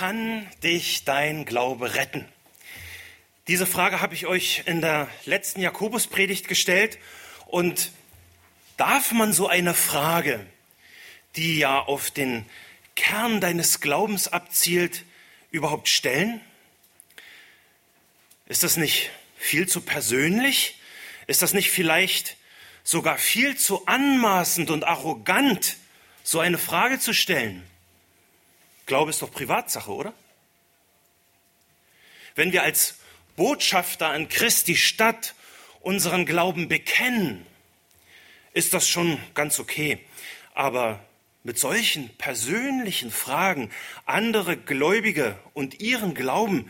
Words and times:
Kann 0.00 0.46
dich 0.62 1.04
dein 1.04 1.44
Glaube 1.44 1.92
retten? 1.92 2.24
Diese 3.48 3.66
Frage 3.66 4.00
habe 4.00 4.14
ich 4.14 4.24
euch 4.24 4.62
in 4.64 4.80
der 4.80 5.08
letzten 5.26 5.60
Jakobuspredigt 5.60 6.48
gestellt. 6.48 6.96
Und 7.44 7.92
darf 8.78 9.12
man 9.12 9.34
so 9.34 9.46
eine 9.46 9.74
Frage, 9.74 10.46
die 11.36 11.58
ja 11.58 11.80
auf 11.80 12.10
den 12.10 12.46
Kern 12.96 13.42
deines 13.42 13.82
Glaubens 13.82 14.26
abzielt, 14.26 15.04
überhaupt 15.50 15.86
stellen? 15.86 16.40
Ist 18.46 18.62
das 18.62 18.78
nicht 18.78 19.10
viel 19.36 19.68
zu 19.68 19.82
persönlich? 19.82 20.80
Ist 21.26 21.42
das 21.42 21.52
nicht 21.52 21.70
vielleicht 21.70 22.38
sogar 22.84 23.18
viel 23.18 23.54
zu 23.58 23.84
anmaßend 23.84 24.70
und 24.70 24.84
arrogant, 24.84 25.76
so 26.22 26.40
eine 26.40 26.56
Frage 26.56 26.98
zu 26.98 27.12
stellen? 27.12 27.62
Glaube 28.90 29.10
ist 29.10 29.22
doch 29.22 29.30
Privatsache, 29.30 29.92
oder? 29.92 30.12
Wenn 32.34 32.50
wir 32.50 32.64
als 32.64 32.96
Botschafter 33.36 34.08
an 34.08 34.28
Christi 34.28 34.74
Stadt 34.74 35.36
unseren 35.78 36.26
Glauben 36.26 36.66
bekennen, 36.66 37.46
ist 38.52 38.74
das 38.74 38.88
schon 38.88 39.20
ganz 39.34 39.60
okay. 39.60 40.04
Aber 40.54 40.98
mit 41.44 41.56
solchen 41.56 42.08
persönlichen 42.16 43.12
Fragen 43.12 43.70
andere 44.06 44.56
Gläubige 44.56 45.38
und 45.54 45.78
ihren 45.78 46.12
Glauben 46.12 46.68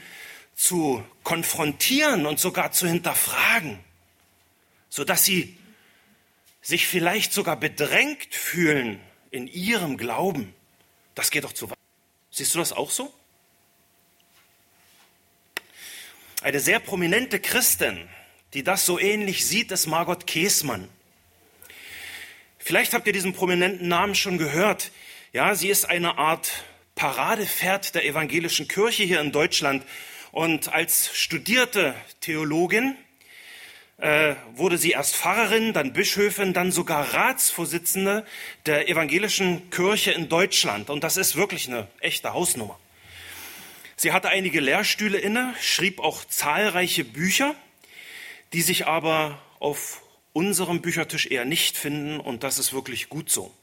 zu 0.54 1.02
konfrontieren 1.22 2.26
und 2.26 2.38
sogar 2.38 2.70
zu 2.70 2.86
hinterfragen, 2.86 3.78
sodass 4.90 5.24
sie 5.24 5.56
sich 6.60 6.86
vielleicht 6.86 7.32
sogar 7.32 7.56
bedrängt 7.56 8.34
fühlen 8.34 9.00
in 9.30 9.46
ihrem 9.46 9.96
Glauben, 9.96 10.52
das 11.14 11.30
geht 11.30 11.44
doch 11.44 11.54
zu 11.54 11.70
weit. 11.70 11.79
Siehst 12.40 12.54
du 12.54 12.58
das 12.58 12.72
auch 12.72 12.90
so? 12.90 13.12
Eine 16.40 16.58
sehr 16.58 16.80
prominente 16.80 17.38
Christin, 17.38 18.08
die 18.54 18.62
das 18.62 18.86
so 18.86 18.98
ähnlich 18.98 19.44
sieht, 19.44 19.70
ist 19.72 19.86
Margot 19.86 20.26
Käßmann. 20.26 20.88
Vielleicht 22.58 22.94
habt 22.94 23.06
ihr 23.06 23.12
diesen 23.12 23.34
prominenten 23.34 23.88
Namen 23.88 24.14
schon 24.14 24.38
gehört. 24.38 24.90
Ja, 25.34 25.54
sie 25.54 25.68
ist 25.68 25.84
eine 25.84 26.16
Art 26.16 26.64
Paradepferd 26.94 27.94
der 27.94 28.06
evangelischen 28.06 28.68
Kirche 28.68 29.02
hier 29.02 29.20
in 29.20 29.32
Deutschland. 29.32 29.84
Und 30.32 30.72
als 30.72 31.14
studierte 31.14 31.94
Theologin 32.22 32.96
äh, 34.00 34.34
wurde 34.54 34.78
sie 34.78 34.92
erst 34.92 35.14
Pfarrerin, 35.16 35.72
dann 35.72 35.92
Bischöfin, 35.92 36.52
dann 36.52 36.72
sogar 36.72 37.12
Ratsvorsitzende 37.12 38.24
der 38.66 38.88
evangelischen 38.88 39.70
Kirche 39.70 40.12
in 40.12 40.28
Deutschland. 40.28 40.90
Und 40.90 41.04
das 41.04 41.16
ist 41.16 41.36
wirklich 41.36 41.68
eine 41.68 41.86
echte 42.00 42.32
Hausnummer. 42.32 42.78
Sie 43.96 44.12
hatte 44.12 44.30
einige 44.30 44.60
Lehrstühle 44.60 45.18
inne, 45.18 45.54
schrieb 45.60 46.00
auch 46.00 46.24
zahlreiche 46.24 47.04
Bücher, 47.04 47.54
die 48.54 48.62
sich 48.62 48.86
aber 48.86 49.38
auf 49.58 50.02
unserem 50.32 50.80
Büchertisch 50.80 51.26
eher 51.26 51.44
nicht 51.44 51.76
finden. 51.76 52.18
Und 52.18 52.42
das 52.42 52.58
ist 52.58 52.72
wirklich 52.72 53.10
gut 53.10 53.30
so. 53.30 53.54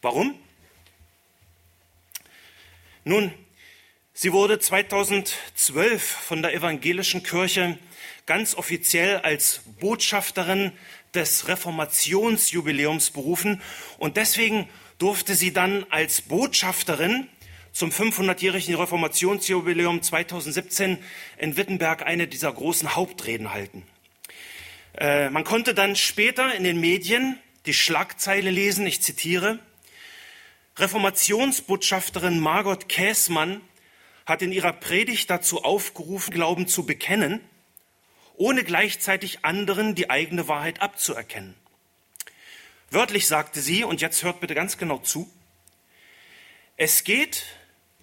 Warum? 0.00 0.38
Nun, 3.02 3.32
sie 4.16 4.32
wurde 4.32 4.58
2012 4.58 6.02
von 6.02 6.40
der 6.40 6.54
evangelischen 6.54 7.22
Kirche 7.22 7.78
ganz 8.24 8.54
offiziell 8.54 9.18
als 9.18 9.60
Botschafterin 9.78 10.72
des 11.14 11.48
Reformationsjubiläums 11.48 13.10
berufen 13.10 13.60
und 13.98 14.16
deswegen 14.16 14.68
durfte 14.98 15.34
sie 15.34 15.52
dann 15.52 15.84
als 15.90 16.22
Botschafterin 16.22 17.28
zum 17.72 17.90
500-jährigen 17.90 18.74
Reformationsjubiläum 18.74 20.00
2017 20.00 20.96
in 21.36 21.56
Wittenberg 21.58 22.02
eine 22.06 22.26
dieser 22.26 22.50
großen 22.50 22.96
Hauptreden 22.96 23.52
halten. 23.52 23.82
Äh, 24.96 25.28
man 25.28 25.44
konnte 25.44 25.74
dann 25.74 25.94
später 25.94 26.54
in 26.54 26.64
den 26.64 26.80
Medien 26.80 27.38
die 27.66 27.74
Schlagzeile 27.74 28.50
lesen, 28.50 28.86
ich 28.86 29.02
zitiere, 29.02 29.58
Reformationsbotschafterin 30.78 32.38
Margot 32.38 32.88
Käßmann 32.88 33.60
hat 34.26 34.42
in 34.42 34.52
ihrer 34.52 34.72
Predigt 34.72 35.30
dazu 35.30 35.64
aufgerufen, 35.64 36.34
Glauben 36.34 36.68
zu 36.68 36.84
bekennen 36.84 37.40
ohne 38.36 38.64
gleichzeitig 38.64 39.44
anderen 39.44 39.94
die 39.94 40.10
eigene 40.10 40.48
Wahrheit 40.48 40.80
abzuerkennen. 40.80 41.54
Wörtlich 42.90 43.26
sagte 43.26 43.60
sie, 43.60 43.84
und 43.84 44.00
jetzt 44.00 44.22
hört 44.22 44.40
bitte 44.40 44.54
ganz 44.54 44.78
genau 44.78 44.98
zu, 44.98 45.30
es 46.76 47.04
geht 47.04 47.44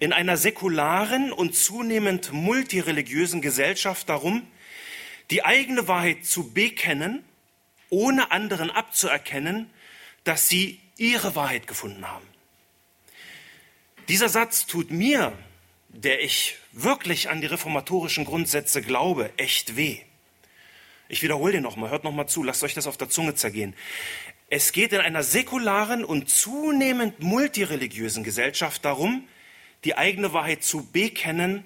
in 0.00 0.12
einer 0.12 0.36
säkularen 0.36 1.32
und 1.32 1.54
zunehmend 1.54 2.32
multireligiösen 2.32 3.40
Gesellschaft 3.40 4.08
darum, 4.08 4.46
die 5.30 5.44
eigene 5.44 5.88
Wahrheit 5.88 6.26
zu 6.26 6.52
bekennen, 6.52 7.24
ohne 7.88 8.32
anderen 8.32 8.70
abzuerkennen, 8.70 9.70
dass 10.24 10.48
sie 10.48 10.80
ihre 10.96 11.36
Wahrheit 11.36 11.66
gefunden 11.66 12.06
haben. 12.06 12.26
Dieser 14.08 14.28
Satz 14.28 14.66
tut 14.66 14.90
mir, 14.90 15.32
der 15.94 16.22
ich 16.22 16.56
wirklich 16.72 17.30
an 17.30 17.40
die 17.40 17.46
reformatorischen 17.46 18.24
Grundsätze 18.24 18.82
glaube, 18.82 19.30
echt 19.36 19.76
weh. 19.76 19.98
Ich 21.08 21.22
wiederhole 21.22 21.52
den 21.52 21.62
nochmal, 21.62 21.90
hört 21.90 22.04
nochmal 22.04 22.28
zu, 22.28 22.42
lasst 22.42 22.64
euch 22.64 22.74
das 22.74 22.86
auf 22.86 22.96
der 22.96 23.08
Zunge 23.08 23.34
zergehen. 23.34 23.74
Es 24.50 24.72
geht 24.72 24.92
in 24.92 25.00
einer 25.00 25.22
säkularen 25.22 26.04
und 26.04 26.28
zunehmend 26.28 27.22
multireligiösen 27.22 28.24
Gesellschaft 28.24 28.84
darum, 28.84 29.26
die 29.84 29.96
eigene 29.96 30.32
Wahrheit 30.32 30.64
zu 30.64 30.86
bekennen, 30.90 31.64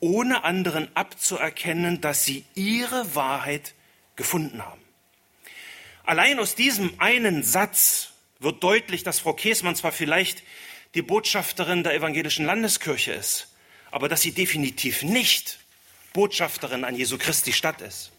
ohne 0.00 0.44
anderen 0.44 0.94
abzuerkennen, 0.94 2.00
dass 2.00 2.24
sie 2.24 2.44
ihre 2.54 3.14
Wahrheit 3.14 3.74
gefunden 4.16 4.64
haben. 4.64 4.80
Allein 6.04 6.38
aus 6.38 6.54
diesem 6.54 6.92
einen 6.98 7.42
Satz 7.42 8.12
wird 8.38 8.62
deutlich, 8.62 9.02
dass 9.02 9.18
Frau 9.18 9.32
Käßmann 9.32 9.76
zwar 9.76 9.92
vielleicht 9.92 10.42
die 10.94 11.02
Botschafterin 11.02 11.82
der 11.82 11.94
evangelischen 11.94 12.46
Landeskirche 12.46 13.12
ist, 13.12 13.48
aber 13.90 14.08
dass 14.08 14.22
sie 14.22 14.32
definitiv 14.32 15.02
nicht 15.02 15.58
Botschafterin 16.12 16.84
an 16.84 16.96
Jesu 16.96 17.18
Christi 17.18 17.52
Stadt 17.52 17.80
ist. 17.80 18.12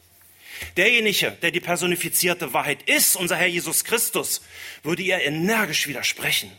Derjenige, 0.78 1.32
der 1.42 1.52
die 1.52 1.60
personifizierte 1.60 2.54
Wahrheit 2.54 2.84
ist, 2.84 3.16
unser 3.16 3.38
Herr 3.38 3.48
Jesus 3.48 3.84
Christus, 3.84 4.42
würde 4.84 5.04
ihr 5.04 5.22
energisch 5.22 5.88
widersprechen. 5.88 6.52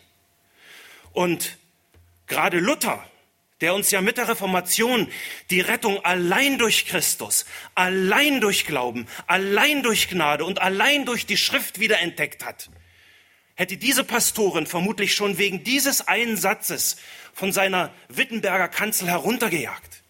Und 1.12 1.58
gerade 2.26 2.58
Luther, 2.58 3.04
der 3.60 3.74
uns 3.74 3.90
ja 3.90 4.00
mit 4.00 4.16
der 4.16 4.28
Reformation 4.28 5.10
die 5.50 5.60
Rettung 5.60 6.02
allein 6.04 6.58
durch 6.58 6.86
Christus, 6.86 7.44
allein 7.74 8.40
durch 8.40 8.66
Glauben, 8.66 9.06
allein 9.26 9.82
durch 9.82 10.08
Gnade 10.08 10.44
und 10.44 10.62
allein 10.62 11.04
durch 11.04 11.26
die 11.26 11.36
Schrift 11.36 11.78
wiederentdeckt 11.78 12.44
hat, 12.44 12.70
hätte 13.60 13.76
diese 13.76 14.04
Pastorin 14.04 14.64
vermutlich 14.64 15.12
schon 15.14 15.36
wegen 15.36 15.62
dieses 15.62 16.08
einen 16.08 16.38
Satzes 16.38 16.96
von 17.34 17.52
seiner 17.52 17.92
Wittenberger 18.08 18.68
Kanzel 18.68 19.06
heruntergejagt. 19.06 20.02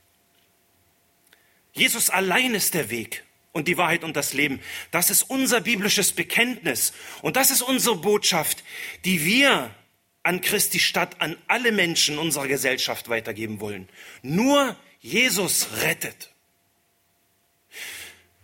Jesus 1.72 2.10
allein 2.10 2.54
ist 2.54 2.74
der 2.74 2.90
Weg 2.90 3.24
und 3.50 3.66
die 3.66 3.76
Wahrheit 3.76 4.04
und 4.04 4.14
das 4.14 4.34
Leben. 4.34 4.60
Das 4.92 5.10
ist 5.10 5.24
unser 5.24 5.60
biblisches 5.60 6.12
Bekenntnis. 6.12 6.92
Und 7.22 7.34
das 7.34 7.50
ist 7.50 7.62
unsere 7.62 7.96
Botschaft, 7.96 8.62
die 9.04 9.24
wir 9.24 9.74
an 10.22 10.42
Christi 10.42 10.78
Stadt 10.78 11.20
an 11.20 11.36
alle 11.48 11.72
Menschen 11.72 12.20
unserer 12.20 12.46
Gesellschaft 12.46 13.08
weitergeben 13.08 13.58
wollen. 13.58 13.88
Nur 14.22 14.76
Jesus 15.00 15.66
rettet. 15.82 16.30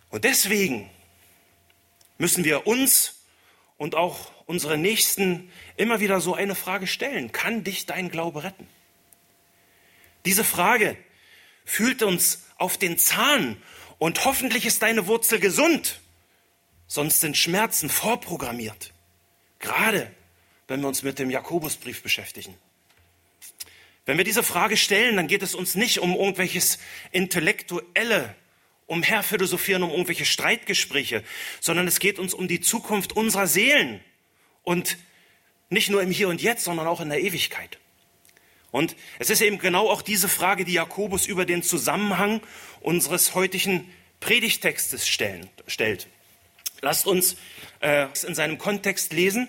Und 0.09 0.25
deswegen 0.25 0.89
müssen 2.17 2.43
wir 2.43 2.67
uns 2.67 3.21
und 3.77 3.95
auch 3.95 4.36
unsere 4.47 4.77
Nächsten 4.77 5.51
immer 5.75 5.99
wieder 5.99 6.19
so 6.19 6.33
eine 6.33 6.55
Frage 6.55 6.87
stellen. 6.87 7.31
Kann 7.31 7.63
dich 7.63 7.85
dein 7.85 8.09
Glaube 8.09 8.43
retten? 8.43 8.67
Diese 10.25 10.43
Frage 10.43 10.97
fühlt 11.63 12.01
uns 12.01 12.45
auf 12.57 12.77
den 12.77 12.97
Zahn 12.97 13.61
und 13.99 14.25
hoffentlich 14.25 14.65
ist 14.65 14.81
deine 14.81 15.05
Wurzel 15.05 15.39
gesund, 15.39 15.99
sonst 16.87 17.19
sind 17.19 17.37
Schmerzen 17.37 17.89
vorprogrammiert. 17.89 18.93
Gerade 19.59 20.11
wenn 20.67 20.81
wir 20.81 20.87
uns 20.87 21.03
mit 21.03 21.19
dem 21.19 21.29
Jakobusbrief 21.29 22.01
beschäftigen. 22.01 22.55
Wenn 24.05 24.17
wir 24.17 24.25
diese 24.25 24.43
Frage 24.43 24.77
stellen, 24.77 25.17
dann 25.17 25.27
geht 25.27 25.43
es 25.43 25.55
uns 25.55 25.75
nicht 25.75 25.99
um 25.99 26.15
irgendwelches 26.15 26.79
intellektuelle 27.11 28.35
Umherphilosophieren, 28.85 29.83
um 29.83 29.91
irgendwelche 29.91 30.23
Streitgespräche, 30.23 31.23
sondern 31.59 31.87
es 31.87 31.99
geht 31.99 32.17
uns 32.19 32.33
um 32.33 32.47
die 32.47 32.61
Zukunft 32.61 33.13
unserer 33.13 33.47
Seelen 33.47 34.01
und 34.67 34.97
nicht 35.69 35.89
nur 35.89 36.01
im 36.01 36.11
Hier 36.11 36.27
und 36.27 36.41
Jetzt, 36.41 36.65
sondern 36.65 36.87
auch 36.87 36.99
in 36.99 37.07
der 37.07 37.21
Ewigkeit. 37.21 37.77
Und 38.69 38.97
es 39.17 39.29
ist 39.29 39.39
eben 39.39 39.59
genau 39.59 39.89
auch 39.89 40.01
diese 40.01 40.27
Frage, 40.27 40.65
die 40.65 40.73
Jakobus 40.73 41.25
über 41.25 41.45
den 41.45 41.63
Zusammenhang 41.63 42.41
unseres 42.81 43.33
heutigen 43.33 43.89
Predigtextes 44.19 45.07
stellen, 45.07 45.49
stellt. 45.67 46.07
Lasst 46.81 47.07
uns 47.07 47.37
äh, 47.79 48.07
in 48.27 48.35
seinem 48.35 48.57
Kontext 48.57 49.13
lesen. 49.13 49.47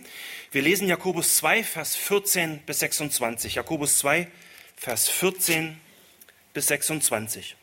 Wir 0.52 0.62
lesen 0.62 0.86
Jakobus 0.86 1.34
2, 1.38 1.64
Vers 1.64 1.96
14 1.96 2.60
bis 2.60 2.78
26. 2.78 3.56
Jakobus 3.56 3.98
2, 3.98 4.28
Vers 4.76 5.08
14 5.08 5.80
bis 6.54 6.68
26. 6.68 7.56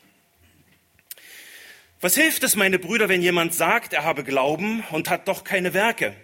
Was 2.02 2.16
hilft 2.16 2.42
es, 2.44 2.54
meine 2.54 2.78
Brüder, 2.78 3.08
wenn 3.08 3.22
jemand 3.22 3.54
sagt, 3.54 3.94
er 3.94 4.04
habe 4.04 4.24
Glauben 4.24 4.84
und 4.90 5.08
hat 5.08 5.26
doch 5.26 5.42
keine 5.42 5.72
Werke? 5.72 6.14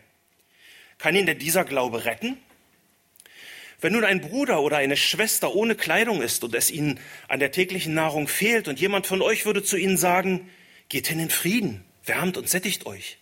Kann 1.03 1.17
ihn 1.17 1.27
denn 1.27 1.41
dieser 1.41 1.65
Glaube 1.65 2.05
retten? 2.05 2.37
Wenn 3.81 3.95
nun 3.95 4.05
ein 4.05 4.21
Bruder 4.21 4.63
oder 4.63 4.77
eine 4.77 4.97
Schwester 4.97 5.53
ohne 5.53 5.75
Kleidung 5.75 6.23
ist 6.23 6.45
und 6.45 6.55
es 6.55 6.71
ihnen 6.71 7.01
an 7.27 7.41
der 7.41 7.51
täglichen 7.51 7.93
Nahrung 7.93 8.29
fehlt 8.29 8.69
und 8.69 8.79
jemand 8.79 9.09
von 9.09 9.21
euch 9.21 9.45
würde 9.45 9.65
zu 9.65 9.77
ihnen 9.77 9.97
sagen, 9.97 10.49
geht 10.89 11.09
hin 11.09 11.19
in 11.19 11.29
Frieden, 11.29 11.85
wärmt 12.05 12.37
und 12.37 12.49
sättigt 12.49 12.87
euch. 12.87 13.19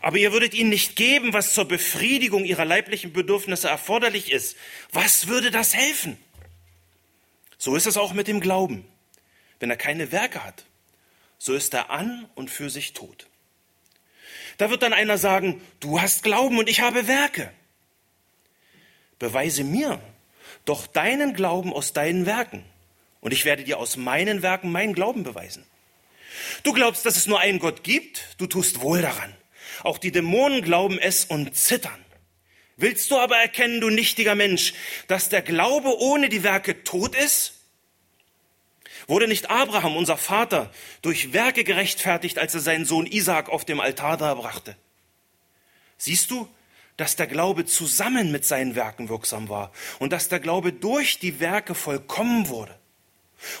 Aber 0.00 0.16
ihr 0.16 0.32
würdet 0.32 0.52
ihnen 0.52 0.70
nicht 0.70 0.96
geben, 0.96 1.32
was 1.32 1.54
zur 1.54 1.64
Befriedigung 1.64 2.44
ihrer 2.44 2.64
leiblichen 2.64 3.12
Bedürfnisse 3.12 3.68
erforderlich 3.68 4.32
ist. 4.32 4.56
Was 4.90 5.28
würde 5.28 5.52
das 5.52 5.76
helfen? 5.76 6.18
So 7.56 7.76
ist 7.76 7.86
es 7.86 7.96
auch 7.96 8.14
mit 8.14 8.26
dem 8.26 8.40
Glauben. 8.40 8.84
Wenn 9.60 9.70
er 9.70 9.76
keine 9.76 10.10
Werke 10.10 10.42
hat, 10.42 10.64
so 11.38 11.54
ist 11.54 11.72
er 11.72 11.90
an 11.90 12.28
und 12.34 12.50
für 12.50 12.68
sich 12.68 12.94
tot. 12.94 13.28
Da 14.58 14.70
wird 14.70 14.82
dann 14.82 14.92
einer 14.92 15.18
sagen, 15.18 15.60
du 15.80 16.00
hast 16.00 16.22
Glauben 16.22 16.58
und 16.58 16.68
ich 16.68 16.80
habe 16.80 17.06
Werke. 17.06 17.50
Beweise 19.18 19.64
mir 19.64 20.00
doch 20.64 20.86
deinen 20.86 21.34
Glauben 21.34 21.72
aus 21.72 21.92
deinen 21.92 22.26
Werken, 22.26 22.64
und 23.20 23.32
ich 23.32 23.44
werde 23.44 23.64
dir 23.64 23.78
aus 23.78 23.96
meinen 23.96 24.42
Werken 24.42 24.70
meinen 24.70 24.94
Glauben 24.94 25.22
beweisen. 25.22 25.64
Du 26.62 26.72
glaubst, 26.72 27.06
dass 27.06 27.16
es 27.16 27.26
nur 27.26 27.40
einen 27.40 27.58
Gott 27.58 27.84
gibt, 27.84 28.34
du 28.38 28.46
tust 28.46 28.80
wohl 28.80 29.02
daran. 29.02 29.34
Auch 29.82 29.98
die 29.98 30.12
Dämonen 30.12 30.62
glauben 30.62 30.98
es 30.98 31.24
und 31.24 31.56
zittern. 31.56 32.04
Willst 32.76 33.10
du 33.10 33.18
aber 33.18 33.36
erkennen, 33.36 33.80
du 33.80 33.90
nichtiger 33.90 34.34
Mensch, 34.34 34.74
dass 35.06 35.28
der 35.28 35.42
Glaube 35.42 35.96
ohne 35.98 36.28
die 36.28 36.42
Werke 36.42 36.84
tot 36.84 37.14
ist? 37.14 37.61
Wurde 39.06 39.28
nicht 39.28 39.50
Abraham, 39.50 39.96
unser 39.96 40.16
Vater, 40.16 40.70
durch 41.02 41.32
Werke 41.32 41.64
gerechtfertigt, 41.64 42.38
als 42.38 42.54
er 42.54 42.60
seinen 42.60 42.84
Sohn 42.84 43.06
Isaak 43.06 43.48
auf 43.48 43.64
dem 43.64 43.80
Altar 43.80 44.16
darbrachte? 44.16 44.76
Siehst 45.98 46.30
du, 46.30 46.48
dass 46.96 47.16
der 47.16 47.26
Glaube 47.26 47.64
zusammen 47.64 48.32
mit 48.32 48.44
seinen 48.44 48.74
Werken 48.74 49.08
wirksam 49.08 49.48
war 49.48 49.72
und 49.98 50.12
dass 50.12 50.28
der 50.28 50.40
Glaube 50.40 50.72
durch 50.72 51.18
die 51.18 51.40
Werke 51.40 51.74
vollkommen 51.74 52.48
wurde. 52.48 52.78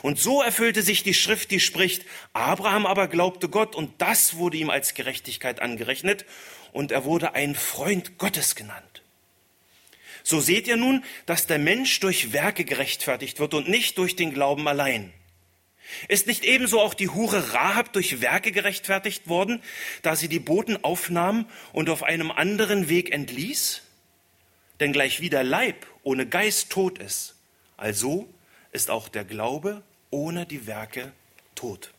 Und 0.02 0.20
so 0.20 0.42
erfüllte 0.42 0.82
sich 0.82 1.02
die 1.02 1.14
Schrift, 1.14 1.50
die 1.50 1.58
spricht, 1.58 2.04
Abraham 2.34 2.86
aber 2.86 3.08
glaubte 3.08 3.48
Gott 3.48 3.74
und 3.74 4.00
das 4.00 4.36
wurde 4.36 4.58
ihm 4.58 4.70
als 4.70 4.94
Gerechtigkeit 4.94 5.60
angerechnet 5.60 6.24
und 6.72 6.92
er 6.92 7.04
wurde 7.04 7.34
ein 7.34 7.54
Freund 7.54 8.16
Gottes 8.18 8.54
genannt. 8.54 9.02
So 10.22 10.38
seht 10.38 10.68
ihr 10.68 10.76
nun, 10.76 11.04
dass 11.26 11.48
der 11.48 11.58
Mensch 11.58 11.98
durch 11.98 12.32
Werke 12.32 12.64
gerechtfertigt 12.64 13.40
wird 13.40 13.54
und 13.54 13.68
nicht 13.68 13.98
durch 13.98 14.14
den 14.14 14.32
Glauben 14.32 14.68
allein. 14.68 15.12
Ist 16.08 16.26
nicht 16.26 16.44
ebenso 16.44 16.80
auch 16.80 16.94
die 16.94 17.08
Hure 17.08 17.52
Rahab 17.52 17.92
durch 17.92 18.20
Werke 18.20 18.52
gerechtfertigt 18.52 19.28
worden, 19.28 19.62
da 20.02 20.16
sie 20.16 20.28
die 20.28 20.38
Boten 20.38 20.82
aufnahm 20.84 21.46
und 21.72 21.90
auf 21.90 22.02
einem 22.02 22.30
anderen 22.30 22.88
Weg 22.88 23.12
entließ? 23.12 23.82
Denn 24.80 24.92
gleich 24.92 25.20
wie 25.20 25.30
der 25.30 25.44
Leib 25.44 25.86
ohne 26.02 26.26
Geist 26.26 26.70
tot 26.70 26.98
ist, 26.98 27.36
also 27.76 28.28
ist 28.72 28.90
auch 28.90 29.08
der 29.08 29.24
Glaube 29.24 29.82
ohne 30.10 30.46
die 30.46 30.66
Werke 30.66 31.12
tot. 31.54 31.92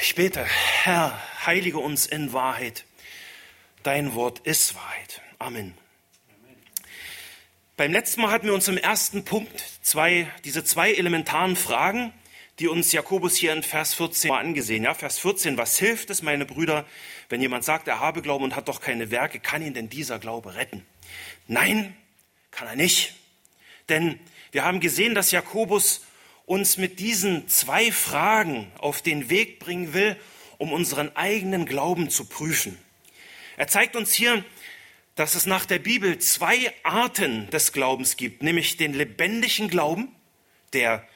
Ich 0.00 0.14
bete, 0.14 0.44
Herr, 0.44 1.20
heilige 1.44 1.78
uns 1.78 2.06
in 2.06 2.32
Wahrheit. 2.32 2.84
Dein 3.82 4.14
Wort 4.14 4.38
ist 4.40 4.74
Wahrheit. 4.74 5.20
Amen. 5.38 5.74
Beim 7.78 7.90
letzten 7.90 8.20
Mal 8.20 8.30
hatten 8.30 8.46
wir 8.46 8.54
uns 8.54 8.68
im 8.68 8.76
ersten 8.76 9.24
Punkt 9.24 9.64
zwei, 9.80 10.30
diese 10.44 10.62
zwei 10.62 10.92
elementaren 10.92 11.56
Fragen, 11.56 12.12
die 12.58 12.68
uns 12.68 12.92
Jakobus 12.92 13.34
hier 13.34 13.54
in 13.54 13.62
Vers 13.62 13.94
14 13.94 14.28
mal 14.28 14.40
angesehen. 14.40 14.84
Ja, 14.84 14.92
Vers 14.92 15.18
14, 15.20 15.56
was 15.56 15.78
hilft 15.78 16.10
es, 16.10 16.20
meine 16.20 16.44
Brüder, 16.44 16.84
wenn 17.30 17.40
jemand 17.40 17.64
sagt, 17.64 17.88
er 17.88 17.98
habe 17.98 18.20
Glauben 18.20 18.44
und 18.44 18.56
hat 18.56 18.68
doch 18.68 18.82
keine 18.82 19.10
Werke, 19.10 19.40
kann 19.40 19.62
ihn 19.62 19.72
denn 19.72 19.88
dieser 19.88 20.18
Glaube 20.18 20.54
retten? 20.54 20.84
Nein, 21.46 21.96
kann 22.50 22.68
er 22.68 22.76
nicht. 22.76 23.14
Denn 23.88 24.20
wir 24.50 24.64
haben 24.64 24.80
gesehen, 24.80 25.14
dass 25.14 25.30
Jakobus 25.30 26.04
uns 26.44 26.76
mit 26.76 27.00
diesen 27.00 27.48
zwei 27.48 27.90
Fragen 27.90 28.70
auf 28.76 29.00
den 29.00 29.30
Weg 29.30 29.60
bringen 29.60 29.94
will, 29.94 30.18
um 30.58 30.74
unseren 30.74 31.16
eigenen 31.16 31.64
Glauben 31.64 32.10
zu 32.10 32.26
prüfen. 32.26 32.76
Er 33.56 33.68
zeigt 33.68 33.96
uns 33.96 34.12
hier, 34.12 34.44
dass 35.14 35.34
es 35.34 35.46
nach 35.46 35.66
der 35.66 35.78
Bibel 35.78 36.18
zwei 36.18 36.72
Arten 36.82 37.50
des 37.50 37.72
Glaubens 37.72 38.16
gibt, 38.16 38.42
nämlich 38.42 38.76
den 38.76 38.94
lebendigen 38.94 39.68
Glauben, 39.68 40.14
der 40.72 41.06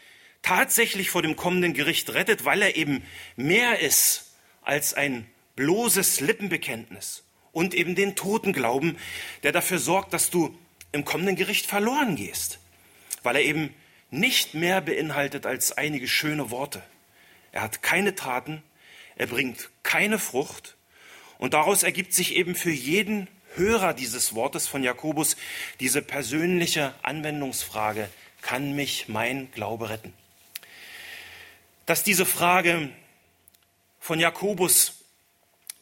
tatsächlich 0.42 1.10
vor 1.10 1.22
dem 1.22 1.36
kommenden 1.36 1.72
Gericht 1.74 2.12
rettet, 2.12 2.44
weil 2.44 2.62
er 2.62 2.76
eben 2.76 3.02
mehr 3.36 3.80
ist 3.80 4.34
als 4.62 4.94
ein 4.94 5.26
bloßes 5.56 6.20
Lippenbekenntnis 6.20 7.24
und 7.52 7.74
eben 7.74 7.94
den 7.94 8.16
toten 8.16 8.52
Glauben, 8.52 8.98
der 9.42 9.52
dafür 9.52 9.78
sorgt, 9.78 10.12
dass 10.12 10.30
du 10.30 10.56
im 10.92 11.04
kommenden 11.04 11.36
Gericht 11.36 11.66
verloren 11.66 12.16
gehst, 12.16 12.58
weil 13.22 13.36
er 13.36 13.42
eben 13.42 13.74
nicht 14.10 14.54
mehr 14.54 14.80
beinhaltet 14.80 15.46
als 15.46 15.72
einige 15.72 16.06
schöne 16.06 16.50
Worte. 16.50 16.82
Er 17.52 17.62
hat 17.62 17.82
keine 17.82 18.14
Taten, 18.14 18.62
er 19.16 19.26
bringt 19.26 19.70
keine 19.82 20.18
Frucht 20.18 20.76
und 21.38 21.54
daraus 21.54 21.82
ergibt 21.82 22.12
sich 22.12 22.36
eben 22.36 22.54
für 22.54 22.70
jeden 22.70 23.28
Hörer 23.56 23.94
dieses 23.94 24.34
Wortes 24.34 24.66
von 24.66 24.82
Jakobus 24.82 25.36
diese 25.80 26.02
persönliche 26.02 26.94
Anwendungsfrage, 27.02 28.08
kann 28.42 28.76
mich 28.76 29.08
mein 29.08 29.50
Glaube 29.52 29.88
retten? 29.88 30.12
Dass 31.86 32.04
diese 32.04 32.26
Frage 32.26 32.90
von 33.98 34.20
Jakobus 34.20 35.04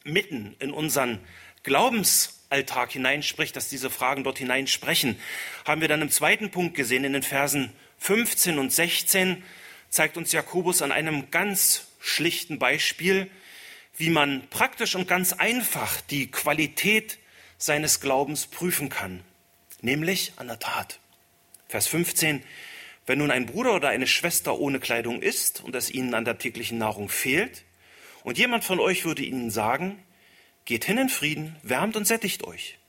mitten 0.03 0.55
in 0.59 0.71
unseren 0.71 1.19
Glaubensalltag 1.63 2.91
hineinspricht, 2.91 3.55
dass 3.55 3.69
diese 3.69 3.89
Fragen 3.89 4.23
dort 4.23 4.37
hineinsprechen, 4.37 5.19
haben 5.65 5.81
wir 5.81 5.87
dann 5.87 6.01
im 6.01 6.09
zweiten 6.09 6.51
Punkt 6.51 6.75
gesehen, 6.75 7.03
in 7.03 7.13
den 7.13 7.23
Versen 7.23 7.73
15 7.99 8.57
und 8.57 8.71
16 8.71 9.43
zeigt 9.89 10.17
uns 10.17 10.31
Jakobus 10.31 10.81
an 10.81 10.91
einem 10.91 11.29
ganz 11.31 11.87
schlichten 11.99 12.59
Beispiel, 12.59 13.29
wie 13.97 14.09
man 14.09 14.47
praktisch 14.49 14.95
und 14.95 15.07
ganz 15.07 15.33
einfach 15.33 16.01
die 16.01 16.29
Qualität 16.29 17.17
seines 17.57 17.99
Glaubens 17.99 18.47
prüfen 18.47 18.89
kann, 18.89 19.21
nämlich 19.81 20.33
an 20.37 20.47
der 20.47 20.59
Tat. 20.59 20.99
Vers 21.67 21.87
15. 21.87 22.43
Wenn 23.05 23.19
nun 23.19 23.31
ein 23.31 23.45
Bruder 23.45 23.75
oder 23.75 23.89
eine 23.89 24.07
Schwester 24.07 24.57
ohne 24.57 24.79
Kleidung 24.79 25.21
ist 25.21 25.63
und 25.63 25.75
es 25.75 25.91
ihnen 25.91 26.13
an 26.13 26.25
der 26.25 26.37
täglichen 26.37 26.77
Nahrung 26.77 27.09
fehlt, 27.09 27.63
und 28.23 28.39
jemand 28.39 28.63
von 28.63 28.79
euch 28.79 29.05
würde 29.05 29.23
ihnen 29.23 29.51
sagen, 29.51 30.03
geht 30.65 30.85
hin 30.85 30.97
in 30.97 31.09
Frieden, 31.09 31.55
wärmt 31.61 31.95
und 31.95 32.07
sättigt 32.07 32.43
euch, 32.43 32.79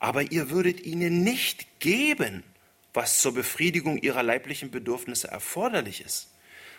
aber 0.00 0.30
ihr 0.30 0.50
würdet 0.50 0.84
ihnen 0.84 1.24
nicht 1.24 1.80
geben, 1.80 2.44
was 2.92 3.20
zur 3.20 3.32
Befriedigung 3.32 3.96
ihrer 3.96 4.22
leiblichen 4.22 4.70
Bedürfnisse 4.70 5.28
erforderlich 5.28 6.02
ist, 6.02 6.28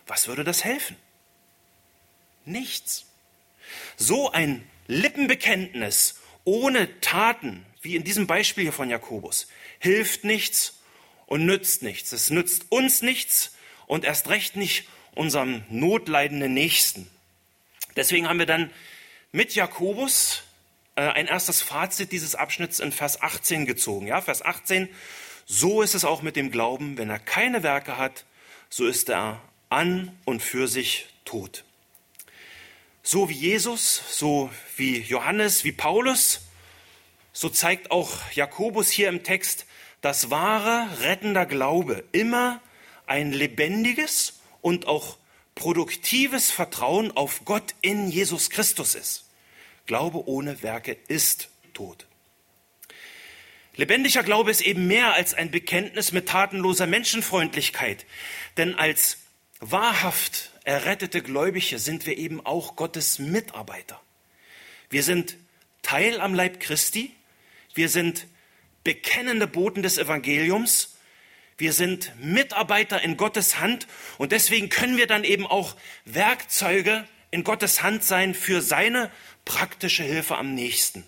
was 0.06 0.27
würde 0.27 0.44
das 0.44 0.63
helfen? 0.63 0.96
Nichts. 2.46 3.08
So 3.98 4.32
ein 4.32 4.63
Lippenbekenntnis 4.88 6.20
ohne 6.45 7.00
Taten, 7.01 7.65
wie 7.81 7.95
in 7.95 8.03
diesem 8.03 8.27
Beispiel 8.27 8.63
hier 8.63 8.73
von 8.73 8.89
Jakobus, 8.89 9.47
hilft 9.79 10.23
nichts 10.23 10.79
und 11.25 11.45
nützt 11.45 11.83
nichts. 11.83 12.12
Es 12.12 12.29
nützt 12.29 12.65
uns 12.69 13.01
nichts 13.01 13.55
und 13.88 14.05
erst 14.05 14.29
recht 14.29 14.55
nicht 14.55 14.88
unserem 15.15 15.63
notleidenden 15.69 16.53
Nächsten. 16.53 17.09
Deswegen 17.95 18.27
haben 18.27 18.39
wir 18.39 18.45
dann 18.45 18.71
mit 19.31 19.55
Jakobus 19.55 20.43
äh, 20.95 21.01
ein 21.01 21.27
erstes 21.27 21.62
Fazit 21.62 22.12
dieses 22.12 22.35
Abschnitts 22.35 22.79
in 22.79 22.91
Vers 22.91 23.21
18 23.21 23.65
gezogen. 23.65 24.07
Ja, 24.07 24.21
Vers 24.21 24.43
18. 24.43 24.89
So 25.45 25.81
ist 25.81 25.93
es 25.93 26.05
auch 26.05 26.21
mit 26.21 26.35
dem 26.35 26.51
Glauben. 26.51 26.97
Wenn 26.97 27.09
er 27.09 27.19
keine 27.19 27.63
Werke 27.63 27.97
hat, 27.97 28.25
so 28.69 28.85
ist 28.85 29.09
er 29.09 29.41
an 29.69 30.17
und 30.25 30.41
für 30.41 30.67
sich 30.67 31.07
tot. 31.25 31.63
So 33.05 33.27
wie 33.27 33.33
Jesus, 33.33 34.01
so 34.17 34.50
wie 34.77 35.00
Johannes, 35.00 35.65
wie 35.65 35.74
Paulus, 35.74 36.39
so 37.33 37.50
zeigt 37.50 37.91
auch 37.91 38.31
Jakobus 38.31 38.89
hier 38.89 39.10
im 39.10 39.24
Text, 39.24 39.65
dass 40.00 40.29
wahre 40.29 40.88
rettender 41.01 41.45
Glaube 41.45 42.05
immer 42.13 42.62
ein 43.05 43.33
lebendiges 43.33 44.39
und 44.62 44.88
auch 44.88 45.17
produktives 45.53 46.50
Vertrauen 46.50 47.12
auf 47.12 47.43
Gott 47.43 47.75
in 47.81 48.10
Jesus 48.10 48.50
Christus 48.50 48.95
ist. 48.95 49.25
Glaube 49.86 50.25
ohne 50.25 50.63
Werke 50.63 50.95
ist 51.10 51.50
tot. 51.74 52.05
Lebendiger 53.75 54.24
Glaube 54.24 54.50
ist 54.50 54.62
eben 54.62 54.88
mehr 54.88 55.13
als 55.13 55.33
ein 55.33 55.51
Bekenntnis 55.51 56.13
mit 56.13 56.29
tatenloser 56.29 56.88
Menschenfreundlichkeit, 56.88 58.05
denn 58.55 58.75
als 58.75 59.17
wahrhaft 59.60 60.52
errettete 60.63 61.22
Gläubige 61.22 61.79
sind 61.79 62.05
wir 62.05 62.17
eben 62.17 62.46
auch 62.46 62.75
Gottes 62.75 63.20
Mitarbeiter. 63.20 64.01
Wir 64.89 65.03
sind 65.03 65.38
Teil 65.82 66.22
am 66.22 66.34
Leib 66.34 66.60
Christi, 66.60 67.15
wir 67.74 67.89
sind 67.89 68.27
bekennende 68.84 69.48
Boten 69.48 69.84
des 69.84 69.98
Evangeliums, 69.98 70.93
Wir 71.58 71.72
sind 71.72 72.12
Mitarbeiter 72.20 73.01
in 73.01 73.15
Gottes 73.15 73.60
Hand 73.60 73.88
und 74.17 74.32
deswegen 74.32 74.70
können 74.70 74.98
wir 74.98 75.08
dann 75.08 75.24
eben 75.24 75.46
auch 75.46 75.75
Werkzeuge 76.05 77.08
in 77.32 77.43
Gottes 77.43 77.84
Hand 77.84 78.03
sein 78.03 78.34
für 78.34 78.62
seine 78.62 79.12
praktische 79.46 80.03
Hilfe 80.03 80.38
am 80.38 80.55
nächsten. 80.55 81.03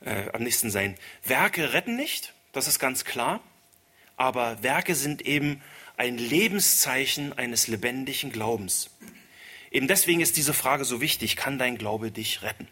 Äh, 0.00 0.30
am 0.32 0.42
nächsten 0.42 0.70
sein. 0.70 0.96
Werke 1.24 1.72
retten 1.72 1.96
nicht, 1.96 2.32
das 2.52 2.68
ist 2.68 2.78
ganz 2.78 3.04
klar, 3.04 3.40
aber 4.16 4.62
Werke 4.62 4.94
sind 4.94 5.22
eben 5.22 5.60
ein 5.96 6.18
Lebenszeichen 6.18 7.32
eines 7.32 7.68
lebendigen 7.68 8.32
Glaubens. 8.32 8.90
Eben 9.70 9.88
deswegen 9.88 10.20
ist 10.20 10.36
diese 10.36 10.54
Frage 10.54 10.84
so 10.84 11.00
wichtig, 11.00 11.36
kann 11.36 11.58
dein 11.58 11.78
Glaube 11.78 12.10
dich 12.10 12.42
retten? 12.42 12.68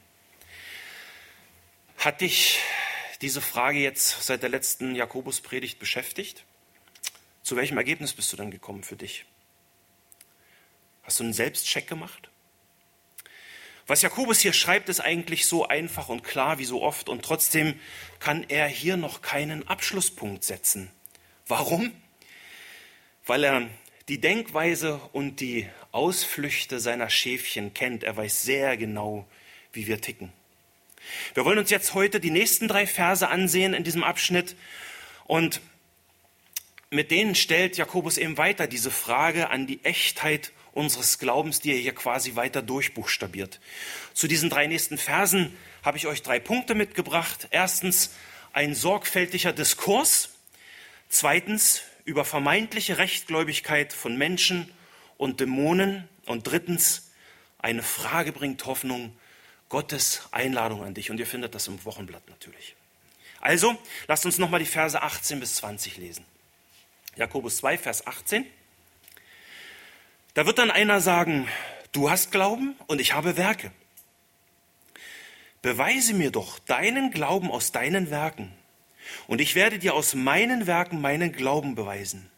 Hat 1.99 2.21
dich 2.21 2.59
diese 3.21 3.41
Frage 3.41 3.79
jetzt 3.79 4.23
seit 4.23 4.43
der 4.43 4.51
letzten 4.51 4.95
Jakobuspredigt 4.95 5.79
beschäftigt? 5.79 6.45
Zu 7.43 7.57
welchem 7.57 7.77
Ergebnis 7.77 8.13
bist 8.13 8.33
du 8.33 8.37
dann 8.37 8.51
gekommen 8.51 8.83
für 8.83 8.97
dich? 8.97 9.25
Hast 11.03 11.21
du 11.21 11.25
einen 11.25 11.33
Selbstcheck 11.33 11.87
gemacht? 11.87 12.31
Was 13.87 14.03
Jakobus 14.03 14.41
hier 14.41 14.53
schreibt, 14.53 14.89
ist 14.89 15.01
eigentlich 15.01 15.47
so 15.47 15.67
einfach 15.67 16.09
und 16.09 16.23
klar 16.23 16.59
wie 16.59 16.65
so 16.65 16.83
oft 16.83 17.09
und 17.09 17.25
trotzdem 17.25 17.79
kann 18.21 18.45
er 18.49 18.69
hier 18.69 18.97
noch 18.97 19.23
keinen 19.23 19.67
Abschlusspunkt 19.67 20.45
setzen. 20.45 20.91
Warum? 21.47 21.93
Weil 23.27 23.45
er 23.45 23.69
die 24.09 24.21
Denkweise 24.21 25.01
und 25.13 25.41
die 25.41 25.69
Ausflüchte 25.93 26.81
seiner 26.81 27.11
Schäfchen 27.11 27.75
kennt. 27.75 28.03
Er 28.03 28.17
weiß 28.17 28.43
sehr 28.43 28.77
genau, 28.77 29.27
wie 29.73 29.87
wir 29.87 30.01
ticken. 30.01 30.33
Wir 31.35 31.45
wollen 31.45 31.59
uns 31.59 31.71
jetzt 31.71 31.95
heute 31.95 32.21
die 32.21 32.31
nächsten 32.31 32.69
drei 32.69 32.87
Verse 32.87 33.29
ansehen 33.29 33.75
in 33.75 33.85
diesem 33.85 34.05
Abschnitt 34.05 34.57
und 35.25 35.61
mit 36.91 37.11
denen 37.11 37.35
stellt 37.35 37.77
Jakobus 37.77 38.19
eben 38.19 38.37
weiter 38.37 38.67
diese 38.67 38.91
Frage 38.91 39.51
an 39.51 39.67
die 39.67 39.83
Echtheit 39.83 40.53
unseres 40.73 41.19
Glaubens, 41.19 41.61
die 41.61 41.73
er 41.73 41.79
hier 41.79 41.95
quasi 41.95 42.37
weiter 42.37 42.63
durchbuchstabiert. 42.63 43.61
Zu 44.15 44.29
diesen 44.29 44.51
drei 44.51 44.67
nächsten 44.67 44.99
Versen 44.99 45.57
habe 45.83 45.97
ich 45.97 46.07
euch 46.07 46.23
drei 46.23 46.39
Punkte 46.39 46.75
mitgebracht. 46.75 47.49
Erstens 47.51 48.11
ein 48.53 48.75
sorgfältiger 48.75 49.53
Diskurs. 49.53 50.31
Zweitens 51.09 51.83
über 52.05 52.25
vermeintliche 52.25 52.99
Rechtgläubigkeit 52.99 53.93
von 53.93 54.17
Menschen 54.17 54.71
und 55.17 55.41
Dämonen. 55.41 56.09
Und 56.27 56.47
drittens 56.47 57.11
eine 57.59 57.83
Frage 57.83 58.33
bringt 58.33 58.65
Hoffnung 58.67 59.17
Gottes 59.69 60.29
Einladung 60.33 60.85
an 60.85 60.95
dich. 60.95 61.11
Und 61.11 61.19
ihr 61.19 61.27
findet 61.27 61.55
das 61.55 61.69
im 61.69 61.85
Wochenblatt 61.85 62.29
natürlich. 62.29 62.77
Also, 63.41 63.77
lasst 64.07 64.25
uns 64.25 64.39
nochmal 64.39 64.61
die 64.61 64.67
Verse 64.67 65.01
18 65.01 65.41
bis 65.41 65.57
20 65.57 65.97
lesen. 65.97 66.25
Jakobus 67.17 67.59
2, 67.59 67.79
Vers 67.79 68.07
18. 68.07 68.47
Da 70.35 70.47
wird 70.47 70.59
dann 70.59 70.71
einer 70.71 71.01
sagen, 71.01 71.49
du 71.93 72.09
hast 72.09 72.31
Glauben 72.31 72.77
und 72.87 73.01
ich 73.01 73.15
habe 73.15 73.37
Werke. 73.37 73.73
Beweise 75.61 76.15
mir 76.15 76.31
doch 76.31 76.59
deinen 76.61 77.11
Glauben 77.11 77.51
aus 77.51 77.71
deinen 77.71 78.11
Werken, 78.11 78.53
und 79.27 79.41
ich 79.41 79.55
werde 79.55 79.79
dir 79.79 79.95
aus 79.95 80.15
meinen 80.15 80.67
Werken 80.67 81.01
meinen 81.01 81.33
Glauben 81.33 81.75
beweisen. 81.75 82.31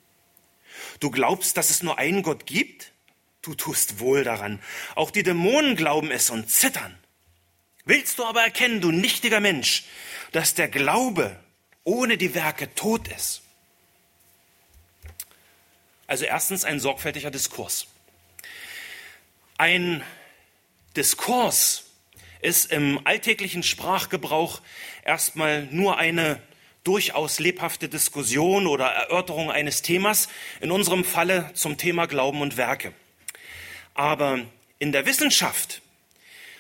Du 1.01 1.11
glaubst, 1.11 1.57
dass 1.57 1.71
es 1.71 1.83
nur 1.83 1.99
einen 1.99 2.23
Gott 2.23 2.47
gibt? 2.47 2.93
Du 3.43 3.55
tust 3.55 3.99
wohl 3.99 4.25
daran. 4.25 4.61
Auch 4.95 5.11
die 5.11 5.23
Dämonen 5.23 5.77
glauben 5.77 6.11
es 6.11 6.31
und 6.31 6.51
zittern. 6.51 6.97
Willst 7.85 8.19
du 8.19 8.25
aber 8.25 8.43
erkennen, 8.43 8.81
du 8.81 8.91
nichtiger 8.91 9.41
Mensch, 9.41 9.85
dass 10.33 10.55
der 10.55 10.69
Glaube 10.69 11.39
ohne 11.85 12.17
die 12.17 12.35
Werke 12.35 12.75
tot 12.75 13.09
ist? 13.09 13.43
Also 16.07 16.25
erstens 16.25 16.65
ein 16.65 16.81
sorgfältiger 16.81 17.31
Diskurs. 17.31 17.87
Ein 19.59 20.03
Diskurs 20.97 21.85
ist 22.41 22.73
im 22.73 23.07
alltäglichen 23.07 23.63
Sprachgebrauch 23.63 24.61
erstmal 25.05 25.67
nur 25.71 25.99
eine 25.99 26.41
durchaus 26.85 27.41
lebhafte 27.41 27.89
Diskussion 27.89 28.67
oder 28.67 28.87
Erörterung 28.87 29.51
eines 29.51 29.83
Themas, 29.83 30.29
in 30.61 30.71
unserem 30.71 31.05
Falle 31.05 31.51
zum 31.55 31.79
Thema 31.79 32.07
Glauben 32.07 32.43
und 32.43 32.57
Werke. 32.57 32.93
Aber 33.95 34.41
in 34.79 34.93
der 34.93 35.07
Wissenschaft 35.07 35.81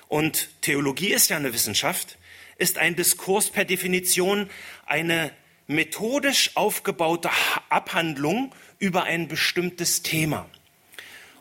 und 0.08 0.48
Theologie 0.62 1.12
ist 1.12 1.30
ja 1.30 1.36
eine 1.36 1.52
Wissenschaft, 1.52 2.16
ist 2.56 2.78
ein 2.78 2.96
Diskurs 2.96 3.50
per 3.50 3.64
Definition 3.64 4.48
eine 4.86 5.30
methodisch 5.66 6.52
aufgebaute 6.56 7.30
Abhandlung 7.68 8.54
über 8.78 9.04
ein 9.04 9.28
bestimmtes 9.28 10.02
Thema. 10.02 10.48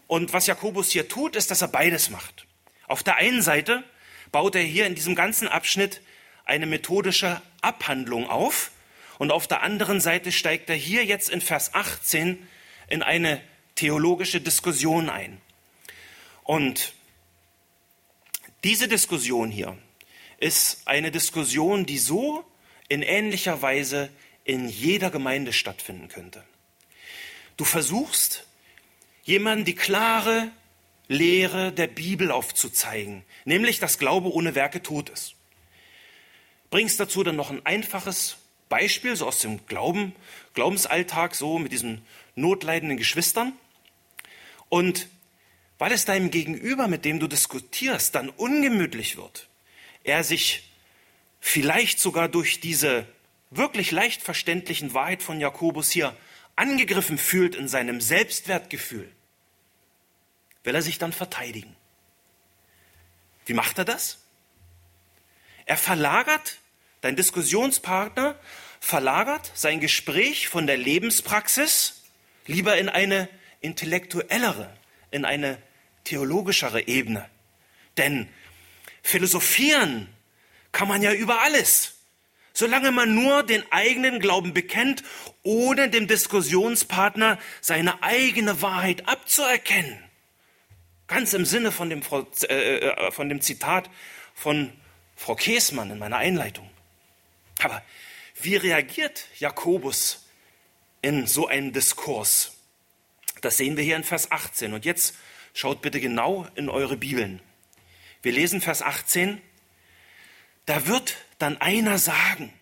Und 0.07 0.33
was 0.33 0.47
Jakobus 0.47 0.91
hier 0.91 1.07
tut, 1.07 1.35
ist, 1.35 1.51
dass 1.51 1.61
er 1.61 1.67
beides 1.67 2.09
macht. 2.09 2.45
Auf 2.87 3.03
der 3.03 3.15
einen 3.15 3.41
Seite 3.41 3.83
baut 4.31 4.55
er 4.55 4.61
hier 4.61 4.85
in 4.85 4.95
diesem 4.95 5.15
ganzen 5.15 5.47
Abschnitt 5.47 6.01
eine 6.45 6.65
methodische 6.65 7.41
Abhandlung 7.61 8.29
auf 8.29 8.71
und 9.19 9.31
auf 9.31 9.47
der 9.47 9.61
anderen 9.61 9.99
Seite 9.99 10.31
steigt 10.31 10.69
er 10.69 10.75
hier 10.75 11.05
jetzt 11.05 11.29
in 11.29 11.41
Vers 11.41 11.73
18 11.73 12.47
in 12.89 13.03
eine 13.03 13.41
theologische 13.75 14.41
Diskussion 14.41 15.09
ein. 15.09 15.41
Und 16.43 16.93
diese 18.63 18.87
Diskussion 18.87 19.51
hier 19.51 19.77
ist 20.39 20.81
eine 20.85 21.11
Diskussion, 21.11 21.85
die 21.85 21.97
so 21.97 22.43
in 22.89 23.01
ähnlicher 23.01 23.61
Weise 23.61 24.09
in 24.43 24.67
jeder 24.67 25.09
Gemeinde 25.09 25.53
stattfinden 25.53 26.09
könnte. 26.09 26.43
Du 27.57 27.65
versuchst, 27.65 28.45
jemandem 29.23 29.65
die 29.65 29.75
klare 29.75 30.51
Lehre 31.07 31.71
der 31.71 31.87
Bibel 31.87 32.31
aufzuzeigen, 32.31 33.23
nämlich 33.45 33.79
dass 33.79 33.99
Glaube 33.99 34.31
ohne 34.33 34.55
Werke 34.55 34.81
tot 34.81 35.09
ist. 35.09 35.35
Bringst 36.69 36.99
dazu 36.99 37.23
dann 37.23 37.35
noch 37.35 37.51
ein 37.51 37.65
einfaches 37.65 38.37
Beispiel, 38.73 39.15
so 39.15 39.27
aus 39.27 39.37
dem 39.37 39.63
Glauben, 39.67 40.15
Glaubensalltag, 40.55 41.35
so 41.35 41.59
mit 41.59 41.71
diesen 41.71 42.03
notleidenden 42.33 42.97
Geschwistern. 42.97 43.53
Und 44.67 45.09
weil 45.77 45.91
es 45.91 46.05
deinem 46.05 46.31
Gegenüber, 46.31 46.87
mit 46.87 47.05
dem 47.05 47.19
du 47.19 47.27
diskutierst, 47.27 48.15
dann 48.15 48.29
ungemütlich 48.29 49.15
wird, 49.15 49.47
er 50.03 50.23
sich 50.23 50.71
vielleicht 51.39 51.99
sogar 51.99 52.27
durch 52.27 52.61
diese 52.61 53.05
wirklich 53.51 53.91
leicht 53.91 54.23
verständlichen 54.23 54.95
Wahrheit 54.95 55.21
von 55.21 55.39
Jakobus 55.39 55.91
hier 55.91 56.17
angegriffen 56.55 57.19
fühlt 57.19 57.53
in 57.53 57.67
seinem 57.67 58.01
Selbstwertgefühl, 58.01 59.07
will 60.63 60.73
er 60.73 60.81
sich 60.81 60.97
dann 60.97 61.13
verteidigen. 61.13 61.75
Wie 63.45 63.53
macht 63.53 63.77
er 63.77 63.85
das? 63.85 64.17
Er 65.67 65.77
verlagert, 65.77 66.57
dein 67.01 67.15
Diskussionspartner 67.15 68.35
verlagert 68.83 69.49
sein 69.55 69.79
Gespräch 69.79 70.49
von 70.49 70.67
der 70.67 70.75
Lebenspraxis 70.75 72.03
lieber 72.47 72.77
in 72.77 72.89
eine 72.89 73.29
intellektuellere, 73.61 74.69
in 75.09 75.23
eine 75.23 75.57
theologischere 76.03 76.85
Ebene. 76.85 77.29
Denn 77.95 78.27
philosophieren 79.01 80.09
kann 80.73 80.89
man 80.89 81.01
ja 81.01 81.13
über 81.13 81.41
alles, 81.43 81.95
solange 82.51 82.91
man 82.91 83.15
nur 83.15 83.43
den 83.43 83.63
eigenen 83.71 84.19
Glauben 84.19 84.53
bekennt, 84.53 85.01
ohne 85.43 85.89
dem 85.89 86.07
Diskussionspartner 86.07 87.39
seine 87.61 88.03
eigene 88.03 88.61
Wahrheit 88.61 89.07
abzuerkennen. 89.07 89.97
Ganz 91.07 91.33
im 91.33 91.45
Sinne 91.45 91.71
von 91.71 91.89
dem, 91.89 92.01
äh, 92.49 92.79
äh, 92.79 93.11
von 93.13 93.29
dem 93.29 93.39
Zitat 93.39 93.89
von 94.35 94.73
Frau 95.15 95.35
Käßmann 95.35 95.89
in 95.89 95.99
meiner 95.99 96.17
Einleitung. 96.17 96.69
Aber 97.61 97.81
wie 98.41 98.55
reagiert 98.55 99.27
Jakobus 99.39 100.25
in 101.01 101.27
so 101.27 101.47
einen 101.47 101.73
Diskurs? 101.73 102.57
Das 103.41 103.57
sehen 103.57 103.77
wir 103.77 103.83
hier 103.83 103.95
in 103.95 104.03
Vers 104.03 104.31
18. 104.31 104.73
Und 104.73 104.85
jetzt 104.85 105.15
schaut 105.53 105.81
bitte 105.81 105.99
genau 105.99 106.47
in 106.55 106.69
eure 106.69 106.97
Bibeln. 106.97 107.41
Wir 108.21 108.31
lesen 108.31 108.61
Vers 108.61 108.81
18. 108.81 109.41
Da 110.65 110.87
wird 110.87 111.17
dann 111.39 111.59
einer 111.59 111.97
sagen, 111.97 112.53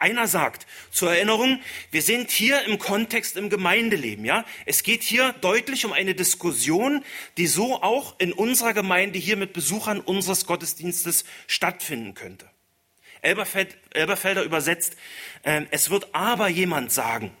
einer 0.00 0.26
sagt, 0.26 0.66
zur 0.90 1.12
Erinnerung, 1.12 1.60
wir 1.90 2.00
sind 2.00 2.30
hier 2.30 2.64
im 2.64 2.78
Kontext 2.78 3.36
im 3.36 3.50
Gemeindeleben, 3.50 4.24
ja? 4.24 4.46
Es 4.64 4.82
geht 4.82 5.02
hier 5.02 5.34
deutlich 5.34 5.84
um 5.84 5.92
eine 5.92 6.14
Diskussion, 6.14 7.04
die 7.36 7.46
so 7.46 7.82
auch 7.82 8.18
in 8.18 8.32
unserer 8.32 8.72
Gemeinde 8.72 9.18
hier 9.18 9.36
mit 9.36 9.52
Besuchern 9.52 10.00
unseres 10.00 10.46
Gottesdienstes 10.46 11.24
stattfinden 11.46 12.14
könnte. 12.14 12.49
Elberfeld, 13.22 13.76
Elberfelder 13.92 14.42
übersetzt, 14.42 14.96
äh, 15.42 15.62
es 15.70 15.90
wird 15.90 16.14
aber 16.14 16.48
jemand 16.48 16.92
sagen. 16.92 17.36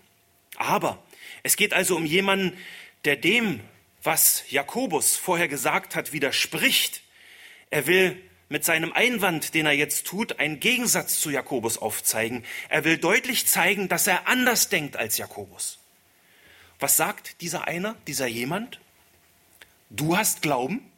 Aber 0.56 1.02
es 1.42 1.56
geht 1.56 1.72
also 1.72 1.96
um 1.96 2.04
jemanden, 2.04 2.56
der 3.04 3.16
dem, 3.16 3.60
was 4.02 4.44
Jakobus 4.50 5.16
vorher 5.16 5.48
gesagt 5.48 5.96
hat, 5.96 6.12
widerspricht. 6.12 7.02
Er 7.70 7.86
will 7.86 8.20
mit 8.48 8.64
seinem 8.64 8.92
Einwand, 8.92 9.54
den 9.54 9.66
er 9.66 9.72
jetzt 9.72 10.06
tut, 10.06 10.38
einen 10.38 10.60
Gegensatz 10.60 11.20
zu 11.20 11.30
Jakobus 11.30 11.78
aufzeigen. 11.78 12.44
Er 12.68 12.84
will 12.84 12.98
deutlich 12.98 13.46
zeigen, 13.46 13.88
dass 13.88 14.06
er 14.06 14.26
anders 14.26 14.68
denkt 14.68 14.96
als 14.96 15.18
Jakobus. 15.18 15.78
Was 16.80 16.96
sagt 16.96 17.40
dieser 17.42 17.68
einer, 17.68 17.94
dieser 18.06 18.26
jemand? 18.26 18.80
Du 19.88 20.16
hast 20.16 20.42
Glauben 20.42 20.90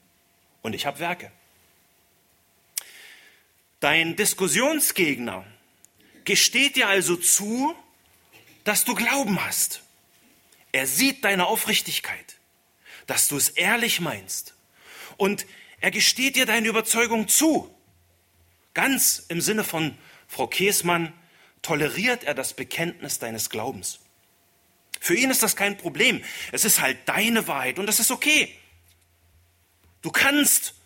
und 0.62 0.74
ich 0.74 0.86
habe 0.86 0.98
Werke. 0.98 1.30
Dein 3.82 4.14
Diskussionsgegner 4.14 5.44
gesteht 6.24 6.76
dir 6.76 6.86
also 6.86 7.16
zu, 7.16 7.74
dass 8.62 8.84
du 8.84 8.94
Glauben 8.94 9.44
hast. 9.44 9.82
Er 10.70 10.86
sieht 10.86 11.24
deine 11.24 11.46
Aufrichtigkeit, 11.46 12.36
dass 13.08 13.26
du 13.26 13.36
es 13.36 13.48
ehrlich 13.48 13.98
meinst. 13.98 14.54
Und 15.16 15.46
er 15.80 15.90
gesteht 15.90 16.36
dir 16.36 16.46
deine 16.46 16.68
Überzeugung 16.68 17.26
zu. 17.26 17.74
Ganz 18.72 19.24
im 19.26 19.40
Sinne 19.40 19.64
von 19.64 19.98
Frau 20.28 20.46
Käsmann 20.46 21.12
toleriert 21.60 22.22
er 22.22 22.34
das 22.34 22.54
Bekenntnis 22.54 23.18
deines 23.18 23.50
Glaubens. 23.50 23.98
Für 25.00 25.16
ihn 25.16 25.28
ist 25.28 25.42
das 25.42 25.56
kein 25.56 25.76
Problem. 25.76 26.22
Es 26.52 26.64
ist 26.64 26.80
halt 26.80 26.98
deine 27.06 27.48
Wahrheit 27.48 27.80
und 27.80 27.86
das 27.86 27.98
ist 27.98 28.12
okay. 28.12 28.56
Du 30.02 30.12
kannst 30.12 30.76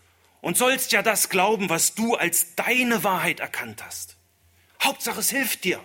und 0.46 0.56
sollst 0.56 0.92
ja 0.92 1.02
das 1.02 1.28
glauben, 1.28 1.70
was 1.70 1.96
du 1.96 2.14
als 2.14 2.54
deine 2.54 3.02
Wahrheit 3.02 3.40
erkannt 3.40 3.84
hast. 3.84 4.14
Hauptsache, 4.80 5.18
es 5.18 5.30
hilft 5.30 5.64
dir. 5.64 5.82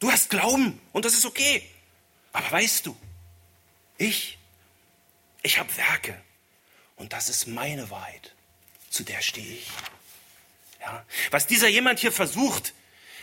Du 0.00 0.12
hast 0.12 0.28
Glauben 0.28 0.78
und 0.92 1.06
das 1.06 1.14
ist 1.14 1.24
okay. 1.24 1.66
Aber 2.34 2.52
weißt 2.52 2.84
du, 2.84 2.94
ich, 3.96 4.36
ich 5.42 5.58
habe 5.58 5.74
Werke 5.78 6.20
und 6.96 7.14
das 7.14 7.30
ist 7.30 7.46
meine 7.46 7.88
Wahrheit. 7.88 8.34
Zu 8.90 9.02
der 9.02 9.22
stehe 9.22 9.50
ich. 9.50 9.68
Ja. 10.82 11.02
Was 11.30 11.46
dieser 11.46 11.68
jemand 11.68 12.00
hier 12.00 12.12
versucht, 12.12 12.74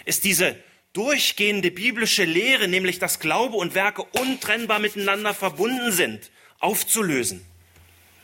ist 0.05 0.23
diese 0.23 0.55
durchgehende 0.93 1.69
biblische 1.69 2.23
Lehre, 2.23 2.67
nämlich 2.67 2.97
dass 2.97 3.19
Glaube 3.19 3.57
und 3.57 3.75
Werke 3.75 4.01
untrennbar 4.01 4.79
miteinander 4.79 5.35
verbunden 5.35 5.91
sind, 5.91 6.31
aufzulösen. 6.57 7.45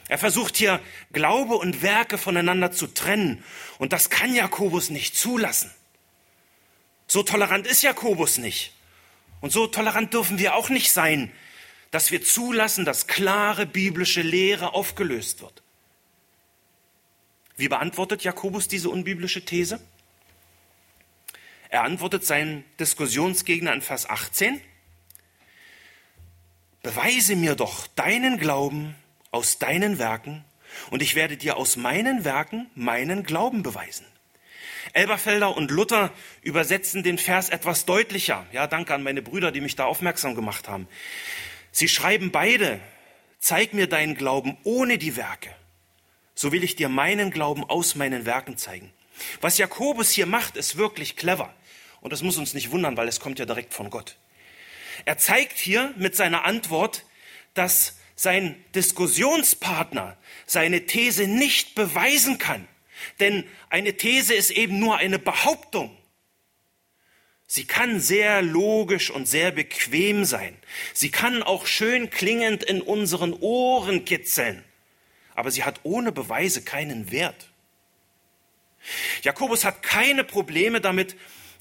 Er 0.10 0.18
versucht 0.18 0.58
hier 0.58 0.82
Glaube 1.14 1.56
und 1.56 1.84
Werke 1.84 2.18
voneinander 2.18 2.72
zu 2.72 2.88
trennen. 2.88 3.44
Und 3.78 3.94
das 3.94 4.10
kann 4.10 4.34
Jakobus 4.34 4.90
nicht 4.90 5.16
zulassen. 5.16 5.72
So 7.08 7.24
tolerant 7.24 7.68
ist 7.68 7.84
Jakobus 7.84 8.40
nicht. 8.40 8.74
Und 9.40 9.52
so 9.52 9.68
tolerant 9.68 10.14
dürfen 10.14 10.40
wir 10.40 10.56
auch 10.56 10.70
nicht 10.70 10.92
sein, 10.92 11.32
dass 11.92 12.12
wir 12.12 12.24
zulassen, 12.24 12.86
dass 12.86 13.08
klare 13.08 13.68
biblische 13.68 14.22
Lehre 14.22 14.74
aufgelöst 14.74 15.42
wird. 15.42 15.62
Wie 17.56 17.68
beantwortet 17.68 18.24
Jakobus 18.24 18.68
diese 18.68 18.90
unbiblische 18.90 19.46
These? 19.46 19.80
Er 21.70 21.84
antwortet 21.84 22.26
seinen 22.26 22.64
Diskussionsgegner 22.80 23.74
in 23.74 23.82
Vers 23.84 24.10
18. 24.10 24.60
Beweise 26.82 27.36
mir 27.36 27.54
doch 27.56 27.86
deinen 27.88 28.40
Glauben 28.40 28.96
aus 29.32 29.60
deinen 29.60 30.00
Werken 30.00 30.44
und 30.92 31.02
ich 31.02 31.16
werde 31.16 31.38
dir 31.38 31.58
aus 31.58 31.76
meinen 31.76 32.26
Werken 32.26 32.70
meinen 32.76 33.24
Glauben 33.24 33.64
beweisen. 33.64 34.06
Elberfelder 34.94 35.56
und 35.56 35.72
Luther 35.72 36.12
übersetzen 36.42 37.04
den 37.04 37.18
Vers 37.18 37.50
etwas 37.50 37.86
deutlicher. 37.86 38.46
Ja, 38.52 38.68
danke 38.68 38.94
an 38.94 39.04
meine 39.04 39.22
Brüder, 39.22 39.52
die 39.52 39.62
mich 39.62 39.76
da 39.76 39.86
aufmerksam 39.86 40.36
gemacht 40.36 40.68
haben. 40.68 40.88
Sie 41.72 41.88
schreiben 41.88 42.32
beide, 42.32 42.80
zeig 43.40 43.74
mir 43.74 43.88
deinen 43.88 44.16
Glauben 44.16 44.58
ohne 44.64 44.98
die 44.98 45.16
Werke. 45.16 45.54
So 46.34 46.52
will 46.52 46.64
ich 46.64 46.76
dir 46.76 46.90
meinen 46.90 47.32
Glauben 47.32 47.64
aus 47.64 47.96
meinen 47.96 48.26
Werken 48.26 48.58
zeigen. 48.58 48.92
Was 49.42 49.58
Jakobus 49.58 50.12
hier 50.12 50.26
macht, 50.26 50.56
ist 50.56 50.78
wirklich 50.78 51.16
clever. 51.16 51.54
Und 52.02 52.14
das 52.14 52.24
muss 52.24 52.38
uns 52.38 52.54
nicht 52.54 52.72
wundern, 52.72 52.98
weil 52.98 53.08
es 53.08 53.20
kommt 53.20 53.40
ja 53.40 53.46
direkt 53.46 53.74
von 53.74 53.90
Gott. 53.90 54.16
Er 55.06 55.18
zeigt 55.18 55.58
hier 55.58 55.94
mit 55.98 56.16
seiner 56.16 56.46
Antwort, 56.46 57.06
dass 57.54 57.99
sein 58.20 58.62
Diskussionspartner 58.76 60.18
seine 60.46 60.86
These 60.86 61.26
nicht 61.26 61.74
beweisen 61.74 62.38
kann. 62.38 62.68
Denn 63.22 63.46
eine 63.70 63.96
These 63.96 64.34
ist 64.34 64.52
eben 64.52 64.78
nur 64.78 64.98
eine 64.98 65.20
Behauptung. 65.20 65.98
Sie 67.48 67.64
kann 67.64 68.02
sehr 68.02 68.42
logisch 68.42 69.10
und 69.10 69.26
sehr 69.26 69.52
bequem 69.52 70.26
sein. 70.26 70.58
Sie 70.94 71.12
kann 71.12 71.44
auch 71.44 71.66
schön 71.66 72.10
klingend 72.10 72.62
in 72.66 72.82
unseren 72.82 73.32
Ohren 73.32 74.04
kitzeln. 74.04 74.66
Aber 75.34 75.50
sie 75.50 75.64
hat 75.64 75.80
ohne 75.84 76.12
Beweise 76.12 76.62
keinen 76.62 77.12
Wert. 77.12 77.48
Jakobus 79.22 79.64
hat 79.64 79.82
keine 79.82 80.26
Probleme 80.26 80.82
damit, 80.82 81.16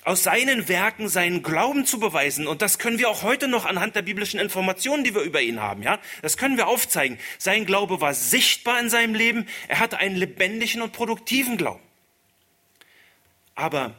aus 0.09 0.23
seinen 0.23 0.69
Werken 0.69 1.07
seinen 1.11 1.43
Glauben 1.43 1.85
zu 1.85 2.01
beweisen. 2.01 2.47
Und 2.47 2.63
das 2.63 2.79
können 2.79 2.99
wir 2.99 3.11
auch 3.11 3.23
heute 3.23 3.47
noch 3.47 3.67
anhand 3.67 3.95
der 3.95 4.01
biblischen 4.01 4.41
Informationen, 4.41 5.05
die 5.05 5.15
wir 5.15 5.21
über 5.21 5.43
ihn 5.43 5.61
haben. 5.61 5.83
Ja, 5.83 6.01
das 6.23 6.39
können 6.39 6.57
wir 6.57 6.67
aufzeigen. 6.67 7.19
Sein 7.37 7.67
Glaube 7.67 8.01
war 8.01 8.15
sichtbar 8.15 8.81
in 8.81 8.89
seinem 8.89 9.15
Leben. 9.15 9.47
Er 9.69 9.81
hatte 9.81 9.99
einen 9.99 10.17
lebendigen 10.17 10.81
und 10.81 10.95
produktiven 10.95 11.59
Glauben. 11.59 11.83
Aber, 13.55 13.97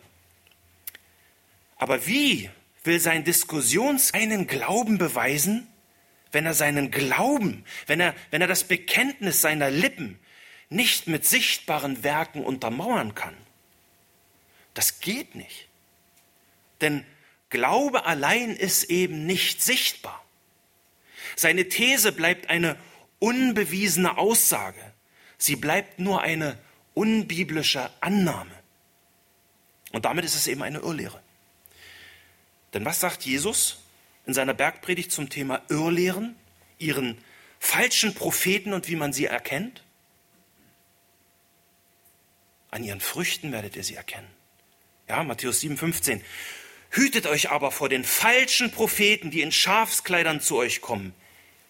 aber 1.75 2.07
wie 2.07 2.49
will 2.83 2.99
sein 2.99 3.23
Diskussions 3.23 4.07
seinen 4.07 4.47
Glauben 4.47 4.97
beweisen, 4.97 5.67
wenn 6.31 6.47
er 6.47 6.55
seinen 6.55 6.89
Glauben, 6.89 7.65
wenn 7.85 7.99
er, 7.99 8.15
wenn 8.31 8.41
er 8.41 8.47
das 8.47 8.63
Bekenntnis 8.63 9.41
seiner 9.41 9.69
Lippen 9.69 10.19
nicht 10.69 11.05
mit 11.05 11.27
sichtbaren 11.27 12.03
Werken 12.03 12.43
untermauern 12.43 13.13
kann? 13.13 13.37
Das 14.73 15.01
geht 15.01 15.35
nicht. 15.35 15.68
Denn 16.81 17.05
Glaube 17.49 18.05
allein 18.05 18.55
ist 18.55 18.85
eben 18.85 19.25
nicht 19.25 19.61
sichtbar. 19.61 20.23
Seine 21.35 21.67
These 21.67 22.11
bleibt 22.11 22.49
eine 22.49 22.77
unbewiesene 23.17 24.17
Aussage. 24.17 24.79
Sie 25.37 25.55
bleibt 25.55 25.99
nur 25.99 26.21
eine 26.21 26.57
unbiblische 26.93 27.89
Annahme. 28.01 28.51
Und 29.91 30.05
damit 30.05 30.25
ist 30.25 30.35
es 30.35 30.47
eben 30.47 30.61
eine 30.61 30.79
Irrlehre. 30.79 31.21
Denn 32.73 32.85
was 32.85 32.99
sagt 32.99 33.23
Jesus 33.23 33.81
in 34.27 34.33
seiner 34.35 34.53
Bergpredigt 34.53 35.11
zum 35.11 35.29
Thema 35.29 35.63
Irrlehren, 35.69 36.35
ihren 36.77 37.17
falschen 37.59 38.13
Propheten 38.13 38.73
und 38.73 38.87
wie 38.87 38.95
man 38.95 39.11
sie 39.11 39.25
erkennt? 39.25 39.83
An 42.69 42.83
ihren 42.83 43.01
Früchten 43.01 43.51
werdet 43.51 43.75
ihr 43.75 43.83
sie 43.83 43.95
erkennen. 43.95 44.29
Ja, 45.07 45.23
Matthäus 45.23 45.61
7, 45.61 45.75
15. 45.75 46.23
Hütet 46.91 47.27
euch 47.27 47.51
aber 47.51 47.71
vor 47.71 47.89
den 47.89 48.03
falschen 48.03 48.71
Propheten, 48.71 49.31
die 49.31 49.41
in 49.41 49.51
Schafskleidern 49.51 50.41
zu 50.41 50.57
euch 50.57 50.81
kommen, 50.81 51.13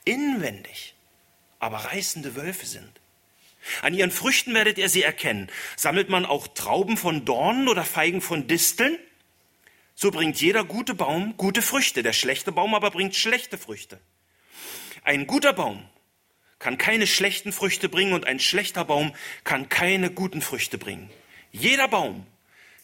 inwendig, 0.05 0.95
aber 1.59 1.77
reißende 1.77 2.35
Wölfe 2.35 2.65
sind. 2.65 2.91
An 3.81 3.93
ihren 3.93 4.11
Früchten 4.11 4.53
werdet 4.53 4.77
ihr 4.77 4.89
sie 4.89 5.03
erkennen. 5.03 5.49
Sammelt 5.75 6.09
man 6.09 6.25
auch 6.25 6.47
Trauben 6.47 6.97
von 6.97 7.25
Dornen 7.25 7.67
oder 7.67 7.83
Feigen 7.83 8.21
von 8.21 8.47
Disteln? 8.47 8.97
So 9.95 10.11
bringt 10.11 10.39
jeder 10.39 10.63
gute 10.63 10.93
Baum 10.93 11.35
gute 11.35 11.61
Früchte, 11.61 12.01
der 12.03 12.13
schlechte 12.13 12.53
Baum 12.53 12.73
aber 12.73 12.89
bringt 12.89 13.15
schlechte 13.15 13.57
Früchte. 13.57 13.99
Ein 15.03 15.27
guter 15.27 15.51
Baum 15.51 15.83
kann 16.57 16.77
keine 16.77 17.07
schlechten 17.07 17.51
Früchte 17.51 17.89
bringen 17.89 18.13
und 18.13 18.25
ein 18.25 18.39
schlechter 18.39 18.85
Baum 18.85 19.13
kann 19.43 19.67
keine 19.67 20.09
guten 20.09 20.41
Früchte 20.41 20.77
bringen. 20.77 21.09
Jeder 21.51 21.87
Baum 21.87 22.25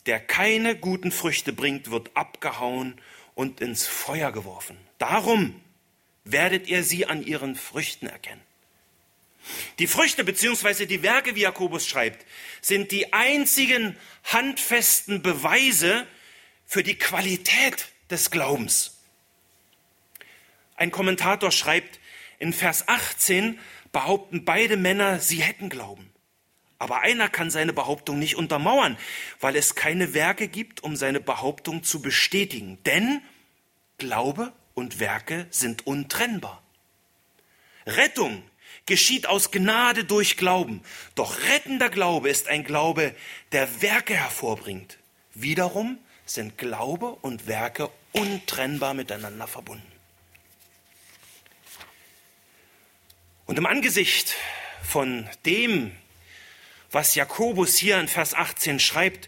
der 0.06 0.20
keine 0.20 0.76
guten 0.76 1.12
Früchte 1.12 1.54
bringt, 1.54 1.91
wird 1.91 2.15
abgehauen 2.15 3.00
und 3.34 3.62
ins 3.62 3.88
Feuer 3.88 4.32
geworfen. 4.32 4.78
Darum 4.98 5.60
werdet 6.24 6.68
ihr 6.68 6.84
sie 6.84 7.06
an 7.06 7.24
ihren 7.24 7.56
Früchten 7.56 8.08
erkennen. 8.08 8.41
Die 9.80 9.88
Früchte 9.88 10.24
bzw. 10.24 10.86
die 10.86 11.04
Werke, 11.04 11.36
wie 11.36 11.41
Jakobus 11.41 11.88
schreibt, 11.88 12.26
sind 12.62 12.91
die 12.91 13.13
einzigen 13.13 13.96
handfesten 14.24 15.22
Beweise 15.22 16.08
für 16.65 16.82
die 16.82 16.96
Qualität 16.96 17.89
des 18.10 18.32
Glaubens. 18.32 18.98
Ein 20.76 20.91
Kommentator 20.91 21.52
schreibt, 21.52 22.00
in 22.39 22.54
Vers 22.54 22.88
18 22.88 23.60
behaupten 23.91 24.44
beide 24.46 24.78
Männer, 24.78 25.20
sie 25.20 25.41
hätten 25.41 25.70
Glauben. 25.70 26.12
Aber 26.78 27.02
einer 27.02 27.30
kann 27.30 27.50
seine 27.50 27.74
Behauptung 27.74 28.20
nicht 28.20 28.36
untermauern, 28.36 28.98
weil 29.40 29.56
es 29.56 29.76
keine 29.76 30.14
Werke 30.14 30.48
gibt, 30.48 30.84
um 30.84 30.96
seine 30.96 31.20
Behauptung 31.20 31.84
zu 31.84 32.02
bestätigen. 32.02 32.78
Denn 32.86 33.22
Glaube 33.98 34.52
und 34.74 35.00
Werke 35.00 35.48
sind 35.52 35.88
untrennbar. 35.88 36.62
Rettung 37.86 38.44
geschieht 38.86 39.28
aus 39.28 39.52
Gnade 39.52 40.04
durch 40.04 40.38
Glauben. 40.38 40.82
Doch 41.16 41.42
rettender 41.44 41.90
Glaube 41.90 42.30
ist 42.30 42.48
ein 42.48 42.64
Glaube, 42.64 43.16
der 43.52 43.82
Werke 43.82 44.16
hervorbringt. 44.16 44.98
Wiederum 45.34 45.98
sind 46.26 46.58
Glaube 46.58 47.10
und 47.22 47.48
Werke 47.48 47.90
untrennbar 48.12 48.94
miteinander 48.94 49.48
verbunden. 49.48 49.92
Und 53.46 53.58
im 53.58 53.66
Angesicht 53.66 54.36
von 54.84 55.30
dem, 55.46 55.92
was 56.96 57.14
Jakobus 57.14 57.78
hier 57.78 58.00
in 58.00 58.08
Vers 58.08 58.34
18 58.34 58.80
schreibt, 58.80 59.28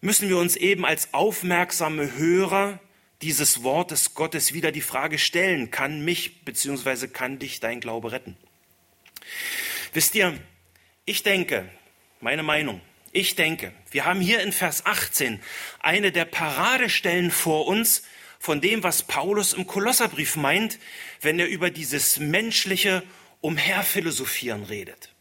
müssen 0.00 0.28
wir 0.28 0.36
uns 0.36 0.56
eben 0.56 0.84
als 0.84 1.14
aufmerksame 1.14 2.16
Hörer 2.16 2.80
dieses 3.22 3.62
Wortes 3.62 4.14
Gottes 4.14 4.52
wieder 4.52 4.72
die 4.72 4.80
Frage 4.80 5.20
stellen, 5.20 5.70
kann 5.70 6.04
mich 6.04 6.44
bzw. 6.44 7.06
kann 7.06 7.38
dich 7.38 7.60
dein 7.60 7.78
Glaube 7.78 8.10
retten? 8.10 8.36
Wisst 9.92 10.16
ihr, 10.16 10.36
ich 11.04 11.22
denke, 11.22 11.70
meine 12.20 12.42
Meinung, 12.42 12.80
ich 13.12 13.36
denke, 13.36 13.72
wir 13.92 14.06
haben 14.06 14.20
hier 14.20 14.40
in 14.40 14.50
Vers 14.50 14.84
18 14.84 15.40
eine 15.78 16.10
der 16.10 16.24
Paradestellen 16.24 17.30
vor 17.30 17.68
uns 17.68 18.02
von 18.40 18.60
dem, 18.60 18.82
was 18.82 19.04
Paulus 19.04 19.52
im 19.52 19.68
Kolosserbrief 19.68 20.34
meint, 20.34 20.80
wenn 21.20 21.38
er 21.38 21.46
über 21.46 21.70
dieses 21.70 22.18
menschliche 22.18 23.04
Umherphilosophieren 23.40 24.64
redet. 24.64 25.13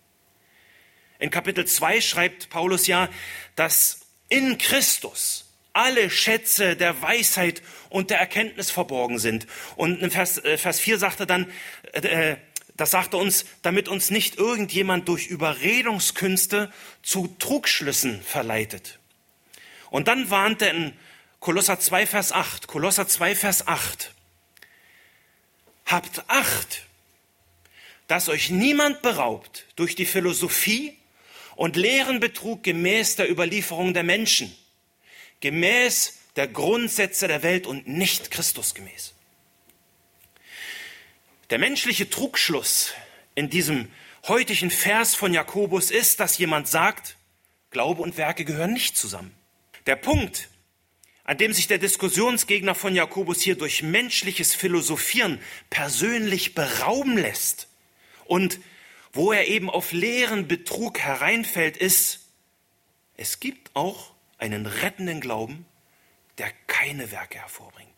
In 1.23 1.29
Kapitel 1.29 1.63
2 1.63 2.01
schreibt 2.01 2.49
Paulus 2.49 2.85
ja, 2.85 3.07
dass 3.55 4.01
in 4.27 4.57
Christus 4.57 5.45
alle 5.71 6.09
Schätze 6.09 6.75
der 6.75 7.01
Weisheit 7.01 7.61
und 7.89 8.09
der 8.09 8.19
Erkenntnis 8.19 8.71
verborgen 8.71 9.19
sind. 9.19 9.47
Und 9.77 10.01
in 10.01 10.11
Vers, 10.11 10.43
äh, 10.43 10.57
Vers 10.57 10.81
4 10.81 10.97
sagt 10.97 11.21
er 11.21 11.25
dann, 11.25 11.49
äh, 11.93 12.35
das 12.75 12.91
sagt 12.91 13.13
er 13.13 13.19
uns, 13.19 13.45
damit 13.61 13.87
uns 13.87 14.09
nicht 14.09 14.37
irgendjemand 14.37 15.07
durch 15.07 15.27
Überredungskünste 15.27 16.73
zu 17.03 17.33
Trugschlüssen 17.39 18.21
verleitet. 18.21 18.99
Und 19.91 20.09
dann 20.09 20.29
warnt 20.29 20.61
er 20.61 20.71
in 20.71 20.91
Kolosser 21.39 21.79
2, 21.79 22.05
Vers 22.05 22.33
8, 22.33 22.67
Kolosser 22.67 23.07
2, 23.07 23.33
Vers 23.33 23.65
8, 23.65 24.13
habt 25.85 26.25
Acht, 26.27 26.85
dass 28.09 28.27
euch 28.27 28.49
niemand 28.49 29.01
beraubt 29.01 29.67
durch 29.77 29.95
die 29.95 30.05
Philosophie 30.05 30.97
und 31.55 31.75
leeren 31.75 32.19
Betrug 32.19 32.63
gemäß 32.63 33.15
der 33.15 33.29
Überlieferung 33.29 33.93
der 33.93 34.03
Menschen, 34.03 34.55
gemäß 35.39 36.19
der 36.35 36.47
Grundsätze 36.47 37.27
der 37.27 37.43
Welt 37.43 37.67
und 37.67 37.87
nicht 37.87 38.31
Christusgemäß. 38.31 39.13
Der 41.49 41.59
menschliche 41.59 42.09
Trugschluss 42.09 42.93
in 43.35 43.49
diesem 43.49 43.91
heutigen 44.27 44.71
Vers 44.71 45.15
von 45.15 45.33
Jakobus 45.33 45.91
ist, 45.91 46.19
dass 46.19 46.37
jemand 46.37 46.67
sagt, 46.67 47.17
Glaube 47.69 48.01
und 48.01 48.17
Werke 48.17 48.45
gehören 48.45 48.73
nicht 48.73 48.97
zusammen. 48.97 49.35
Der 49.85 49.95
Punkt, 49.95 50.49
an 51.25 51.37
dem 51.37 51.53
sich 51.53 51.67
der 51.67 51.77
Diskussionsgegner 51.77 52.75
von 52.75 52.95
Jakobus 52.95 53.41
hier 53.41 53.55
durch 53.55 53.81
menschliches 53.81 54.53
Philosophieren 54.55 55.39
persönlich 55.69 56.53
berauben 56.55 57.17
lässt 57.17 57.67
und 58.25 58.59
wo 59.13 59.31
er 59.31 59.47
eben 59.47 59.69
auf 59.69 59.91
leeren 59.91 60.47
Betrug 60.47 60.99
hereinfällt, 60.99 61.77
ist, 61.77 62.27
es 63.15 63.39
gibt 63.39 63.71
auch 63.75 64.13
einen 64.39 64.65
rettenden 64.65 65.21
Glauben, 65.21 65.65
der 66.39 66.51
keine 66.67 67.11
Werke 67.11 67.37
hervorbringt. 67.37 67.89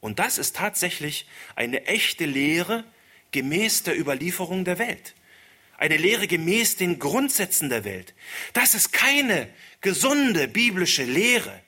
Und 0.00 0.18
das 0.18 0.36
ist 0.36 0.56
tatsächlich 0.56 1.26
eine 1.56 1.86
echte 1.86 2.26
Lehre 2.26 2.84
gemäß 3.30 3.84
der 3.84 3.98
Überlieferung 3.98 4.66
der 4.66 4.78
Welt. 4.78 5.14
Eine 5.78 5.96
Lehre 5.96 6.28
gemäß 6.28 6.76
den 6.76 6.98
Grundsätzen 6.98 7.70
der 7.70 7.84
Welt. 7.84 8.14
Das 8.52 8.74
ist 8.74 8.92
keine 8.92 9.48
gesunde 9.80 10.46
biblische 10.46 11.04
Lehre. 11.04 11.58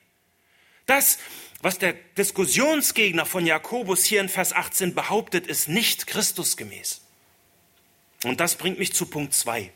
Das, 0.85 1.17
was 1.61 1.79
der 1.79 1.93
Diskussionsgegner 2.17 3.25
von 3.25 3.45
Jakobus 3.45 4.05
hier 4.05 4.21
in 4.21 4.29
Vers 4.29 4.53
18 4.53 4.93
behauptet, 4.93 5.47
ist 5.47 5.67
nicht 5.67 6.07
Christusgemäß. 6.07 7.06
Und 8.23 8.39
das 8.39 8.55
bringt 8.55 8.79
mich 8.79 8.93
zu 8.93 9.05
Punkt 9.05 9.33
2. 9.33 9.71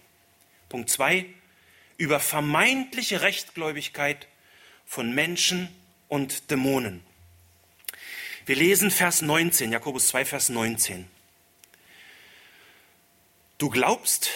Punkt 0.70 0.90
2 0.90 1.26
über 1.98 2.20
vermeintliche 2.20 3.22
Rechtgläubigkeit 3.22 4.28
von 4.86 5.14
Menschen 5.14 5.70
und 6.08 6.50
Dämonen. 6.50 7.04
Wir 8.46 8.56
lesen 8.56 8.90
Vers 8.90 9.22
19, 9.22 9.72
Jakobus 9.72 10.08
2, 10.08 10.26
Vers 10.26 10.50
19. 10.50 11.08
Du 13.60 13.70
glaubst, 13.70 14.32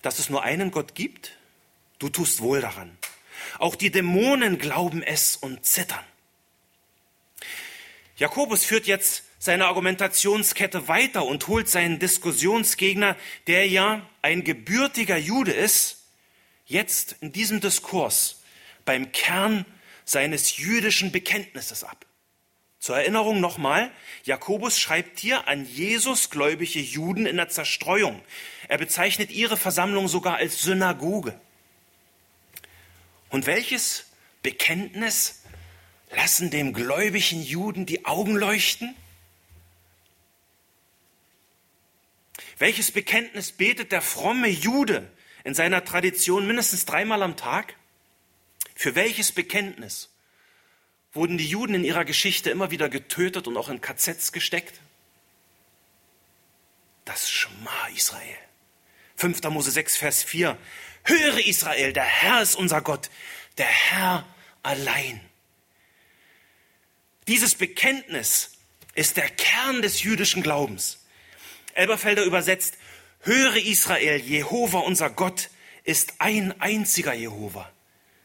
dass 0.00 0.18
es 0.18 0.30
nur 0.30 0.42
einen 0.42 0.70
Gott 0.70 0.94
gibt? 0.94 1.36
Du 1.98 2.08
tust 2.08 2.40
wohl 2.40 2.62
daran. 2.62 2.96
Auch 3.58 3.74
die 3.74 3.90
Dämonen 3.90 4.58
glauben 4.58 5.02
es 5.02 5.36
und 5.36 5.66
zittern. 5.66 6.04
Jakobus 8.16 8.64
führt 8.64 8.86
jetzt 8.86 9.24
seine 9.40 9.66
Argumentationskette 9.66 10.86
weiter 10.86 11.24
und 11.24 11.48
holt 11.48 11.66
seinen 11.68 11.98
Diskussionsgegner, 11.98 13.16
der 13.46 13.66
ja 13.66 14.06
ein 14.20 14.44
gebürtiger 14.44 15.16
Jude 15.16 15.50
ist, 15.50 16.04
jetzt 16.66 17.16
in 17.22 17.32
diesem 17.32 17.60
Diskurs 17.60 18.42
beim 18.84 19.12
Kern 19.12 19.64
seines 20.04 20.58
jüdischen 20.58 21.10
Bekenntnisses 21.10 21.84
ab. 21.84 22.04
Zur 22.80 22.98
Erinnerung 22.98 23.40
nochmal, 23.40 23.90
Jakobus 24.24 24.78
schreibt 24.78 25.18
hier 25.18 25.48
an 25.48 25.64
Jesus 25.64 26.28
gläubige 26.28 26.80
Juden 26.80 27.24
in 27.24 27.36
der 27.36 27.48
Zerstreuung. 27.48 28.20
Er 28.68 28.76
bezeichnet 28.76 29.30
ihre 29.30 29.56
Versammlung 29.56 30.08
sogar 30.08 30.36
als 30.36 30.62
Synagoge. 30.62 31.38
Und 33.30 33.46
welches 33.46 34.04
Bekenntnis 34.42 35.42
lassen 36.10 36.50
dem 36.50 36.74
gläubigen 36.74 37.42
Juden 37.42 37.86
die 37.86 38.04
Augen 38.04 38.36
leuchten? 38.36 38.94
Welches 42.60 42.90
Bekenntnis 42.90 43.52
betet 43.52 43.90
der 43.90 44.02
fromme 44.02 44.48
Jude 44.48 45.10
in 45.44 45.54
seiner 45.54 45.82
Tradition 45.82 46.46
mindestens 46.46 46.84
dreimal 46.84 47.22
am 47.22 47.38
Tag? 47.38 47.74
Für 48.76 48.94
welches 48.94 49.32
Bekenntnis 49.32 50.10
wurden 51.14 51.38
die 51.38 51.48
Juden 51.48 51.74
in 51.74 51.84
ihrer 51.84 52.04
Geschichte 52.04 52.50
immer 52.50 52.70
wieder 52.70 52.90
getötet 52.90 53.48
und 53.48 53.56
auch 53.56 53.70
in 53.70 53.80
KZs 53.80 54.32
gesteckt? 54.32 54.78
Das 57.06 57.30
Schma 57.30 57.88
Israel. 57.96 58.36
5. 59.16 59.42
Mose 59.44 59.70
6, 59.70 59.96
Vers 59.96 60.22
4. 60.22 60.58
Höre 61.04 61.46
Israel, 61.46 61.94
der 61.94 62.04
Herr 62.04 62.42
ist 62.42 62.56
unser 62.56 62.82
Gott, 62.82 63.08
der 63.56 63.68
Herr 63.68 64.26
allein. 64.62 65.18
Dieses 67.26 67.54
Bekenntnis 67.54 68.58
ist 68.94 69.16
der 69.16 69.30
Kern 69.30 69.80
des 69.80 70.02
jüdischen 70.02 70.42
Glaubens. 70.42 70.98
Elberfelder 71.74 72.24
übersetzt, 72.24 72.76
höre 73.20 73.56
Israel, 73.56 74.20
Jehova 74.20 74.80
unser 74.80 75.10
Gott 75.10 75.50
ist 75.84 76.14
ein 76.18 76.60
einziger 76.60 77.14
Jehova. 77.14 77.70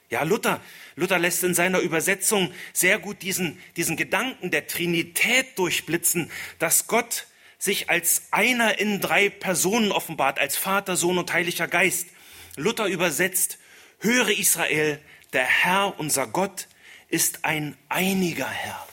Ja, 0.10 0.24
Luther, 0.24 0.62
Luther 0.96 1.20
lässt 1.20 1.44
in 1.44 1.56
seiner 1.56 1.80
Übersetzung 1.80 2.54
sehr 2.74 3.00
gut 3.00 3.22
diesen, 3.22 3.60
diesen 3.76 3.98
Gedanken 3.98 4.52
der 4.52 4.68
Trinität 4.68 5.58
durchblitzen, 5.58 6.32
dass 6.60 6.88
Gott 6.88 7.28
sich 7.58 7.90
als 7.90 8.24
einer 8.32 8.80
in 8.80 9.02
drei 9.02 9.30
Personen 9.30 9.92
offenbart, 9.92 10.40
als 10.40 10.56
Vater, 10.56 10.96
Sohn 10.96 11.18
und 11.18 11.34
Heiliger 11.34 11.68
Geist. 11.68 12.08
Luther 12.56 12.86
übersetzt, 12.86 13.58
höre 14.00 14.30
Israel, 14.30 15.00
der 15.34 15.46
Herr, 15.46 16.00
unser 16.00 16.28
Gott, 16.28 16.68
ist 17.10 17.44
ein 17.44 17.76
einiger 17.90 18.50
Herr. 18.50 18.88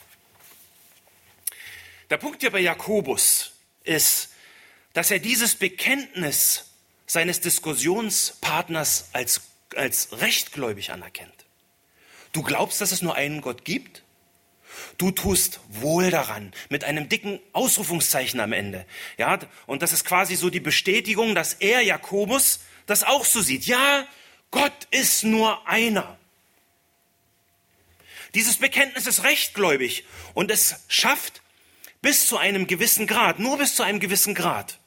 Der 2.10 2.16
Punkt 2.16 2.40
hier 2.40 2.50
bei 2.50 2.60
Jakobus 2.60 3.52
ist, 3.84 4.31
dass 4.92 5.10
er 5.10 5.18
dieses 5.18 5.54
Bekenntnis 5.54 6.66
seines 7.06 7.40
Diskussionspartners 7.40 9.10
als 9.12 9.42
als 9.76 10.20
rechtgläubig 10.20 10.90
anerkennt. 10.90 11.32
Du 12.32 12.42
glaubst, 12.42 12.80
dass 12.80 12.92
es 12.92 13.02
nur 13.02 13.14
einen 13.14 13.40
Gott 13.40 13.64
gibt? 13.64 14.02
Du 14.96 15.10
tust 15.10 15.60
wohl 15.68 16.10
daran, 16.10 16.52
mit 16.70 16.84
einem 16.84 17.08
dicken 17.08 17.40
Ausrufungszeichen 17.52 18.40
am 18.40 18.52
Ende. 18.52 18.86
Ja, 19.18 19.38
und 19.66 19.82
das 19.82 19.92
ist 19.92 20.04
quasi 20.04 20.34
so 20.36 20.48
die 20.48 20.60
Bestätigung, 20.60 21.34
dass 21.34 21.54
er, 21.54 21.82
Jakobus, 21.82 22.60
das 22.86 23.04
auch 23.04 23.24
so 23.24 23.42
sieht. 23.42 23.66
Ja, 23.66 24.06
Gott 24.50 24.72
ist 24.90 25.24
nur 25.24 25.66
einer. 25.68 26.18
Dieses 28.34 28.56
Bekenntnis 28.56 29.06
ist 29.06 29.24
rechtgläubig 29.24 30.04
und 30.32 30.50
es 30.50 30.84
schafft 30.88 31.42
bis 32.00 32.26
zu 32.26 32.38
einem 32.38 32.66
gewissen 32.66 33.06
Grad, 33.06 33.38
nur 33.38 33.58
bis 33.58 33.74
zu 33.74 33.82
einem 33.82 34.00
gewissen 34.00 34.34
Grad, 34.34 34.78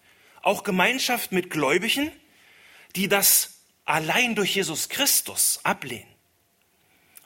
auch 0.46 0.64
Gemeinschaft 0.64 1.32
mit 1.32 1.50
Gläubigen, 1.50 2.12
die 2.96 3.08
das 3.08 3.56
allein 3.84 4.36
durch 4.36 4.56
Jesus 4.56 4.90
Christus 4.90 5.60
ablehnen. 5.64 6.08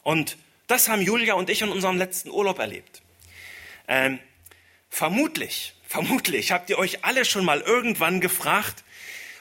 Und 0.04 0.38
das 0.68 0.88
haben 0.88 1.02
Julia 1.02 1.34
und 1.34 1.50
ich 1.50 1.62
in 1.62 1.70
unserem 1.70 1.98
letzten 1.98 2.30
Urlaub 2.30 2.60
erlebt. 2.60 3.02
Ähm, 3.88 4.20
vermutlich, 4.90 5.74
vermutlich 5.86 6.52
habt 6.52 6.70
ihr 6.70 6.80
euch 6.80 7.04
alle 7.04 7.26
schon 7.26 7.44
mal 7.44 7.60
irgendwann 7.60 8.22
gefragt, 8.22 8.86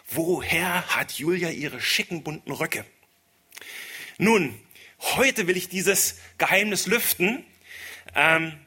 woher 0.09 0.97
hat 0.97 1.13
Julia 1.13 1.51
ihre 1.51 1.81
schicken 1.81 2.25
bunten 2.25 2.51
Röcke? 2.51 2.85
Nun, 4.19 4.61
heute 4.99 5.47
will 5.47 5.57
ich 5.57 5.69
dieses 5.69 6.19
Geheimnis 6.37 6.89
lüften 6.89 7.45
ähm, 8.17 8.59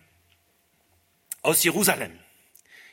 aus 1.41 1.63
Jerusalem. 1.63 2.17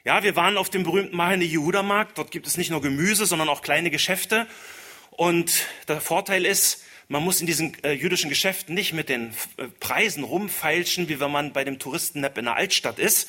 Ja, 0.09 0.23
wir 0.23 0.37
waren 0.37 0.57
auf 0.57 0.71
dem 0.71 0.85
berühmten 0.85 1.15
Mahane 1.15 1.45
Jehuda 1.45 1.83
Markt. 1.83 2.17
Dort 2.17 2.31
gibt 2.31 2.47
es 2.47 2.57
nicht 2.57 2.71
nur 2.71 2.81
Gemüse, 2.81 3.27
sondern 3.27 3.51
auch 3.51 3.61
kleine 3.61 3.91
Geschäfte. 3.91 4.47
Und 5.11 5.67
der 5.87 6.01
Vorteil 6.01 6.47
ist, 6.47 6.83
man 7.09 7.23
muss 7.23 7.43
in 7.43 7.47
diesen 7.47 7.77
äh, 7.85 7.93
jüdischen 7.93 8.31
Geschäften 8.31 8.75
nicht 8.75 8.95
mit 8.95 9.11
den 9.11 9.35
äh, 9.59 9.67
Preisen 9.81 10.25
rumfeilschen, 10.25 11.11
wie 11.11 11.21
wenn 11.21 11.31
man 11.31 11.53
bei 11.53 11.63
dem 11.63 11.79
Touristennepp 11.79 12.39
in 12.39 12.47
der 12.47 12.57
Altstadt 12.57 12.99
ist. 12.99 13.29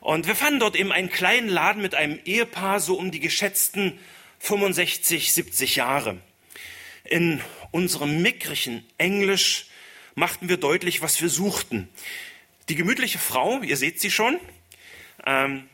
Und 0.00 0.26
wir 0.26 0.34
fanden 0.34 0.60
dort 0.60 0.76
eben 0.76 0.92
einen 0.92 1.08
kleinen 1.08 1.48
Laden 1.48 1.80
mit 1.80 1.94
einem 1.94 2.20
Ehepaar, 2.26 2.80
so 2.80 2.98
um 2.98 3.10
die 3.10 3.20
geschätzten 3.20 3.98
65, 4.40 5.32
70 5.32 5.76
Jahre. 5.76 6.18
In 7.04 7.40
unserem 7.70 8.20
mickrigen 8.20 8.84
Englisch 8.98 9.64
machten 10.14 10.50
wir 10.50 10.58
deutlich, 10.58 11.00
was 11.00 11.22
wir 11.22 11.30
suchten. 11.30 11.88
Die 12.68 12.74
gemütliche 12.74 13.18
Frau, 13.18 13.62
ihr 13.62 13.78
seht 13.78 13.98
sie 13.98 14.10
schon, 14.10 14.38
ähm, 15.24 15.70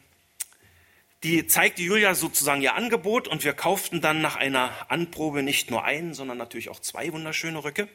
die 1.25 1.47
zeigte 1.47 1.83
Julia 1.83 2.15
sozusagen 2.15 2.63
ihr 2.63 2.75
Angebot 2.75 3.27
und 3.27 3.45
wir 3.45 3.53
kauften 3.53 4.01
dann 4.01 4.21
nach 4.21 4.37
einer 4.37 4.73
Anprobe 4.91 5.43
nicht 5.43 5.71
nur 5.71 5.85
einen, 5.85 6.15
sondern 6.15 6.39
natürlich 6.39 6.69
auch 6.69 6.81
zwei 6.81 7.13
wunderschöne 7.13 7.63
Röcke. 7.63 7.89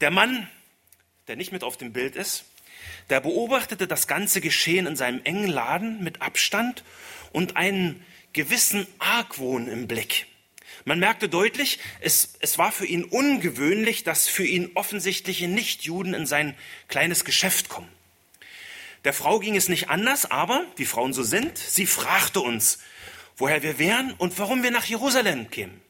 Der 0.00 0.10
Mann, 0.10 0.48
der 1.28 1.36
nicht 1.36 1.52
mit 1.52 1.62
auf 1.62 1.76
dem 1.76 1.92
Bild 1.92 2.16
ist, 2.16 2.44
der 3.08 3.20
beobachtete 3.20 3.86
das 3.86 4.06
ganze 4.06 4.40
Geschehen 4.40 4.86
in 4.86 4.96
seinem 4.96 5.20
engen 5.24 5.48
Laden 5.48 6.02
mit 6.02 6.22
Abstand 6.22 6.82
und 7.32 7.56
einen 7.56 8.04
gewissen 8.32 8.86
Argwohn 8.98 9.68
im 9.68 9.86
Blick. 9.86 10.26
Man 10.84 10.98
merkte 10.98 11.28
deutlich, 11.28 11.78
es, 12.00 12.34
es 12.40 12.58
war 12.58 12.72
für 12.72 12.84
ihn 12.84 13.04
ungewöhnlich, 13.04 14.02
dass 14.02 14.26
für 14.26 14.44
ihn 14.44 14.72
offensichtliche 14.74 15.46
Nichtjuden 15.48 16.14
in 16.14 16.26
sein 16.26 16.56
kleines 16.88 17.24
Geschäft 17.24 17.68
kommen. 17.68 17.88
Der 19.04 19.12
Frau 19.12 19.38
ging 19.38 19.54
es 19.54 19.68
nicht 19.68 19.90
anders, 19.90 20.30
aber, 20.30 20.64
wie 20.76 20.86
Frauen 20.86 21.12
so 21.12 21.22
sind, 21.22 21.58
sie 21.58 21.86
fragte 21.86 22.40
uns, 22.40 22.78
woher 23.36 23.62
wir 23.62 23.78
wären 23.78 24.12
und 24.14 24.38
warum 24.38 24.62
wir 24.62 24.70
nach 24.70 24.86
Jerusalem 24.86 25.50
kämen. 25.50 25.80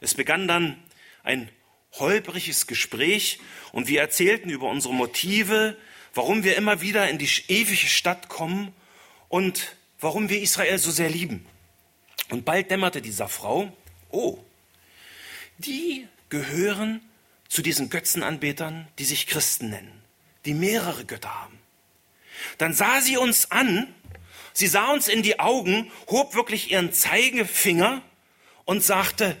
Es 0.00 0.14
begann 0.14 0.46
dann 0.46 0.80
ein 1.24 1.50
holpriges 1.92 2.66
Gespräch 2.66 3.40
und 3.72 3.88
wir 3.88 4.00
erzählten 4.00 4.50
über 4.50 4.68
unsere 4.68 4.94
Motive, 4.94 5.76
warum 6.14 6.44
wir 6.44 6.56
immer 6.56 6.80
wieder 6.80 7.08
in 7.08 7.18
die 7.18 7.30
ewige 7.48 7.86
Stadt 7.86 8.28
kommen 8.28 8.72
und 9.28 9.76
warum 9.98 10.28
wir 10.28 10.40
Israel 10.40 10.78
so 10.78 10.90
sehr 10.90 11.10
lieben. 11.10 11.44
Und 12.30 12.44
bald 12.44 12.70
dämmerte 12.70 13.02
dieser 13.02 13.28
Frau, 13.28 13.72
oh, 14.10 14.38
die 15.58 16.06
gehören 16.28 17.00
zu 17.48 17.62
diesen 17.62 17.90
Götzenanbetern, 17.90 18.86
die 18.98 19.04
sich 19.04 19.26
Christen 19.26 19.70
nennen, 19.70 20.02
die 20.44 20.54
mehrere 20.54 21.04
Götter 21.04 21.34
haben. 21.34 21.57
Dann 22.58 22.74
sah 22.74 23.00
sie 23.00 23.16
uns 23.16 23.50
an, 23.50 23.94
sie 24.52 24.66
sah 24.66 24.92
uns 24.92 25.08
in 25.08 25.22
die 25.22 25.40
Augen, 25.40 25.90
hob 26.08 26.34
wirklich 26.34 26.70
ihren 26.70 26.92
Zeigefinger 26.92 28.02
und 28.64 28.82
sagte, 28.82 29.36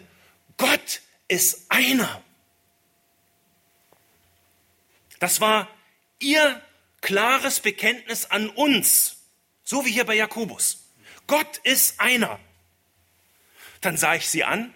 Gott 0.56 1.02
ist 1.28 1.66
einer. 1.70 2.22
Das 5.18 5.40
war 5.40 5.68
ihr 6.18 6.62
klares 7.00 7.60
Bekenntnis 7.60 8.26
an 8.26 8.48
uns, 8.48 9.16
so 9.64 9.84
wie 9.84 9.92
hier 9.92 10.04
bei 10.04 10.14
Jakobus. 10.14 10.88
Gott 11.26 11.58
ist 11.58 12.00
einer. 12.00 12.40
Dann 13.80 13.96
sah 13.96 14.14
ich 14.14 14.28
sie 14.28 14.44
an 14.44 14.74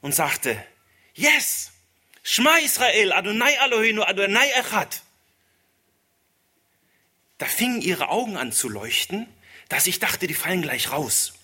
und 0.00 0.14
sagte, 0.14 0.62
Yes, 1.14 1.72
Shma 2.22 2.58
Israel, 2.58 3.12
Adonai 3.12 3.54
Eloheinu, 3.64 4.02
Adonai 4.02 4.50
Echad 4.50 5.02
da 7.38 7.46
fingen 7.46 7.82
ihre 7.82 8.08
Augen 8.08 8.36
an 8.36 8.52
zu 8.52 8.68
leuchten, 8.68 9.26
dass 9.68 9.86
ich 9.86 9.98
dachte, 9.98 10.26
die 10.26 10.34
fallen 10.34 10.62
gleich 10.62 10.92
raus. 10.92 11.34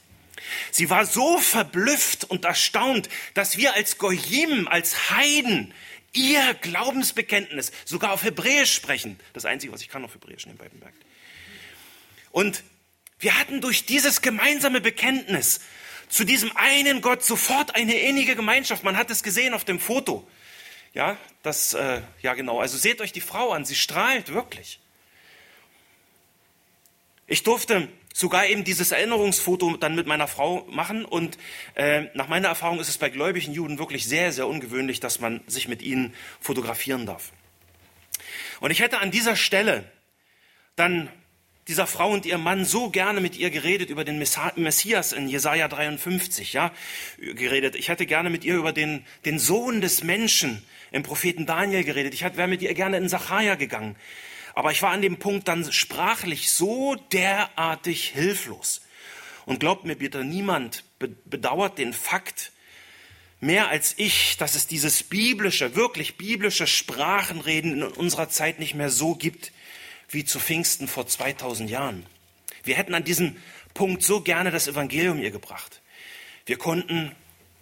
Sie 0.70 0.90
war 0.90 1.06
so 1.06 1.38
verblüfft 1.38 2.24
und 2.24 2.44
erstaunt, 2.44 3.08
dass 3.34 3.56
wir 3.56 3.74
als 3.74 3.98
Goyim, 3.98 4.68
als 4.68 5.10
Heiden, 5.10 5.72
ihr 6.12 6.54
Glaubensbekenntnis 6.54 7.72
sogar 7.84 8.12
auf 8.12 8.22
Hebräisch 8.22 8.72
sprechen. 8.72 9.18
Das 9.32 9.44
Einzige, 9.44 9.72
was 9.72 9.80
ich 9.82 9.88
kann 9.88 10.04
auf 10.04 10.14
Hebräisch 10.14 10.46
nebenbei 10.46 10.68
bemerkt. 10.68 11.02
Und 12.30 12.64
wir 13.18 13.38
hatten 13.38 13.60
durch 13.60 13.86
dieses 13.86 14.20
gemeinsame 14.20 14.80
Bekenntnis 14.80 15.60
zu 16.08 16.24
diesem 16.24 16.54
einen 16.56 17.00
Gott 17.00 17.24
sofort 17.24 17.74
eine 17.74 17.94
innige 17.94 18.36
Gemeinschaft. 18.36 18.84
Man 18.84 18.96
hat 18.96 19.10
es 19.10 19.22
gesehen 19.22 19.54
auf 19.54 19.64
dem 19.64 19.80
Foto. 19.80 20.28
Ja, 20.92 21.16
das, 21.42 21.72
äh, 21.72 22.02
ja 22.20 22.34
genau. 22.34 22.60
Also 22.60 22.76
seht 22.76 23.00
euch 23.00 23.12
die 23.12 23.22
Frau 23.22 23.52
an, 23.52 23.64
sie 23.64 23.76
strahlt 23.76 24.34
wirklich. 24.34 24.81
Ich 27.26 27.42
durfte 27.42 27.88
sogar 28.12 28.46
eben 28.46 28.64
dieses 28.64 28.92
Erinnerungsfoto 28.92 29.76
dann 29.76 29.94
mit 29.94 30.06
meiner 30.06 30.28
Frau 30.28 30.66
machen 30.70 31.04
und 31.04 31.38
äh, 31.74 32.02
nach 32.14 32.28
meiner 32.28 32.48
Erfahrung 32.48 32.78
ist 32.78 32.88
es 32.88 32.98
bei 32.98 33.08
gläubigen 33.08 33.52
Juden 33.52 33.78
wirklich 33.78 34.06
sehr, 34.06 34.32
sehr 34.32 34.46
ungewöhnlich, 34.46 35.00
dass 35.00 35.20
man 35.20 35.40
sich 35.46 35.68
mit 35.68 35.82
ihnen 35.82 36.14
fotografieren 36.40 37.06
darf. 37.06 37.32
Und 38.60 38.70
ich 38.70 38.80
hätte 38.80 38.98
an 38.98 39.10
dieser 39.10 39.36
Stelle 39.36 39.84
dann 40.76 41.08
dieser 41.68 41.86
Frau 41.86 42.10
und 42.10 42.26
ihrem 42.26 42.42
Mann 42.42 42.64
so 42.64 42.90
gerne 42.90 43.20
mit 43.20 43.36
ihr 43.36 43.50
geredet 43.50 43.88
über 43.88 44.04
den 44.04 44.18
Messias 44.18 45.12
in 45.12 45.28
Jesaja 45.28 45.68
53, 45.68 46.52
ja, 46.52 46.72
geredet. 47.18 47.76
Ich 47.76 47.88
hätte 47.88 48.04
gerne 48.04 48.30
mit 48.30 48.44
ihr 48.44 48.56
über 48.56 48.72
den, 48.72 49.06
den 49.24 49.38
Sohn 49.38 49.80
des 49.80 50.02
Menschen 50.02 50.64
im 50.90 51.04
Propheten 51.04 51.46
Daniel 51.46 51.84
geredet. 51.84 52.14
Ich 52.14 52.22
wäre 52.22 52.48
mit 52.48 52.62
ihr 52.62 52.74
gerne 52.74 52.96
in 52.96 53.08
Sacharja 53.08 53.54
gegangen. 53.54 53.96
Aber 54.54 54.70
ich 54.70 54.82
war 54.82 54.90
an 54.90 55.02
dem 55.02 55.18
Punkt 55.18 55.48
dann 55.48 55.70
sprachlich 55.72 56.50
so 56.50 56.94
derartig 57.12 58.08
hilflos. 58.08 58.82
Und 59.46 59.60
glaubt 59.60 59.84
mir 59.84 59.96
bitte, 59.96 60.24
niemand 60.24 60.84
bedauert 60.98 61.78
den 61.78 61.92
Fakt 61.92 62.52
mehr 63.40 63.68
als 63.68 63.94
ich, 63.96 64.36
dass 64.36 64.54
es 64.54 64.68
dieses 64.68 65.02
biblische, 65.02 65.74
wirklich 65.74 66.16
biblische 66.16 66.68
Sprachenreden 66.68 67.72
in 67.72 67.82
unserer 67.82 68.28
Zeit 68.28 68.60
nicht 68.60 68.74
mehr 68.74 68.88
so 68.88 69.16
gibt 69.16 69.52
wie 70.08 70.24
zu 70.24 70.38
Pfingsten 70.38 70.86
vor 70.86 71.08
2000 71.08 71.68
Jahren. 71.68 72.06
Wir 72.62 72.76
hätten 72.76 72.94
an 72.94 73.02
diesem 73.02 73.36
Punkt 73.74 74.04
so 74.04 74.20
gerne 74.20 74.52
das 74.52 74.68
Evangelium 74.68 75.20
ihr 75.20 75.32
gebracht. 75.32 75.82
Wir 76.46 76.56
konnten, 76.56 77.16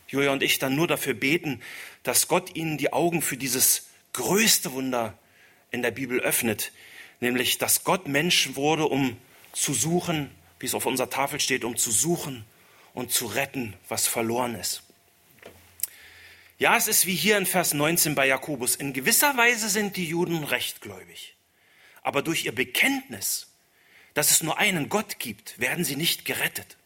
Julia 0.08 0.32
und 0.32 0.42
ich, 0.42 0.58
dann 0.58 0.74
nur 0.74 0.86
dafür 0.86 1.14
beten, 1.14 1.62
dass 2.02 2.28
Gott 2.28 2.56
ihnen 2.56 2.76
die 2.76 2.92
Augen 2.92 3.22
für 3.22 3.38
dieses 3.38 3.88
größte 4.12 4.72
Wunder 4.72 5.16
in 5.70 5.82
der 5.82 5.90
Bibel 5.90 6.20
öffnet, 6.20 6.72
nämlich 7.20 7.58
dass 7.58 7.84
Gott 7.84 8.08
Mensch 8.08 8.54
wurde, 8.54 8.86
um 8.86 9.16
zu 9.52 9.74
suchen, 9.74 10.30
wie 10.58 10.66
es 10.66 10.74
auf 10.74 10.86
unserer 10.86 11.10
Tafel 11.10 11.40
steht, 11.40 11.64
um 11.64 11.76
zu 11.76 11.90
suchen 11.90 12.44
und 12.94 13.12
zu 13.12 13.26
retten, 13.26 13.74
was 13.88 14.06
verloren 14.06 14.54
ist. 14.54 14.82
Ja, 16.58 16.76
es 16.76 16.88
ist 16.88 17.06
wie 17.06 17.14
hier 17.14 17.38
in 17.38 17.46
Vers 17.46 17.72
19 17.72 18.14
bei 18.14 18.26
Jakobus. 18.26 18.76
In 18.76 18.92
gewisser 18.92 19.34
Weise 19.36 19.70
sind 19.70 19.96
die 19.96 20.04
Juden 20.04 20.44
rechtgläubig. 20.44 21.34
Aber 22.02 22.20
durch 22.20 22.44
ihr 22.44 22.54
Bekenntnis, 22.54 23.46
dass 24.12 24.30
es 24.30 24.42
nur 24.42 24.58
einen 24.58 24.90
Gott 24.90 25.18
gibt, 25.18 25.58
werden 25.58 25.84
sie 25.84 25.96
nicht 25.96 26.26
gerettet. 26.26 26.76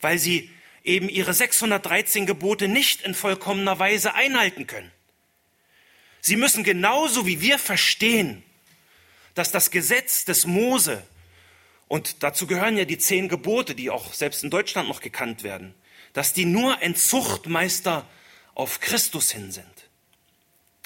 Weil 0.00 0.18
sie 0.18 0.50
eben 0.84 1.08
ihre 1.08 1.34
613 1.34 2.26
Gebote 2.26 2.68
nicht 2.68 3.02
in 3.02 3.14
vollkommener 3.14 3.80
Weise 3.80 4.14
einhalten 4.14 4.68
können. 4.68 4.92
Sie 6.22 6.36
müssen 6.36 6.62
genauso 6.62 7.26
wie 7.26 7.40
wir 7.40 7.58
verstehen, 7.58 8.44
dass 9.34 9.50
das 9.50 9.72
Gesetz 9.72 10.24
des 10.24 10.46
Mose, 10.46 11.02
und 11.88 12.22
dazu 12.22 12.46
gehören 12.46 12.78
ja 12.78 12.84
die 12.84 12.96
zehn 12.96 13.28
Gebote, 13.28 13.74
die 13.74 13.90
auch 13.90 14.14
selbst 14.14 14.44
in 14.44 14.50
Deutschland 14.50 14.88
noch 14.88 15.00
gekannt 15.00 15.42
werden, 15.42 15.74
dass 16.12 16.32
die 16.32 16.44
nur 16.44 16.78
ein 16.78 16.94
Zuchtmeister 16.94 18.06
auf 18.54 18.80
Christus 18.80 19.32
hin 19.32 19.50
sind. 19.50 19.66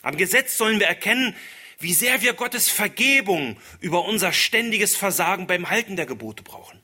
Am 0.03 0.16
Gesetz 0.16 0.57
sollen 0.57 0.81
wir 0.81 0.87
erkennen, 0.87 1.37
wie 1.79 1.92
sehr 1.92 2.22
wir 2.22 2.33
Gottes 2.33 2.70
Vergebung 2.70 3.59
über 3.81 4.07
unser 4.07 4.33
ständiges 4.33 4.96
Versagen 4.96 5.46
beim 5.46 5.68
Halten 5.68 5.96
der 5.96 6.07
Gebote 6.07 6.42
brauchen, 6.42 6.81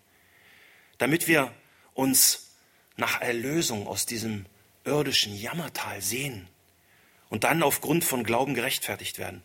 damit 0.99 1.27
wir 1.27 1.55
uns 1.95 2.51
nach 2.97 3.23
Erlösung 3.23 3.87
aus 3.87 4.05
diesem 4.05 4.45
irdischen 4.85 5.35
Jammertal 5.35 6.03
sehen 6.03 6.49
und 7.33 7.45
dann 7.45 7.63
aufgrund 7.63 8.05
von 8.05 8.25
Glauben 8.25 8.53
gerechtfertigt 8.53 9.19
werden. 9.19 9.43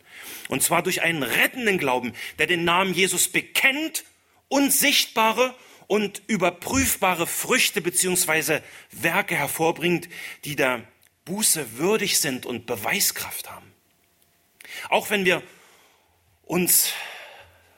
Und 0.50 0.62
zwar 0.62 0.82
durch 0.82 1.00
einen 1.00 1.22
rettenden 1.22 1.78
Glauben, 1.78 2.12
der 2.38 2.46
den 2.46 2.64
Namen 2.64 2.92
Jesus 2.92 3.28
bekennt 3.28 4.04
und 4.48 4.74
sichtbare 4.74 5.54
und 5.86 6.20
überprüfbare 6.26 7.26
Früchte 7.26 7.80
beziehungsweise 7.80 8.62
Werke 8.90 9.36
hervorbringt, 9.36 10.10
die 10.44 10.54
der 10.54 10.82
Buße 11.24 11.78
würdig 11.78 12.20
sind 12.20 12.44
und 12.44 12.66
Beweiskraft 12.66 13.50
haben. 13.50 13.72
Auch 14.90 15.08
wenn 15.08 15.24
wir 15.24 15.42
uns 16.42 16.92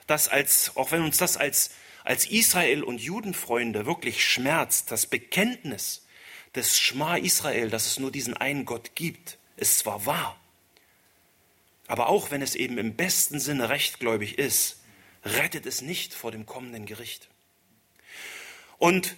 das 0.09 0.27
als, 0.27 0.77
auch 0.77 0.91
wenn 0.91 1.05
uns 1.05 1.19
das 1.19 1.37
als, 1.37 1.71
als 2.03 2.27
Israel 2.27 2.83
und 2.83 3.01
Judenfreunde 3.01 3.87
wirklich 3.87 4.25
schmerzt, 4.25 4.91
das 4.91 5.07
Bekenntnis 5.07 6.05
des 6.57 6.81
Schma 6.81 7.17
Israel, 7.17 7.71
dass 7.71 7.87
es 7.87 8.01
nur 8.01 8.11
diesen 8.11 8.37
einen 8.37 8.65
Gott 8.65 8.97
gibt, 8.97 9.39
ist 9.61 9.79
zwar 9.79 10.07
wahr, 10.07 10.41
aber 11.87 12.09
auch 12.09 12.31
wenn 12.31 12.41
es 12.41 12.55
eben 12.55 12.79
im 12.79 12.95
besten 12.95 13.41
Sinne 13.41 13.69
rechtgläubig 13.69 14.39
ist, 14.39 14.81
rettet 15.25 15.67
es 15.67 15.83
nicht 15.83 16.15
vor 16.15 16.31
dem 16.31 16.47
kommenden 16.47 16.87
Gericht. 16.87 17.29
Und 18.79 19.17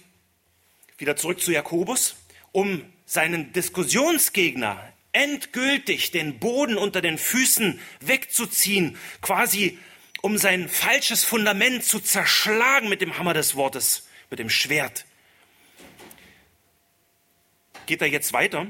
wieder 0.97 1.15
zurück 1.15 1.39
zu 1.39 1.51
Jakobus. 1.51 2.15
Um 2.51 2.83
seinen 3.05 3.53
Diskussionsgegner 3.53 4.91
endgültig 5.11 6.11
den 6.11 6.39
Boden 6.39 6.77
unter 6.77 7.01
den 7.01 7.17
Füßen 7.17 7.79
wegzuziehen, 7.99 8.97
quasi 9.21 9.77
um 10.21 10.37
sein 10.37 10.69
falsches 10.69 11.23
Fundament 11.23 11.83
zu 11.83 11.99
zerschlagen 11.99 12.89
mit 12.89 13.01
dem 13.01 13.17
Hammer 13.17 13.33
des 13.33 13.55
Wortes, 13.55 14.07
mit 14.29 14.39
dem 14.39 14.49
Schwert. 14.49 15.05
Geht 17.85 18.01
er 18.01 18.07
jetzt 18.07 18.33
weiter 18.33 18.67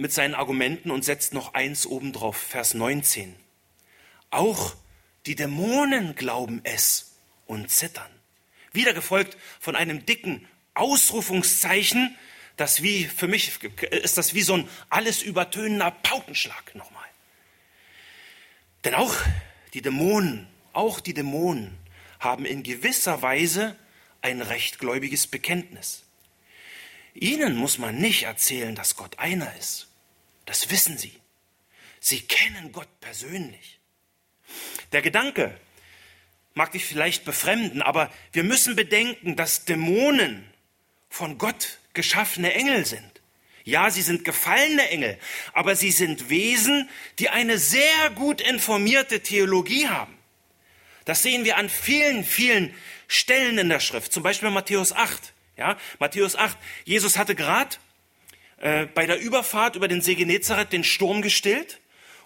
mit 0.00 0.12
seinen 0.12 0.34
Argumenten 0.34 0.90
und 0.90 1.04
setzt 1.04 1.34
noch 1.34 1.54
eins 1.54 1.86
obendrauf, 1.86 2.36
Vers 2.36 2.74
19. 2.74 3.34
Auch 4.30 4.74
die 5.26 5.34
Dämonen 5.34 6.14
glauben 6.14 6.60
es 6.64 7.16
und 7.46 7.70
zittern. 7.70 8.10
Wieder 8.72 8.94
gefolgt 8.94 9.36
von 9.58 9.76
einem 9.76 10.06
dicken 10.06 10.48
Ausrufungszeichen, 10.74 12.16
das 12.56 12.82
wie, 12.82 13.04
für 13.04 13.26
mich 13.26 13.62
ist 13.90 14.18
das 14.18 14.34
wie 14.34 14.42
so 14.42 14.54
ein 14.54 14.68
alles 14.88 15.22
übertönender 15.22 15.90
Paukenschlag 15.90 16.74
nochmal. 16.74 17.08
Denn 18.84 18.94
auch 18.94 19.14
die 19.74 19.82
Dämonen, 19.82 20.46
auch 20.72 21.00
die 21.00 21.14
Dämonen 21.14 21.76
haben 22.18 22.44
in 22.44 22.62
gewisser 22.62 23.22
Weise 23.22 23.76
ein 24.22 24.40
rechtgläubiges 24.40 25.26
Bekenntnis. 25.26 26.04
Ihnen 27.14 27.56
muss 27.56 27.78
man 27.78 27.96
nicht 27.96 28.22
erzählen, 28.22 28.74
dass 28.74 28.96
Gott 28.96 29.18
einer 29.18 29.54
ist. 29.56 29.89
Das 30.50 30.68
wissen 30.68 30.98
sie. 30.98 31.12
Sie 32.00 32.22
kennen 32.22 32.72
Gott 32.72 32.88
persönlich. 33.00 33.78
Der 34.90 35.00
Gedanke 35.00 35.56
mag 36.54 36.72
dich 36.72 36.86
vielleicht 36.86 37.24
befremden, 37.24 37.82
aber 37.82 38.12
wir 38.32 38.42
müssen 38.42 38.74
bedenken, 38.74 39.36
dass 39.36 39.64
Dämonen 39.64 40.44
von 41.08 41.38
Gott 41.38 41.78
geschaffene 41.92 42.52
Engel 42.52 42.84
sind. 42.84 43.20
Ja, 43.62 43.92
sie 43.92 44.02
sind 44.02 44.24
gefallene 44.24 44.90
Engel, 44.90 45.20
aber 45.52 45.76
sie 45.76 45.92
sind 45.92 46.30
Wesen, 46.30 46.88
die 47.20 47.28
eine 47.28 47.56
sehr 47.56 48.10
gut 48.16 48.40
informierte 48.40 49.20
Theologie 49.20 49.86
haben. 49.86 50.18
Das 51.04 51.22
sehen 51.22 51.44
wir 51.44 51.58
an 51.58 51.68
vielen, 51.68 52.24
vielen 52.24 52.74
Stellen 53.06 53.56
in 53.56 53.68
der 53.68 53.78
Schrift, 53.78 54.12
zum 54.12 54.24
Beispiel 54.24 54.50
Matthäus 54.50 54.90
8. 54.90 55.32
Ja, 55.56 55.78
Matthäus 56.00 56.34
8. 56.34 56.58
Jesus 56.84 57.18
hatte 57.18 57.36
gerade 57.36 57.76
äh, 58.60 58.86
bei 58.86 59.06
der 59.06 59.20
Überfahrt 59.20 59.76
über 59.76 59.88
den 59.88 60.02
See 60.02 60.14
Genezareth 60.14 60.72
den 60.72 60.84
Sturm 60.84 61.22
gestillt 61.22 61.80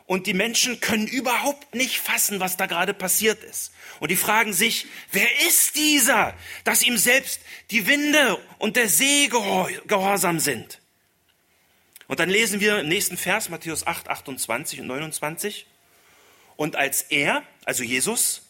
und 0.06 0.26
die 0.26 0.34
Menschen 0.34 0.80
können 0.80 1.06
überhaupt 1.06 1.74
nicht 1.74 1.98
fassen, 1.98 2.40
was 2.40 2.56
da 2.56 2.66
gerade 2.66 2.92
passiert 2.92 3.42
ist. 3.42 3.72
Und 4.00 4.10
die 4.10 4.16
fragen 4.16 4.52
sich, 4.52 4.86
wer 5.12 5.28
ist 5.46 5.76
dieser, 5.76 6.34
dass 6.64 6.82
ihm 6.82 6.98
selbst 6.98 7.40
die 7.70 7.86
Winde 7.86 8.38
und 8.58 8.76
der 8.76 8.88
See 8.88 9.28
gehorsam 9.28 10.40
sind? 10.40 10.80
Und 12.06 12.20
dann 12.20 12.28
lesen 12.28 12.60
wir 12.60 12.80
im 12.80 12.88
nächsten 12.88 13.16
Vers, 13.16 13.48
Matthäus 13.48 13.86
8, 13.86 14.08
28 14.08 14.80
und 14.80 14.88
29. 14.88 15.66
Und 16.56 16.76
als 16.76 17.02
er, 17.02 17.42
also 17.64 17.82
Jesus, 17.82 18.42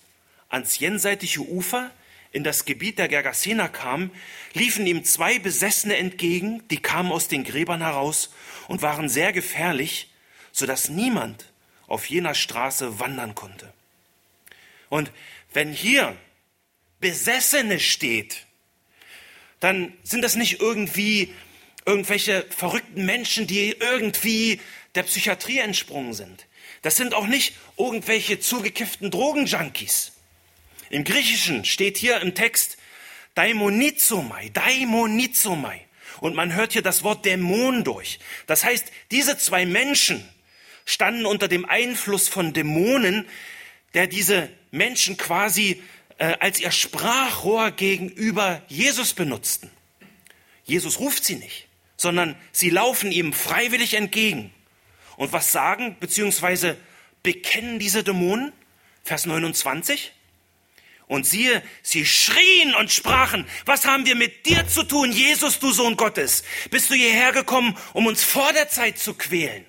ans 0.48 0.78
jenseitige 0.78 1.40
Ufer 1.40 1.90
in 2.34 2.42
das 2.42 2.64
Gebiet 2.64 2.98
der 2.98 3.08
Gergasener 3.08 3.68
kam, 3.68 4.10
liefen 4.54 4.86
ihm 4.86 5.04
zwei 5.04 5.38
Besessene 5.38 5.96
entgegen, 5.96 6.66
die 6.68 6.82
kamen 6.82 7.12
aus 7.12 7.28
den 7.28 7.44
Gräbern 7.44 7.80
heraus 7.80 8.30
und 8.66 8.82
waren 8.82 9.08
sehr 9.08 9.32
gefährlich, 9.32 10.10
so 10.50 10.66
dass 10.66 10.88
niemand 10.88 11.52
auf 11.86 12.06
jener 12.06 12.34
Straße 12.34 12.98
wandern 12.98 13.36
konnte. 13.36 13.72
Und 14.88 15.12
wenn 15.52 15.72
hier 15.72 16.16
Besessene 16.98 17.78
steht, 17.78 18.46
dann 19.60 19.92
sind 20.02 20.22
das 20.22 20.34
nicht 20.34 20.60
irgendwie 20.60 21.32
irgendwelche 21.86 22.44
verrückten 22.50 23.04
Menschen, 23.04 23.46
die 23.46 23.70
irgendwie 23.78 24.60
der 24.96 25.04
Psychiatrie 25.04 25.58
entsprungen 25.58 26.14
sind. 26.14 26.46
Das 26.82 26.96
sind 26.96 27.14
auch 27.14 27.28
nicht 27.28 27.54
irgendwelche 27.78 28.40
zugekifften 28.40 29.12
Drogenjunkies. 29.12 30.13
Im 30.90 31.04
Griechischen 31.04 31.64
steht 31.64 31.96
hier 31.96 32.20
im 32.20 32.34
Text 32.34 32.78
Daimonizomai, 33.34 34.50
Daimonizomai. 34.50 35.80
Und 36.20 36.36
man 36.36 36.54
hört 36.54 36.72
hier 36.72 36.82
das 36.82 37.02
Wort 37.02 37.24
Dämon 37.24 37.84
durch. 37.84 38.18
Das 38.46 38.64
heißt, 38.64 38.92
diese 39.10 39.36
zwei 39.36 39.66
Menschen 39.66 40.26
standen 40.84 41.26
unter 41.26 41.48
dem 41.48 41.64
Einfluss 41.64 42.28
von 42.28 42.52
Dämonen, 42.52 43.26
der 43.94 44.06
diese 44.06 44.50
Menschen 44.70 45.16
quasi 45.16 45.82
äh, 46.18 46.36
als 46.38 46.60
ihr 46.60 46.70
Sprachrohr 46.70 47.70
gegenüber 47.72 48.62
Jesus 48.68 49.14
benutzten. 49.14 49.70
Jesus 50.64 50.98
ruft 51.00 51.24
sie 51.24 51.36
nicht, 51.36 51.68
sondern 51.96 52.36
sie 52.52 52.70
laufen 52.70 53.10
ihm 53.10 53.32
freiwillig 53.32 53.94
entgegen. 53.94 54.52
Und 55.16 55.32
was 55.32 55.52
sagen 55.52 55.96
bzw. 56.00 56.74
bekennen 57.22 57.78
diese 57.78 58.02
Dämonen? 58.02 58.52
Vers 59.02 59.26
29. 59.26 60.12
Und 61.14 61.24
siehe, 61.24 61.62
sie 61.80 62.04
schrien 62.04 62.74
und 62.74 62.90
sprachen, 62.90 63.46
was 63.66 63.86
haben 63.86 64.04
wir 64.04 64.16
mit 64.16 64.46
dir 64.46 64.66
zu 64.66 64.82
tun, 64.82 65.12
Jesus, 65.12 65.60
du 65.60 65.70
Sohn 65.70 65.96
Gottes? 65.96 66.42
Bist 66.72 66.90
du 66.90 66.94
hierher 66.94 67.30
gekommen, 67.30 67.78
um 67.92 68.06
uns 68.06 68.24
vor 68.24 68.52
der 68.52 68.68
Zeit 68.68 68.98
zu 68.98 69.14
quälen? 69.14 69.64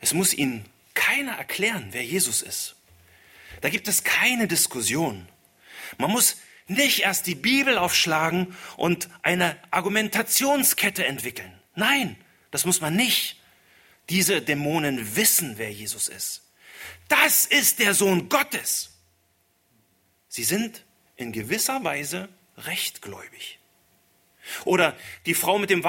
Es 0.00 0.12
muss 0.12 0.34
ihnen 0.34 0.66
keiner 0.92 1.32
erklären, 1.32 1.88
wer 1.92 2.04
Jesus 2.04 2.42
ist. 2.42 2.76
Da 3.62 3.70
gibt 3.70 3.88
es 3.88 4.04
keine 4.04 4.46
Diskussion. 4.48 5.26
Man 5.96 6.10
muss 6.10 6.36
nicht 6.66 7.00
erst 7.00 7.26
die 7.26 7.34
Bibel 7.34 7.78
aufschlagen 7.78 8.54
und 8.76 9.08
eine 9.22 9.56
Argumentationskette 9.70 11.06
entwickeln. 11.06 11.52
Nein, 11.74 12.18
das 12.50 12.66
muss 12.66 12.82
man 12.82 12.94
nicht. 12.94 13.40
Diese 14.10 14.42
Dämonen 14.42 15.16
wissen, 15.16 15.54
wer 15.56 15.72
Jesus 15.72 16.08
ist 16.08 16.41
das 17.08 17.46
ist 17.46 17.78
der 17.78 17.94
Sohn 17.94 18.28
Gottes. 18.28 18.90
Sie 20.28 20.44
sind 20.44 20.84
in 21.16 21.32
gewisser 21.32 21.84
Weise 21.84 22.28
rechtgläubig. 22.56 23.58
Oder 24.64 24.96
die 25.26 25.34
Frau 25.34 25.58
mit 25.58 25.70
dem, 25.70 25.84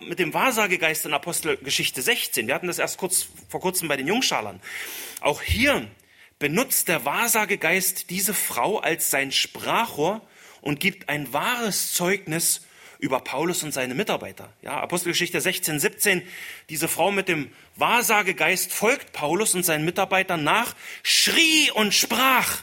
mit 0.00 0.18
dem 0.18 0.34
Wahrsagegeist 0.34 1.06
in 1.06 1.14
Apostelgeschichte 1.14 2.02
16. 2.02 2.46
Wir 2.46 2.54
hatten 2.54 2.68
das 2.68 2.78
erst 2.78 2.98
kurz, 2.98 3.26
vor 3.48 3.60
kurzem 3.60 3.88
bei 3.88 3.96
den 3.96 4.06
Jungschalern. 4.06 4.60
Auch 5.20 5.42
hier 5.42 5.88
benutzt 6.38 6.88
der 6.88 7.04
Wahrsagegeist 7.04 8.10
diese 8.10 8.34
Frau 8.34 8.78
als 8.78 9.10
sein 9.10 9.32
Sprachrohr 9.32 10.26
und 10.60 10.80
gibt 10.80 11.08
ein 11.08 11.32
wahres 11.32 11.92
Zeugnis 11.92 12.66
über 13.04 13.20
Paulus 13.20 13.62
und 13.62 13.72
seine 13.72 13.94
Mitarbeiter. 13.94 14.50
Ja, 14.62 14.80
Apostelgeschichte 14.80 15.38
16, 15.38 15.78
17. 15.78 16.22
Diese 16.70 16.88
Frau 16.88 17.12
mit 17.12 17.28
dem 17.28 17.52
Wahrsagegeist 17.76 18.72
folgt 18.72 19.12
Paulus 19.12 19.54
und 19.54 19.62
seinen 19.62 19.84
Mitarbeitern 19.84 20.42
nach, 20.42 20.74
schrie 21.02 21.70
und 21.70 21.92
sprach, 21.92 22.62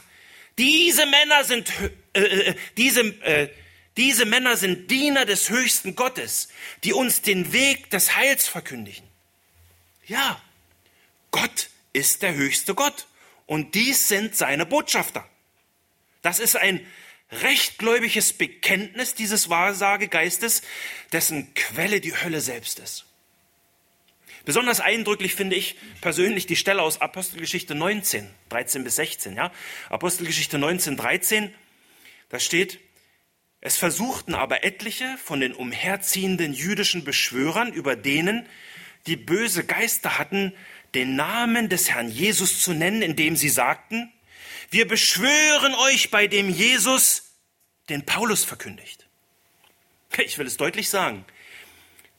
diese 0.58 1.06
Männer 1.06 1.44
sind, 1.44 1.72
äh, 2.12 2.20
äh, 2.20 2.54
diese, 2.76 3.02
äh, 3.22 3.50
diese 3.96 4.24
Männer 4.24 4.56
sind 4.56 4.90
Diener 4.90 5.26
des 5.26 5.48
höchsten 5.48 5.94
Gottes, 5.94 6.48
die 6.82 6.92
uns 6.92 7.22
den 7.22 7.52
Weg 7.52 7.90
des 7.90 8.16
Heils 8.16 8.48
verkündigen. 8.48 9.06
Ja, 10.08 10.42
Gott 11.30 11.68
ist 11.92 12.22
der 12.22 12.34
höchste 12.34 12.74
Gott 12.74 13.06
und 13.46 13.76
dies 13.76 14.08
sind 14.08 14.36
seine 14.36 14.66
Botschafter. 14.66 15.24
Das 16.20 16.40
ist 16.40 16.56
ein 16.56 16.84
rechtgläubiges 17.32 18.34
Bekenntnis 18.34 19.14
dieses 19.14 19.48
Wahrsagegeistes, 19.48 20.62
dessen 21.12 21.54
Quelle 21.54 22.00
die 22.00 22.14
Hölle 22.14 22.40
selbst 22.40 22.78
ist. 22.78 23.06
Besonders 24.44 24.80
eindrücklich 24.80 25.34
finde 25.34 25.56
ich 25.56 25.76
persönlich 26.00 26.46
die 26.46 26.56
Stelle 26.56 26.82
aus 26.82 27.00
Apostelgeschichte 27.00 27.74
19, 27.74 28.28
13 28.48 28.84
bis 28.84 28.96
16. 28.96 29.36
Ja? 29.36 29.52
Apostelgeschichte 29.88 30.58
19, 30.58 30.96
13, 30.96 31.54
da 32.28 32.40
steht, 32.40 32.80
es 33.60 33.76
versuchten 33.76 34.34
aber 34.34 34.64
etliche 34.64 35.16
von 35.24 35.40
den 35.40 35.54
umherziehenden 35.54 36.52
jüdischen 36.52 37.04
Beschwörern, 37.04 37.72
über 37.72 37.94
denen 37.94 38.46
die 39.06 39.16
böse 39.16 39.64
Geister 39.64 40.18
hatten, 40.18 40.52
den 40.94 41.14
Namen 41.14 41.68
des 41.68 41.90
Herrn 41.90 42.10
Jesus 42.10 42.60
zu 42.60 42.72
nennen, 42.72 43.02
indem 43.02 43.36
sie 43.36 43.48
sagten, 43.48 44.12
wir 44.70 44.88
beschwören 44.88 45.74
euch 45.74 46.10
bei 46.10 46.26
dem 46.26 46.48
Jesus, 46.48 47.31
den 47.92 48.04
Paulus 48.04 48.44
verkündigt. 48.44 49.06
Ich 50.18 50.38
will 50.38 50.46
es 50.46 50.56
deutlich 50.56 50.88
sagen. 50.88 51.24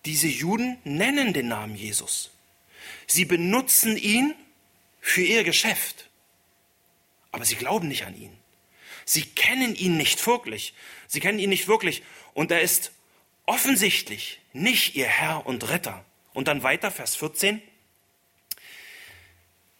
Diese 0.05 0.27
Juden 0.27 0.77
nennen 0.83 1.33
den 1.33 1.47
Namen 1.47 1.75
Jesus. 1.75 2.31
Sie 3.07 3.25
benutzen 3.25 3.97
ihn 3.97 4.35
für 4.99 5.21
ihr 5.21 5.43
Geschäft. 5.43 6.09
Aber 7.31 7.45
sie 7.45 7.55
glauben 7.55 7.87
nicht 7.87 8.05
an 8.05 8.15
ihn. 8.15 8.35
Sie 9.05 9.23
kennen 9.23 9.75
ihn 9.75 9.97
nicht 9.97 10.25
wirklich. 10.25 10.73
Sie 11.07 11.19
kennen 11.19 11.39
ihn 11.39 11.49
nicht 11.49 11.67
wirklich. 11.67 12.03
Und 12.33 12.51
er 12.51 12.61
ist 12.61 12.91
offensichtlich 13.45 14.39
nicht 14.53 14.95
ihr 14.95 15.07
Herr 15.07 15.45
und 15.45 15.69
Retter. 15.69 16.05
Und 16.33 16.47
dann 16.47 16.63
weiter, 16.63 16.91
Vers 16.91 17.15
14. 17.15 17.61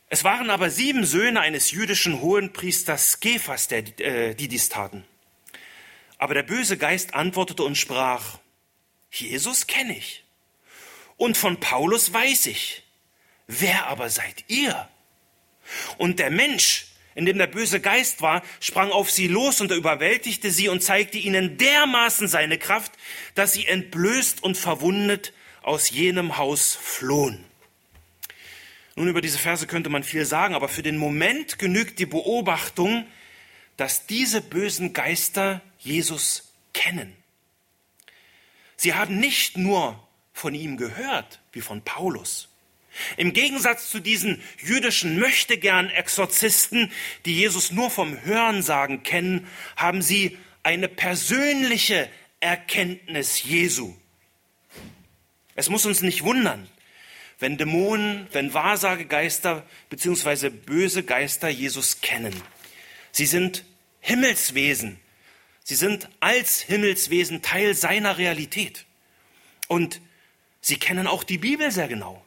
Es 0.10 0.24
waren 0.24 0.50
aber 0.50 0.70
sieben 0.70 1.06
Söhne 1.06 1.42
eines 1.42 1.72
jüdischen 1.72 2.22
Hohenpriesters 2.22 3.14
Skephas, 3.14 3.72
äh, 3.72 4.36
die 4.36 4.48
dies 4.48 4.70
taten. 4.70 5.06
Aber 6.24 6.36
der 6.36 6.44
böse 6.44 6.78
Geist 6.78 7.16
antwortete 7.16 7.64
und 7.64 7.78
sprach, 7.78 8.40
Jesus 9.12 9.68
kenne 9.68 9.98
ich 9.98 10.24
und 11.18 11.36
von 11.36 11.60
Paulus 11.60 12.14
weiß 12.14 12.46
ich. 12.46 12.84
Wer 13.48 13.88
aber 13.88 14.10
seid 14.10 14.46
ihr? 14.48 14.88
Und 15.98 16.20
der 16.20 16.32
Mensch, 16.32 16.88
in 17.14 17.26
dem 17.26 17.38
der 17.38 17.48
böse 17.48 17.82
Geist 17.82 18.22
war, 18.22 18.42
sprang 18.62 18.90
auf 18.90 19.12
sie 19.12 19.28
los 19.28 19.60
und 19.60 19.70
er 19.70 19.76
überwältigte 19.76 20.50
sie 20.50 20.70
und 20.70 20.82
zeigte 20.82 21.18
ihnen 21.18 21.58
dermaßen 21.58 22.30
seine 22.30 22.58
Kraft, 22.58 22.94
dass 23.36 23.52
sie 23.52 23.68
entblößt 23.68 24.42
und 24.42 24.56
verwundet 24.56 25.34
aus 25.62 25.90
jenem 25.90 26.38
Haus 26.38 26.74
flohen. 26.74 27.44
Nun, 28.96 29.10
über 29.10 29.20
diese 29.20 29.40
Verse 29.40 29.68
könnte 29.68 29.90
man 29.90 30.06
viel 30.06 30.24
sagen, 30.24 30.56
aber 30.56 30.70
für 30.70 30.84
den 30.84 30.96
Moment 30.96 31.60
genügt 31.60 32.00
die 32.00 32.06
Beobachtung, 32.06 33.06
dass 33.76 34.08
diese 34.08 34.40
bösen 34.40 34.94
Geister 34.94 35.62
Jesus 35.84 36.54
kennen. 36.74 37.16
Sie 38.76 38.94
haben 38.94 39.20
nicht 39.20 39.58
nur 39.58 40.06
von 40.34 40.56
ihm 40.56 40.78
gehört, 40.78 41.40
wie 41.52 41.62
von 41.62 41.84
Paulus. 41.84 42.50
Im 43.18 43.34
Gegensatz 43.34 43.90
zu 43.90 44.00
diesen 44.00 44.42
jüdischen 44.58 45.20
Möchtegern-Exorzisten, 45.20 46.92
die 47.26 47.36
Jesus 47.36 47.72
nur 47.72 47.90
vom 47.90 48.22
Hörensagen 48.24 49.04
kennen, 49.04 49.48
haben 49.76 50.02
sie 50.02 50.38
eine 50.64 50.88
persönliche 50.88 52.10
Erkenntnis 52.40 53.44
Jesu. 53.44 53.96
Es 55.56 55.70
muss 55.70 55.86
uns 55.86 56.02
nicht 56.02 56.24
wundern, 56.24 56.68
wenn 57.40 57.58
Dämonen, 57.58 58.28
wenn 58.32 58.54
Wahrsagegeister 58.54 59.66
bzw. 59.90 60.50
böse 60.50 61.04
Geister 61.04 61.50
Jesus 61.50 62.02
kennen. 62.02 62.34
Sie 63.12 63.26
sind 63.26 63.66
Himmelswesen. 64.00 65.00
Sie 65.64 65.76
sind 65.76 66.10
als 66.20 66.62
Himmelswesen 66.62 67.42
Teil 67.42 67.74
seiner 67.74 68.18
Realität. 68.18 68.86
Und 69.68 70.02
sie 70.62 70.78
kennen 70.78 71.08
auch 71.08 71.24
die 71.24 71.38
Bibel 71.38 71.72
sehr 71.72 71.88
genau 71.88 72.24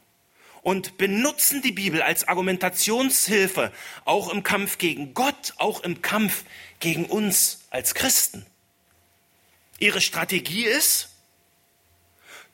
und 0.63 0.99
benutzen 0.99 1.63
die 1.63 1.71
Bibel 1.71 2.03
als 2.03 2.27
Argumentationshilfe, 2.27 3.73
auch 4.05 4.33
im 4.33 4.43
Kampf 4.43 4.79
gegen 4.79 5.15
Gott, 5.15 5.55
auch 5.59 5.85
im 5.85 6.03
Kampf 6.03 6.43
gegen 6.81 7.05
uns 7.05 7.61
als 7.71 7.95
Christen. 7.95 8.45
Ihre 9.79 10.01
Strategie 10.01 10.65
ist, 10.65 11.11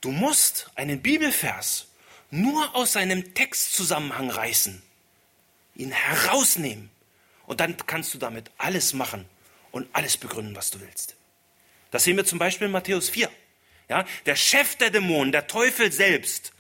du 0.03 0.11
musst 0.11 0.71
einen 0.75 1.01
Bibelvers 1.01 1.87
nur 2.31 2.75
aus 2.75 2.93
seinem 2.93 3.33
Textzusammenhang 3.33 4.29
reißen, 4.29 4.83
ihn 5.77 5.93
herausnehmen 5.93 6.91
und 7.47 7.61
dann 7.61 7.79
kannst 7.87 8.13
du 8.13 8.19
damit 8.19 8.51
alles 8.59 8.93
machen 8.93 9.25
und 9.73 9.89
alles 9.93 10.17
begründen, 10.17 10.55
was 10.55 10.71
du 10.71 10.81
willst. 10.81 11.17
Das 11.91 12.05
sehen 12.05 12.17
wir 12.17 12.25
zum 12.25 12.39
Beispiel 12.39 12.67
in 12.67 12.73
Matthäus 12.73 13.11
4. 13.11 13.31
Ja, 13.89 14.07
der 14.25 14.37
Chef 14.37 14.77
der 14.77 14.91
Dämonen, 14.91 15.33
der 15.33 15.49
Teufel 15.49 15.91
selbst, 15.91 16.53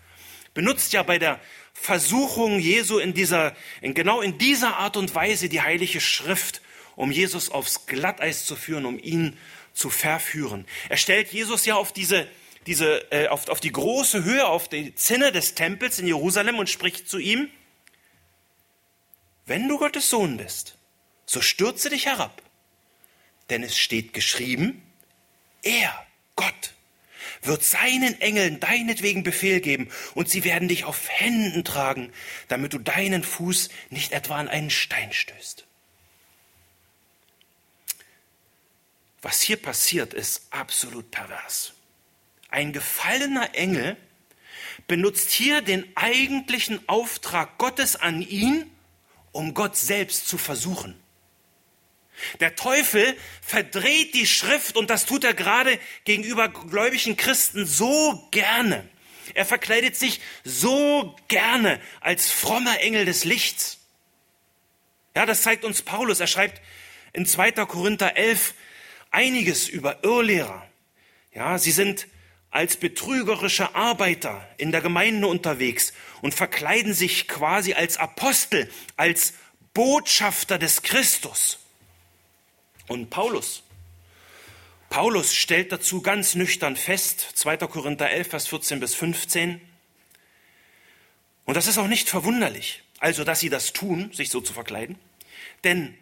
benutzt 0.54 0.92
ja 0.92 1.02
bei 1.02 1.18
der 1.18 1.40
Versuchung 1.72 2.58
Jesu 2.58 2.98
in 2.98 3.14
dieser, 3.14 3.56
in 3.80 3.94
genau 3.94 4.20
in 4.20 4.36
dieser 4.38 4.76
Art 4.76 4.96
und 4.96 5.14
Weise 5.14 5.48
die 5.48 5.62
Heilige 5.62 6.00
Schrift, 6.00 6.60
um 6.96 7.10
Jesus 7.10 7.48
aufs 7.48 7.86
Glatteis 7.86 8.44
zu 8.44 8.56
führen, 8.56 8.84
um 8.84 8.98
ihn 8.98 9.38
zu 9.72 9.88
verführen. 9.88 10.66
Er 10.88 10.98
stellt 10.98 11.32
Jesus 11.32 11.64
ja 11.64 11.76
auf 11.76 11.92
diese 11.92 12.28
diese, 12.66 13.10
äh, 13.10 13.28
auf, 13.28 13.48
auf 13.48 13.60
die 13.60 13.72
große 13.72 14.24
Höhe, 14.24 14.46
auf 14.46 14.68
die 14.68 14.94
Zinne 14.94 15.32
des 15.32 15.54
Tempels 15.54 15.98
in 15.98 16.06
Jerusalem 16.06 16.58
und 16.58 16.70
spricht 16.70 17.08
zu 17.08 17.18
ihm, 17.18 17.50
wenn 19.46 19.68
du 19.68 19.78
Gottes 19.78 20.08
Sohn 20.08 20.36
bist, 20.36 20.76
so 21.26 21.40
stürze 21.40 21.90
dich 21.90 22.06
herab, 22.06 22.40
denn 23.50 23.62
es 23.62 23.78
steht 23.78 24.12
geschrieben, 24.12 24.82
er, 25.62 26.06
Gott, 26.36 26.74
wird 27.42 27.64
seinen 27.64 28.20
Engeln 28.20 28.60
deinetwegen 28.60 29.22
Befehl 29.22 29.60
geben 29.60 29.90
und 30.14 30.28
sie 30.28 30.44
werden 30.44 30.68
dich 30.68 30.84
auf 30.84 31.08
Händen 31.08 31.64
tragen, 31.64 32.12
damit 32.48 32.72
du 32.72 32.78
deinen 32.78 33.24
Fuß 33.24 33.68
nicht 33.90 34.12
etwa 34.12 34.38
an 34.38 34.48
einen 34.48 34.70
Stein 34.70 35.12
stößt. 35.12 35.66
Was 39.22 39.40
hier 39.40 39.56
passiert, 39.56 40.14
ist 40.14 40.46
absolut 40.50 41.10
pervers 41.10 41.74
ein 42.52 42.72
gefallener 42.72 43.54
Engel 43.54 43.96
benutzt 44.86 45.30
hier 45.30 45.62
den 45.62 45.90
eigentlichen 45.96 46.86
Auftrag 46.88 47.58
Gottes 47.58 47.96
an 47.96 48.22
ihn, 48.22 48.70
um 49.32 49.54
Gott 49.54 49.76
selbst 49.76 50.28
zu 50.28 50.38
versuchen. 50.38 51.01
Der 52.40 52.56
Teufel 52.56 53.16
verdreht 53.40 54.14
die 54.14 54.26
Schrift 54.26 54.76
und 54.76 54.90
das 54.90 55.06
tut 55.06 55.24
er 55.24 55.34
gerade 55.34 55.78
gegenüber 56.04 56.48
gläubigen 56.48 57.16
Christen 57.16 57.66
so 57.66 58.28
gerne. 58.30 58.88
Er 59.34 59.46
verkleidet 59.46 59.96
sich 59.96 60.20
so 60.44 61.16
gerne 61.28 61.80
als 62.00 62.30
frommer 62.30 62.80
Engel 62.80 63.04
des 63.04 63.24
Lichts. 63.24 63.78
Ja, 65.14 65.26
das 65.26 65.42
zeigt 65.42 65.64
uns 65.64 65.82
Paulus. 65.82 66.20
Er 66.20 66.26
schreibt 66.26 66.60
in 67.12 67.26
2. 67.26 67.52
Korinther 67.66 68.16
11 68.16 68.54
einiges 69.10 69.68
über 69.68 70.02
Irrlehrer. 70.02 70.66
Ja, 71.34 71.58
sie 71.58 71.72
sind 71.72 72.06
als 72.50 72.76
betrügerische 72.76 73.74
Arbeiter 73.74 74.46
in 74.58 74.72
der 74.72 74.82
Gemeinde 74.82 75.26
unterwegs 75.26 75.92
und 76.20 76.34
verkleiden 76.34 76.92
sich 76.92 77.26
quasi 77.26 77.72
als 77.72 77.96
Apostel, 77.96 78.70
als 78.96 79.34
Botschafter 79.72 80.58
des 80.58 80.82
Christus. 80.82 81.61
Und 82.88 83.10
Paulus, 83.10 83.62
Paulus 84.90 85.34
stellt 85.34 85.72
dazu 85.72 86.02
ganz 86.02 86.34
nüchtern 86.34 86.76
fest, 86.76 87.20
2. 87.34 87.56
Korinther 87.58 88.10
11, 88.10 88.28
Vers 88.28 88.46
14 88.48 88.80
bis 88.80 88.94
15, 88.94 89.60
und 91.44 91.56
das 91.56 91.66
ist 91.66 91.78
auch 91.78 91.88
nicht 91.88 92.08
verwunderlich, 92.08 92.82
also 92.98 93.24
dass 93.24 93.40
sie 93.40 93.48
das 93.48 93.72
tun, 93.72 94.12
sich 94.12 94.30
so 94.30 94.40
zu 94.40 94.52
verkleiden, 94.52 94.96
denn 95.64 95.96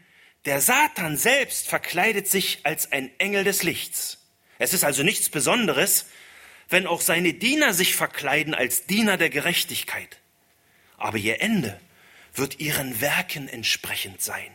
der 0.45 0.61
Satan 0.61 1.17
selbst 1.17 1.69
verkleidet 1.69 2.27
sich 2.27 2.61
als 2.65 2.93
ein 2.93 3.11
Engel 3.19 3.45
des 3.45 3.63
Lichts. 3.63 4.19
Es 4.59 4.73
ist 4.73 4.85
also 4.85 5.03
nichts 5.03 5.29
Besonderes, 5.29 6.07
wenn 6.69 6.87
auch 6.87 7.01
seine 7.01 7.35
Diener 7.35 7.75
sich 7.75 7.95
verkleiden 7.95 8.55
als 8.55 8.87
Diener 8.87 9.17
der 9.17 9.31
Gerechtigkeit. 9.31 10.19
Aber 10.97 11.19
ihr 11.19 11.43
Ende 11.43 11.81
wird 12.35 12.61
ihren 12.61 13.01
Werken 13.01 13.49
entsprechend 13.49 14.23
sein. 14.23 14.51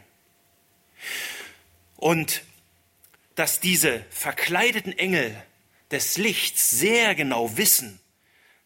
Und 1.97 2.43
dass 3.35 3.59
diese 3.59 4.05
verkleideten 4.09 4.97
Engel 4.97 5.35
des 5.91 6.17
Lichts 6.17 6.71
sehr 6.71 7.15
genau 7.15 7.57
wissen, 7.57 7.99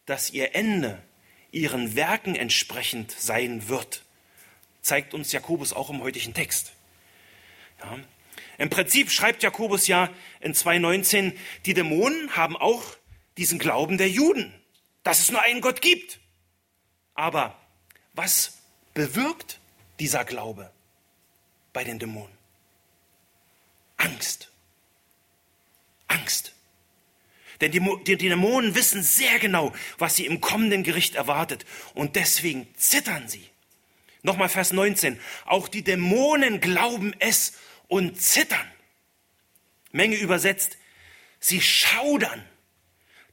dass 0.06 0.30
ihr 0.30 0.54
Ende 0.54 1.02
ihren 1.52 1.96
Werken 1.96 2.34
entsprechend 2.34 3.12
sein 3.12 3.68
wird, 3.68 4.02
zeigt 4.82 5.14
uns 5.14 5.32
Jakobus 5.32 5.72
auch 5.72 5.90
im 5.90 6.02
heutigen 6.02 6.34
Text. 6.34 6.72
Ja. 7.80 7.98
Im 8.58 8.70
Prinzip 8.70 9.10
schreibt 9.10 9.42
Jakobus 9.42 9.86
ja 9.86 10.10
in 10.40 10.54
2.19, 10.54 11.32
die 11.64 11.74
Dämonen 11.74 12.36
haben 12.36 12.56
auch 12.56 12.82
diesen 13.36 13.58
Glauben 13.58 13.98
der 13.98 14.10
Juden, 14.10 14.52
dass 15.02 15.20
es 15.20 15.30
nur 15.30 15.40
einen 15.40 15.60
Gott 15.60 15.80
gibt. 15.80 16.20
Aber 17.14 17.58
was 18.12 18.58
bewirkt 18.94 19.58
dieser 19.98 20.24
Glaube 20.24 20.70
bei 21.72 21.84
den 21.84 21.98
Dämonen? 21.98 22.39
Angst. 24.00 24.50
Angst. 26.08 26.52
Denn 27.60 27.70
die, 27.70 27.80
die, 28.06 28.16
die, 28.16 28.28
Dämonen 28.28 28.74
wissen 28.74 29.02
sehr 29.02 29.38
genau, 29.38 29.72
was 29.98 30.16
sie 30.16 30.24
im 30.24 30.40
kommenden 30.40 30.82
Gericht 30.82 31.14
erwartet. 31.14 31.66
Und 31.94 32.16
deswegen 32.16 32.66
zittern 32.76 33.28
sie. 33.28 33.44
Nochmal 34.22 34.48
Vers 34.48 34.72
19. 34.72 35.20
Auch 35.44 35.68
die 35.68 35.82
Dämonen 35.82 36.60
glauben 36.60 37.14
es 37.18 37.52
und 37.88 38.20
zittern. 38.20 38.66
Menge 39.92 40.16
übersetzt. 40.16 40.78
Sie 41.38 41.60
schaudern. 41.60 42.44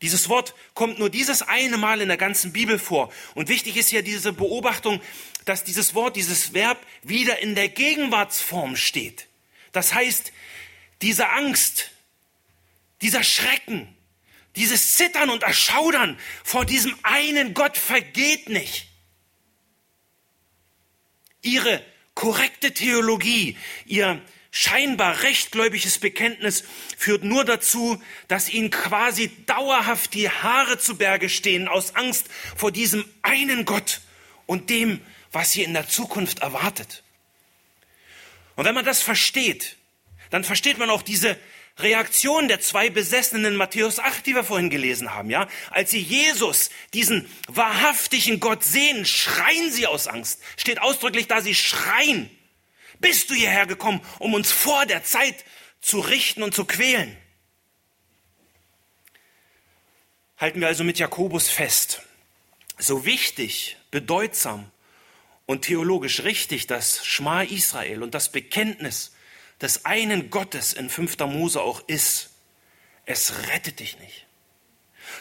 Dieses 0.02 0.30
Wort 0.30 0.54
kommt 0.74 1.00
nur 1.00 1.10
dieses 1.10 1.42
eine 1.42 1.78
Mal 1.78 2.02
in 2.02 2.10
der 2.10 2.18
ganzen 2.18 2.52
Bibel 2.52 2.78
vor. 2.78 3.12
Und 3.34 3.50
wichtig 3.50 3.78
ist 3.78 3.92
ja 3.92 4.02
diese 4.02 4.34
Beobachtung, 4.34 5.02
dass 5.46 5.64
dieses 5.64 5.96
Wort, 5.96 6.16
dieses 6.18 6.54
Verb 6.54 6.78
wieder 7.02 7.40
in 7.40 7.56
der 7.56 7.70
Gegenwartsform 7.70 8.76
steht. 8.76 9.28
Das 9.72 9.94
heißt, 9.94 10.32
diese 11.02 11.30
Angst, 11.30 11.92
dieser 13.02 13.24
Schrecken, 13.24 13.96
dieses 14.56 14.96
Zittern 14.96 15.30
und 15.30 15.44
Erschaudern 15.44 16.18
vor 16.44 16.66
diesem 16.66 16.98
einen 17.04 17.54
Gott 17.54 17.78
vergeht 17.78 18.50
nicht. 18.50 18.88
Ihre 21.42 21.84
korrekte 22.16 22.74
Theologie, 22.74 23.56
ihr 23.86 24.22
scheinbar 24.50 25.22
rechtgläubiges 25.22 26.00
Bekenntnis 26.00 26.64
führt 26.98 27.24
nur 27.24 27.46
dazu, 27.46 28.02
dass 28.28 28.50
ihnen 28.50 28.72
quasi 28.72 29.30
dauerhaft 29.46 30.16
die 30.16 30.30
Haare 30.30 30.80
zu 30.80 30.98
Berge 30.98 31.30
stehen 31.30 31.68
aus 31.68 31.96
Angst 31.96 32.28
vor 32.56 32.72
diesem 32.72 33.06
einen 33.22 33.66
Gott 33.66 34.02
und 34.48 34.72
dem, 34.72 35.00
was 35.32 35.52
sie 35.52 35.62
in 35.62 35.74
der 35.74 35.88
Zukunft 35.88 36.40
erwartet. 36.40 37.04
Und 38.56 38.66
wenn 38.66 38.74
man 38.74 38.86
das 38.86 39.04
versteht, 39.04 39.78
dann 40.30 40.44
versteht 40.44 40.78
man 40.78 40.90
auch 40.90 41.02
diese 41.02 41.38
Reaktion 41.80 42.48
der 42.48 42.60
zwei 42.60 42.90
Besessenen 42.90 43.54
in 43.54 43.56
Matthäus 43.56 44.00
8, 44.00 44.26
die 44.26 44.34
wir 44.34 44.44
vorhin 44.44 44.70
gelesen 44.70 45.14
haben, 45.14 45.30
ja? 45.30 45.48
Als 45.70 45.92
sie 45.92 46.00
Jesus, 46.00 46.72
diesen 46.94 47.30
wahrhaftigen 47.48 48.40
Gott 48.40 48.64
sehen, 48.64 49.06
schreien 49.06 49.72
sie 49.72 49.86
aus 49.86 50.08
Angst. 50.08 50.42
Steht 50.56 50.82
ausdrücklich 50.82 51.28
da, 51.28 51.42
sie 51.42 51.54
schreien. 51.54 52.32
Bist 53.00 53.30
du 53.30 53.36
hierher 53.36 53.68
gekommen, 53.68 54.02
um 54.18 54.34
uns 54.34 54.52
vor 54.52 54.88
der 54.88 55.04
Zeit 55.04 55.46
zu 55.82 56.00
richten 56.00 56.42
und 56.42 56.56
zu 56.56 56.66
quälen? 56.66 57.16
Halten 60.38 60.62
wir 60.62 60.68
also 60.68 60.84
mit 60.84 60.98
Jakobus 60.98 61.48
fest. 61.50 62.02
So 62.80 63.06
wichtig, 63.06 63.78
bedeutsam 63.92 64.72
und 65.46 65.64
theologisch 65.64 66.24
richtig 66.24 66.68
das 66.68 67.06
Schma 67.06 67.44
Israel 67.44 68.04
und 68.04 68.14
das 68.14 68.32
Bekenntnis 68.32 69.16
des 69.62 69.86
einen 69.86 70.30
Gottes 70.30 70.74
in 70.74 70.90
5. 70.90 71.18
Mose 71.20 71.62
auch 71.62 71.82
ist, 71.88 72.32
es 73.06 73.48
rettet 73.50 73.80
dich 73.80 74.00
nicht. 74.00 74.26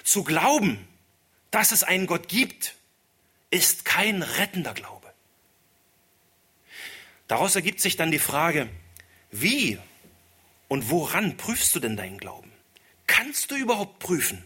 Zu 0.03 0.25
glauben, 0.25 0.87
dass 1.51 1.73
es 1.73 1.85
einen 1.85 2.07
Gott 2.07 2.29
gibt, 2.29 2.75
ist 3.51 3.85
kein 3.85 4.23
rettender 4.23 4.75
Glaube. 4.75 5.13
Daraus 7.29 7.57
ergibt 7.57 7.81
sich 7.81 7.97
dann 7.97 8.11
die 8.11 8.19
Frage, 8.19 8.69
wie 9.31 9.79
und 10.69 10.91
woran 10.91 11.37
prüfst 11.37 11.75
du 11.75 11.81
denn 11.81 11.97
deinen 11.97 12.19
Glauben? 12.19 12.53
Kannst 13.07 13.51
du 13.51 13.57
überhaupt 13.57 13.99
prüfen? 13.99 14.45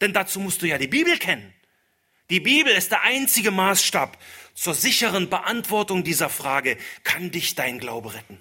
Denn 0.00 0.12
dazu 0.12 0.40
musst 0.40 0.62
du 0.62 0.66
ja 0.66 0.78
die 0.78 0.88
Bibel 0.88 1.18
kennen. 1.18 1.52
Die 2.30 2.40
Bibel 2.40 2.72
ist 2.72 2.92
der 2.92 3.02
einzige 3.02 3.50
Maßstab 3.50 4.16
zur 4.54 4.74
sicheren 4.74 5.30
Beantwortung 5.30 6.04
dieser 6.04 6.28
Frage, 6.28 6.76
kann 7.02 7.30
dich 7.30 7.54
dein 7.54 7.78
Glaube 7.78 8.14
retten? 8.14 8.40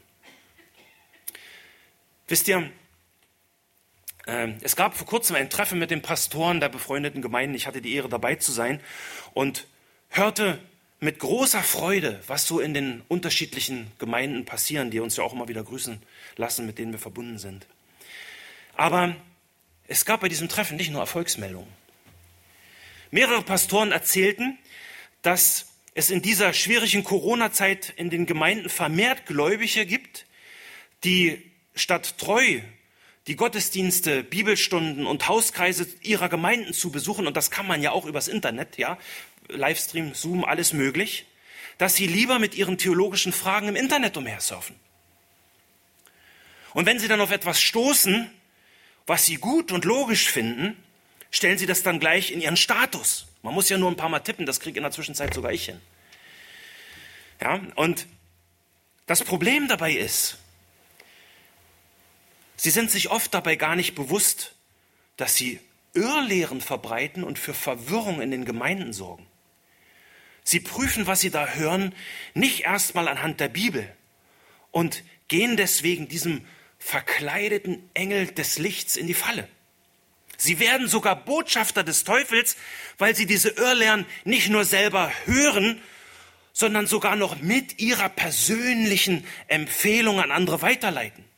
Wisst 2.30 2.47
ihr, 2.47 2.69
äh, 4.27 4.49
es 4.61 4.75
gab 4.75 4.95
vor 4.95 5.07
kurzem 5.07 5.36
ein 5.36 5.49
Treffen 5.49 5.80
mit 5.80 5.89
den 5.89 6.03
Pastoren 6.03 6.59
der 6.59 6.69
befreundeten 6.69 7.23
Gemeinden. 7.23 7.55
Ich 7.55 7.65
hatte 7.65 7.82
die 7.82 7.95
Ehre 7.95 8.07
dabei 8.07 8.36
zu 8.36 8.51
sein 8.51 8.80
und 9.34 9.65
hörte 10.09 10.59
mit 10.99 11.17
großer 11.17 11.63
Freude, 11.63 12.21
was 12.27 12.45
so 12.45 12.59
in 12.59 12.75
den 12.75 13.01
unterschiedlichen 13.07 13.91
Gemeinden 13.97 14.45
passieren, 14.45 14.91
die 14.91 14.99
uns 14.99 15.17
ja 15.17 15.23
auch 15.23 15.34
immer 15.34 15.47
wieder 15.47 15.63
grüßen 15.63 16.03
lassen, 16.36 16.67
mit 16.67 16.77
denen 16.77 16.91
wir 16.91 16.99
verbunden 16.99 17.39
sind. 17.39 17.65
Aber 18.75 19.15
es 19.88 20.05
gab 20.05 20.21
bei 20.21 20.30
diesem 20.30 20.49
Treffen 20.49 20.77
nicht 20.77 20.91
nur 20.91 21.01
Erfolgsmeldungen. 21.01 21.69
Mehrere 23.09 23.41
Pastoren 23.41 23.91
erzählten, 23.91 24.59
dass 25.23 25.65
es 25.95 26.11
in 26.11 26.21
dieser 26.21 26.53
schwierigen 26.53 27.03
Corona-Zeit 27.03 27.91
in 27.95 28.11
den 28.11 28.27
Gemeinden 28.27 28.69
vermehrt 28.69 29.25
Gläubige 29.25 29.88
gibt, 29.88 30.27
die 31.03 31.49
statt 31.80 32.17
treu 32.17 32.61
die 33.27 33.36
Gottesdienste, 33.36 34.23
Bibelstunden 34.23 35.05
und 35.05 35.27
Hauskreise 35.27 35.88
ihrer 36.01 36.30
Gemeinden 36.30 36.73
zu 36.73 36.91
besuchen, 36.91 37.27
und 37.27 37.38
das 37.38 37.51
kann 37.51 37.67
man 37.67 37.82
ja 37.82 37.91
auch 37.91 38.05
übers 38.05 38.27
Internet, 38.27 38.77
ja, 38.77 38.97
Livestream, 39.49 40.13
Zoom, 40.15 40.43
alles 40.43 40.73
möglich, 40.73 41.25
dass 41.77 41.95
sie 41.95 42.07
lieber 42.07 42.39
mit 42.39 42.55
ihren 42.55 42.77
theologischen 42.77 43.32
Fragen 43.32 43.67
im 43.67 43.75
Internet 43.75 44.17
umhersurfen. 44.17 44.75
Und 46.73 46.86
wenn 46.86 46.99
sie 46.99 47.07
dann 47.07 47.21
auf 47.21 47.32
etwas 47.32 47.61
stoßen, 47.61 48.30
was 49.05 49.25
sie 49.25 49.36
gut 49.36 49.71
und 49.71 49.86
logisch 49.86 50.30
finden, 50.30 50.75
stellen 51.32 51.57
sie 51.57 51.65
das 51.65 51.84
dann 51.84 51.99
gleich 51.99 52.32
in 52.32 52.41
ihren 52.41 52.57
Status. 52.57 53.27
Man 53.41 53.53
muss 53.53 53.69
ja 53.69 53.77
nur 53.77 53.89
ein 53.89 53.95
paar 53.95 54.09
Mal 54.09 54.19
tippen, 54.19 54.45
das 54.45 54.59
kriege 54.59 54.77
in 54.77 54.84
der 54.84 54.91
Zwischenzeit 54.91 55.34
sogar 55.34 55.51
ich 55.51 55.65
hin. 55.65 55.80
Ja, 57.41 57.61
und 57.75 58.07
das 59.05 59.23
Problem 59.23 59.67
dabei 59.67 59.93
ist, 59.93 60.38
Sie 62.62 62.72
sind 62.72 62.91
sich 62.91 63.10
oft 63.10 63.34
dabei 63.34 63.55
gar 63.55 63.78
nicht 63.78 63.95
bewusst, 63.95 64.53
dass 65.16 65.38
sie 65.38 65.62
Irrlehren 65.93 66.60
verbreiten 66.60 67.24
und 67.24 67.39
für 67.39 67.53
Verwirrung 67.53 68.20
in 68.20 68.32
den 68.32 68.43
Gemeinden 68.43 68.91
sorgen. 68.91 69.26
Sie 70.43 70.60
prüfen, 70.60 71.07
was 71.07 71.22
sie 71.22 71.30
da 71.30 71.47
hören, 71.47 71.95
nicht 72.34 72.66
erstmal 72.66 73.07
anhand 73.07 73.39
der 73.39 73.47
Bibel 73.47 73.89
und 74.72 75.05
gehen 75.30 75.55
deswegen 75.55 76.10
diesem 76.10 76.45
verkleideten 76.80 77.89
Engel 77.93 78.28
des 78.28 78.57
Lichts 78.57 78.97
in 78.97 79.07
die 79.07 79.14
Falle. 79.14 79.47
Sie 80.36 80.60
werden 80.60 80.89
sogar 80.89 81.16
Botschafter 81.16 81.86
des 81.86 82.03
Teufels, 82.03 82.57
weil 82.97 83.16
sie 83.16 83.26
diese 83.26 83.51
Irrlehren 83.51 84.05
nicht 84.26 84.49
nur 84.49 84.66
selber 84.66 85.14
hören, 85.24 85.82
sondern 86.51 86.88
sogar 86.88 87.16
noch 87.16 87.39
mit 87.39 87.80
ihrer 87.80 88.10
persönlichen 88.10 89.26
Empfehlung 89.47 90.20
an 90.20 90.32
andere 90.32 90.62
weiterleiten. 90.62 91.28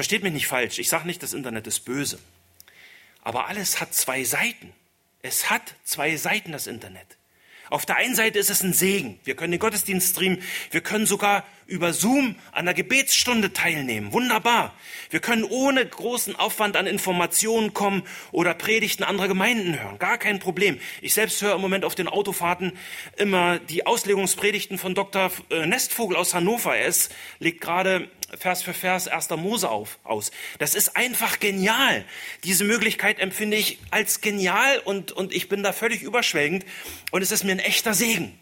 Versteht 0.00 0.22
mich 0.22 0.32
nicht 0.32 0.46
falsch, 0.46 0.78
ich 0.78 0.88
sage 0.88 1.06
nicht, 1.06 1.22
das 1.22 1.34
Internet 1.34 1.66
ist 1.66 1.80
böse. 1.80 2.18
Aber 3.22 3.48
alles 3.48 3.82
hat 3.82 3.92
zwei 3.92 4.24
Seiten. 4.24 4.72
Es 5.20 5.50
hat 5.50 5.74
zwei 5.84 6.16
Seiten, 6.16 6.52
das 6.52 6.66
Internet. 6.66 7.18
Auf 7.68 7.84
der 7.84 7.96
einen 7.96 8.14
Seite 8.14 8.38
ist 8.38 8.48
es 8.48 8.62
ein 8.62 8.72
Segen. 8.72 9.20
Wir 9.24 9.36
können 9.36 9.50
den 9.50 9.60
Gottesdienst 9.60 10.12
streamen. 10.12 10.42
Wir 10.70 10.80
können 10.80 11.04
sogar 11.04 11.46
über 11.70 11.92
Zoom 11.92 12.34
an 12.52 12.64
der 12.64 12.74
Gebetsstunde 12.74 13.52
teilnehmen. 13.52 14.12
Wunderbar. 14.12 14.74
Wir 15.08 15.20
können 15.20 15.44
ohne 15.44 15.86
großen 15.86 16.36
Aufwand 16.36 16.76
an 16.76 16.86
Informationen 16.86 17.72
kommen 17.72 18.02
oder 18.32 18.54
Predigten 18.54 19.04
anderer 19.04 19.28
Gemeinden 19.28 19.80
hören. 19.80 19.98
Gar 19.98 20.18
kein 20.18 20.40
Problem. 20.40 20.80
Ich 21.00 21.14
selbst 21.14 21.40
höre 21.40 21.54
im 21.54 21.60
Moment 21.60 21.84
auf 21.84 21.94
den 21.94 22.08
Autofahrten 22.08 22.72
immer 23.16 23.58
die 23.58 23.86
Auslegungspredigten 23.86 24.78
von 24.78 24.94
Dr. 24.94 25.30
Äh, 25.50 25.66
Nestvogel 25.66 26.16
aus 26.16 26.34
Hannover. 26.34 26.76
Er 26.76 26.92
legt 27.38 27.60
gerade 27.60 28.10
Vers 28.36 28.62
für 28.62 28.74
Vers 28.74 29.08
1. 29.08 29.30
Mose 29.30 29.70
auf, 29.70 29.98
aus. 30.02 30.30
Das 30.58 30.74
ist 30.74 30.96
einfach 30.96 31.40
genial. 31.40 32.04
Diese 32.44 32.64
Möglichkeit 32.64 33.20
empfinde 33.20 33.56
ich 33.56 33.78
als 33.90 34.20
genial 34.20 34.78
und, 34.84 35.12
und 35.12 35.32
ich 35.32 35.48
bin 35.48 35.62
da 35.62 35.72
völlig 35.72 36.02
überschwelgend 36.02 36.64
und 37.10 37.22
es 37.22 37.30
ist 37.30 37.44
mir 37.44 37.52
ein 37.52 37.58
echter 37.60 37.94
Segen. 37.94 38.38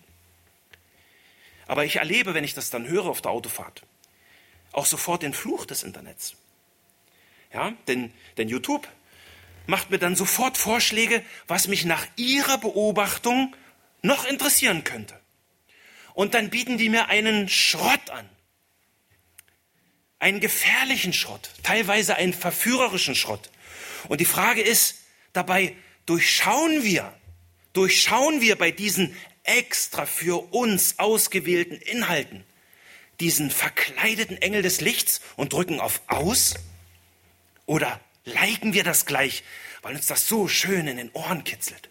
Aber 1.69 1.85
ich 1.85 1.97
erlebe, 1.97 2.35
wenn 2.35 2.43
ich 2.43 2.55
das 2.55 2.71
dann 2.71 2.89
höre 2.89 3.07
auf 3.07 3.23
der 3.23 3.31
Autofahrt, 3.31 3.83
auch 4.73 4.87
sofort 4.87 5.23
den 5.23 5.33
Fluch 5.33 5.65
des 5.65 5.85
Internets. 5.85 6.35
Ja, 7.53 7.73
denn, 7.87 8.13
denn 8.37 8.49
YouTube 8.49 8.89
macht 9.67 9.91
mir 9.91 9.99
dann 9.99 10.17
sofort 10.17 10.59
Vorschläge, 10.59 11.25
was 11.47 11.69
mich 11.69 11.85
nach 11.85 12.05
ihrer 12.17 12.59
Beobachtung 12.59 13.55
noch 14.03 14.27
interessieren 14.27 14.83
könnte. 14.83 15.19
Und 16.15 16.35
dann 16.35 16.51
bieten 16.51 16.79
die 16.79 16.89
mir 16.89 17.09
einen 17.09 17.49
Schrott 17.49 18.11
an 18.11 18.29
einen 20.19 20.41
gefährlichen 20.41 21.13
Schrott, 21.13 21.51
teilweise 21.63 22.17
einen 22.17 22.33
verführerischen 22.33 23.15
Schrott. 23.15 23.51
Und 24.09 24.21
die 24.21 24.25
Frage 24.25 24.63
ist 24.63 24.97
dabei, 25.33 25.77
durchschauen 26.07 26.83
wir, 26.83 27.13
durchschauen 27.73 28.41
wir 28.41 28.57
bei 28.57 28.71
diesen 28.71 29.15
extra 29.49 30.07
für 30.07 30.53
uns 30.53 30.99
ausgewählten 30.99 31.77
Inhalten 31.77 32.45
diesen 33.21 33.51
verkleideten 33.51 34.41
Engel 34.41 34.63
des 34.63 34.81
Lichts 34.81 35.21
und 35.37 35.53
drücken 35.53 35.81
auf 35.81 36.03
aus? 36.07 36.55
Oder 37.67 38.01
liken 38.25 38.75
wir 38.75 38.85
das 38.85 39.07
gleich, 39.07 39.43
weil 39.83 39.97
uns 39.97 40.07
das 40.07 40.29
so 40.29 40.49
schön 40.49 40.87
in 40.87 40.99
den 40.99 41.11
Ohren 41.13 41.45
kitzelt? 41.45 41.89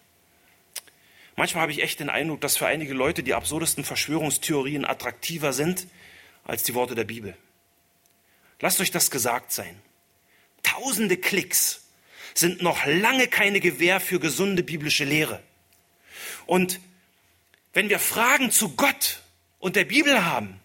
Manchmal 1.36 1.62
habe 1.62 1.72
ich 1.72 1.82
echt 1.82 2.00
den 2.00 2.10
Eindruck, 2.10 2.40
dass 2.40 2.56
für 2.56 2.66
einige 2.66 2.94
Leute 2.94 3.22
die 3.22 3.34
absurdesten 3.34 3.84
Verschwörungstheorien 3.84 4.84
attraktiver 4.84 5.52
sind 5.52 5.86
als 6.44 6.62
die 6.62 6.74
Worte 6.74 6.94
der 6.94 7.04
Bibel. 7.04 7.36
Lasst 8.60 8.80
euch 8.80 8.90
das 8.90 9.10
gesagt 9.10 9.52
sein. 9.52 9.80
Tausende 10.62 11.16
Klicks 11.16 11.82
sind 12.34 12.62
noch 12.62 12.86
lange 12.86 13.28
keine 13.28 13.60
Gewähr 13.60 14.00
für 14.00 14.18
gesunde 14.18 14.62
biblische 14.62 15.04
Lehre. 15.04 15.42
Und 16.46 16.80
wenn 17.72 17.88
wir 17.88 17.98
Fragen 17.98 18.50
zu 18.50 18.74
Gott 18.74 19.22
und 19.58 19.76
der 19.76 19.84
Bibel 19.84 20.24
haben, 20.24 20.60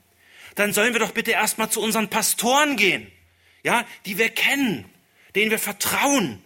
dann 0.56 0.74
sollen 0.74 0.93
wir 0.93 0.99
doch 0.99 1.12
bitte 1.12 1.32
erstmal 1.32 1.70
zu 1.70 1.82
unseren 1.82 2.10
Pastoren 2.10 2.78
gehen, 2.78 3.12
ja, 3.64 3.86
die 4.06 4.18
wir 4.18 4.30
kennen, 4.30 4.86
denen 5.36 5.51
wir 5.51 5.60
vertrauen. 5.60 6.43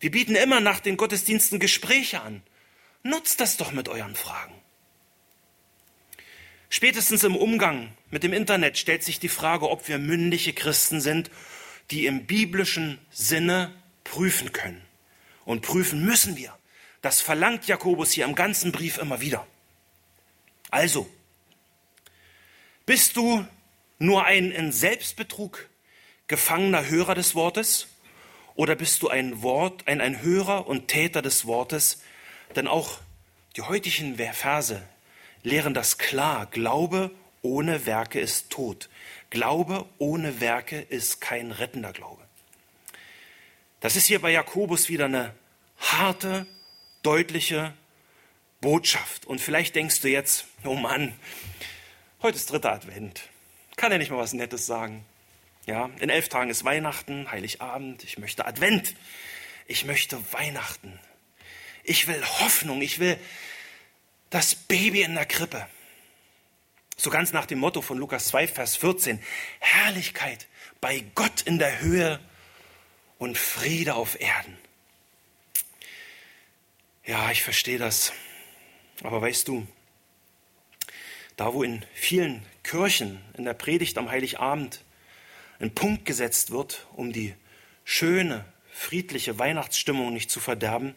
Wir 0.00 0.10
bieten 0.10 0.36
immer 0.36 0.60
nach 0.60 0.80
den 0.80 0.96
Gottesdiensten 0.96 1.58
Gespräche 1.58 2.20
an. 2.20 2.42
Nutzt 3.02 3.40
das 3.40 3.56
doch 3.56 3.72
mit 3.72 3.88
euren 3.88 4.14
Fragen. 4.14 4.54
Spätestens 6.70 7.24
im 7.24 7.36
Umgang 7.36 7.92
mit 8.10 8.22
dem 8.22 8.32
Internet 8.32 8.76
stellt 8.76 9.02
sich 9.02 9.18
die 9.18 9.30
Frage, 9.30 9.70
ob 9.70 9.88
wir 9.88 9.98
mündige 9.98 10.52
Christen 10.52 11.00
sind, 11.00 11.30
die 11.90 12.06
im 12.06 12.26
biblischen 12.26 12.98
Sinne 13.10 13.74
prüfen 14.04 14.52
können. 14.52 14.82
Und 15.44 15.62
prüfen 15.62 16.04
müssen 16.04 16.36
wir. 16.36 16.57
Das 17.02 17.20
verlangt 17.20 17.66
Jakobus 17.66 18.12
hier 18.12 18.24
im 18.24 18.34
ganzen 18.34 18.72
Brief 18.72 18.98
immer 18.98 19.20
wieder. 19.20 19.46
Also, 20.70 21.08
bist 22.86 23.16
du 23.16 23.46
nur 23.98 24.24
ein 24.24 24.50
in 24.50 24.72
Selbstbetrug 24.72 25.68
gefangener 26.26 26.88
Hörer 26.88 27.14
des 27.14 27.34
Wortes 27.34 27.88
oder 28.54 28.74
bist 28.74 29.02
du 29.02 29.08
ein 29.08 29.42
Wort, 29.42 29.86
ein, 29.86 30.00
ein 30.00 30.22
Hörer 30.22 30.66
und 30.66 30.88
Täter 30.88 31.22
des 31.22 31.46
Wortes? 31.46 32.02
Denn 32.56 32.66
auch 32.66 32.98
die 33.56 33.62
heutigen 33.62 34.16
Verse 34.16 34.82
lehren 35.42 35.74
das 35.74 35.98
klar. 35.98 36.46
Glaube 36.46 37.10
ohne 37.42 37.86
Werke 37.86 38.20
ist 38.20 38.50
tot. 38.50 38.88
Glaube 39.30 39.86
ohne 39.98 40.40
Werke 40.40 40.80
ist 40.80 41.20
kein 41.20 41.52
rettender 41.52 41.92
Glaube. 41.92 42.22
Das 43.80 43.94
ist 43.94 44.06
hier 44.06 44.20
bei 44.20 44.30
Jakobus 44.30 44.88
wieder 44.88 45.04
eine 45.04 45.34
harte, 45.78 46.46
deutliche 47.02 47.74
Botschaft. 48.60 49.26
Und 49.26 49.40
vielleicht 49.40 49.74
denkst 49.74 50.00
du 50.00 50.08
jetzt, 50.08 50.46
oh 50.64 50.74
Mann, 50.74 51.14
heute 52.22 52.36
ist 52.36 52.50
dritter 52.50 52.72
Advent. 52.72 53.22
Kann 53.76 53.92
er 53.92 53.98
nicht 53.98 54.10
mal 54.10 54.18
was 54.18 54.32
Nettes 54.32 54.66
sagen? 54.66 55.04
Ja, 55.66 55.90
in 56.00 56.08
elf 56.10 56.28
Tagen 56.28 56.50
ist 56.50 56.64
Weihnachten, 56.64 57.30
Heiligabend. 57.30 58.02
Ich 58.02 58.18
möchte 58.18 58.46
Advent. 58.46 58.94
Ich 59.66 59.84
möchte 59.84 60.18
Weihnachten. 60.32 60.98
Ich 61.84 62.06
will 62.06 62.22
Hoffnung. 62.24 62.80
Ich 62.80 62.98
will 62.98 63.18
das 64.30 64.54
Baby 64.54 65.02
in 65.02 65.14
der 65.14 65.26
Krippe. 65.26 65.66
So 66.96 67.10
ganz 67.10 67.32
nach 67.32 67.46
dem 67.46 67.60
Motto 67.60 67.80
von 67.80 67.98
Lukas 67.98 68.28
2, 68.28 68.48
Vers 68.48 68.76
14. 68.76 69.22
Herrlichkeit 69.60 70.48
bei 70.80 71.04
Gott 71.14 71.42
in 71.42 71.58
der 71.58 71.80
Höhe 71.80 72.18
und 73.18 73.38
Friede 73.38 73.94
auf 73.94 74.20
Erden. 74.20 74.56
Ja, 77.08 77.30
ich 77.30 77.42
verstehe 77.42 77.78
das. 77.78 78.12
Aber 79.02 79.22
weißt 79.22 79.48
du, 79.48 79.66
da 81.36 81.54
wo 81.54 81.62
in 81.62 81.82
vielen 81.94 82.44
Kirchen 82.62 83.18
in 83.38 83.46
der 83.46 83.54
Predigt 83.54 83.96
am 83.96 84.10
Heiligabend 84.10 84.84
ein 85.58 85.74
Punkt 85.74 86.04
gesetzt 86.04 86.50
wird, 86.50 86.86
um 86.92 87.14
die 87.14 87.34
schöne, 87.86 88.44
friedliche 88.70 89.38
Weihnachtsstimmung 89.38 90.12
nicht 90.12 90.30
zu 90.30 90.38
verderben, 90.38 90.94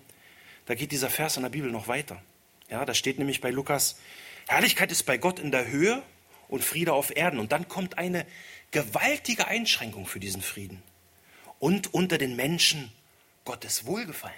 da 0.65 0.75
geht 0.75 0.91
dieser 0.91 1.09
Vers 1.09 1.37
in 1.37 1.43
der 1.43 1.49
Bibel 1.49 1.71
noch 1.71 1.87
weiter. 1.87 2.21
Ja, 2.69 2.83
da 2.83 2.93
steht 2.93 3.17
nämlich 3.17 3.39
bei 3.39 3.49
Lukas, 3.49 3.97
Herrlichkeit 4.49 4.91
ist 4.91 5.03
bei 5.03 5.17
Gott 5.17 5.39
in 5.39 5.49
der 5.49 5.69
Höhe 5.69 6.03
und 6.49 6.61
Friede 6.61 6.91
auf 6.91 7.15
Erden. 7.15 7.39
Und 7.39 7.53
dann 7.53 7.69
kommt 7.69 7.97
eine 7.97 8.25
gewaltige 8.71 9.47
Einschränkung 9.47 10.05
für 10.05 10.19
diesen 10.19 10.41
Frieden. 10.41 10.83
Und 11.59 11.93
unter 11.93 12.17
den 12.17 12.35
Menschen 12.35 12.91
Gottes 13.45 13.85
Wohlgefallen. 13.85 14.35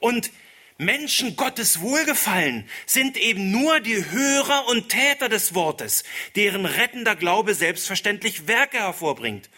Und 0.00 0.30
Menschen 0.76 1.36
Gottes 1.36 1.80
Wohlgefallen 1.80 2.68
sind 2.84 3.16
eben 3.16 3.52
nur 3.52 3.80
die 3.80 4.10
Hörer 4.10 4.66
und 4.68 4.88
Täter 4.88 5.28
des 5.28 5.54
Wortes, 5.54 6.02
deren 6.34 6.66
rettender 6.66 7.14
Glaube 7.14 7.54
selbstverständlich 7.54 8.48
Werke 8.48 8.78
hervorbringt. 8.78 9.50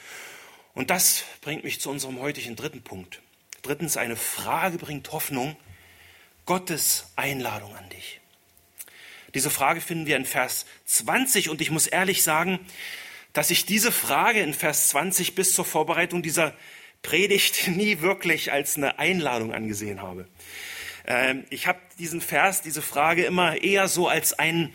Und 0.74 0.90
das 0.90 1.24
bringt 1.40 1.64
mich 1.64 1.80
zu 1.80 1.88
unserem 1.88 2.20
heutigen 2.20 2.54
dritten 2.54 2.82
Punkt. 2.82 3.22
Drittens, 3.62 3.96
eine 3.96 4.16
Frage 4.16 4.76
bringt 4.76 5.10
Hoffnung. 5.12 5.56
Gottes 6.44 7.10
Einladung 7.16 7.74
an 7.74 7.88
dich. 7.88 8.20
Diese 9.34 9.50
Frage 9.50 9.80
finden 9.80 10.06
wir 10.06 10.16
in 10.16 10.24
Vers 10.24 10.64
20 10.84 11.48
und 11.48 11.60
ich 11.60 11.70
muss 11.70 11.86
ehrlich 11.86 12.22
sagen, 12.22 12.60
dass 13.32 13.50
ich 13.50 13.66
diese 13.66 13.90
Frage 13.90 14.40
in 14.40 14.54
Vers 14.54 14.88
20 14.88 15.34
bis 15.34 15.54
zur 15.54 15.64
Vorbereitung 15.64 16.22
dieser 16.22 16.54
Predigt 17.02 17.68
nie 17.68 18.00
wirklich 18.00 18.52
als 18.52 18.76
eine 18.76 18.98
Einladung 18.98 19.52
angesehen 19.52 20.02
habe. 20.02 20.28
Ähm, 21.06 21.44
ich 21.50 21.66
habe 21.66 21.78
diesen 21.98 22.20
Vers, 22.20 22.62
diese 22.62 22.82
Frage 22.82 23.24
immer 23.24 23.62
eher 23.62 23.88
so 23.88 24.08
als 24.08 24.38
einen 24.38 24.74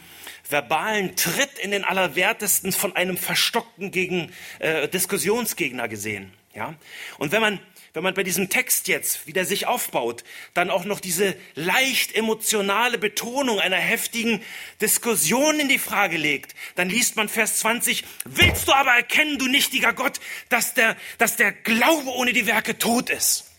verbalen 0.50 1.16
Tritt 1.16 1.58
in 1.60 1.72
den 1.72 1.84
Allerwertesten 1.84 2.72
von 2.72 2.96
einem 2.96 3.18
verstockten 3.18 3.92
gegen, 3.92 4.32
äh, 4.60 4.88
Diskussionsgegner 4.88 5.88
gesehen. 5.88 6.34
Ja? 6.54 6.76
Und 7.18 7.32
wenn 7.32 7.42
man, 7.42 7.60
wenn 7.94 8.04
man 8.04 8.14
bei 8.14 8.24
diesem 8.24 8.50
Text 8.50 8.88
jetzt, 8.88 9.28
wie 9.28 9.34
der 9.34 9.46
sich 9.46 9.68
aufbaut, 9.68 10.24
dann 10.54 10.70
auch 10.70 10.86
noch 10.86 11.00
diese 11.00 11.36
leicht 11.56 12.16
emotionale 12.16 12.98
Betonung 12.98 13.60
einer 13.60 13.78
heftigen 13.78 14.42
Diskussion 14.82 15.60
in 15.60 15.70
die 15.70 15.80
Frage 15.80 16.18
legt, 16.18 16.56
dann 16.76 16.90
liest 16.90 17.16
man 17.16 17.30
Vers 17.30 17.60
20, 17.60 18.04
willst 18.26 18.68
du 18.68 18.74
aber 18.74 18.92
erkennen, 18.92 19.38
du 19.38 19.48
nichtiger 19.48 19.94
Gott, 19.94 20.20
dass 20.50 20.74
der, 20.74 20.96
dass 21.18 21.36
der 21.36 21.52
Glaube 21.52 22.10
ohne 22.10 22.34
die 22.34 22.46
Werke 22.46 22.78
tot 22.78 23.10
ist? 23.10 23.52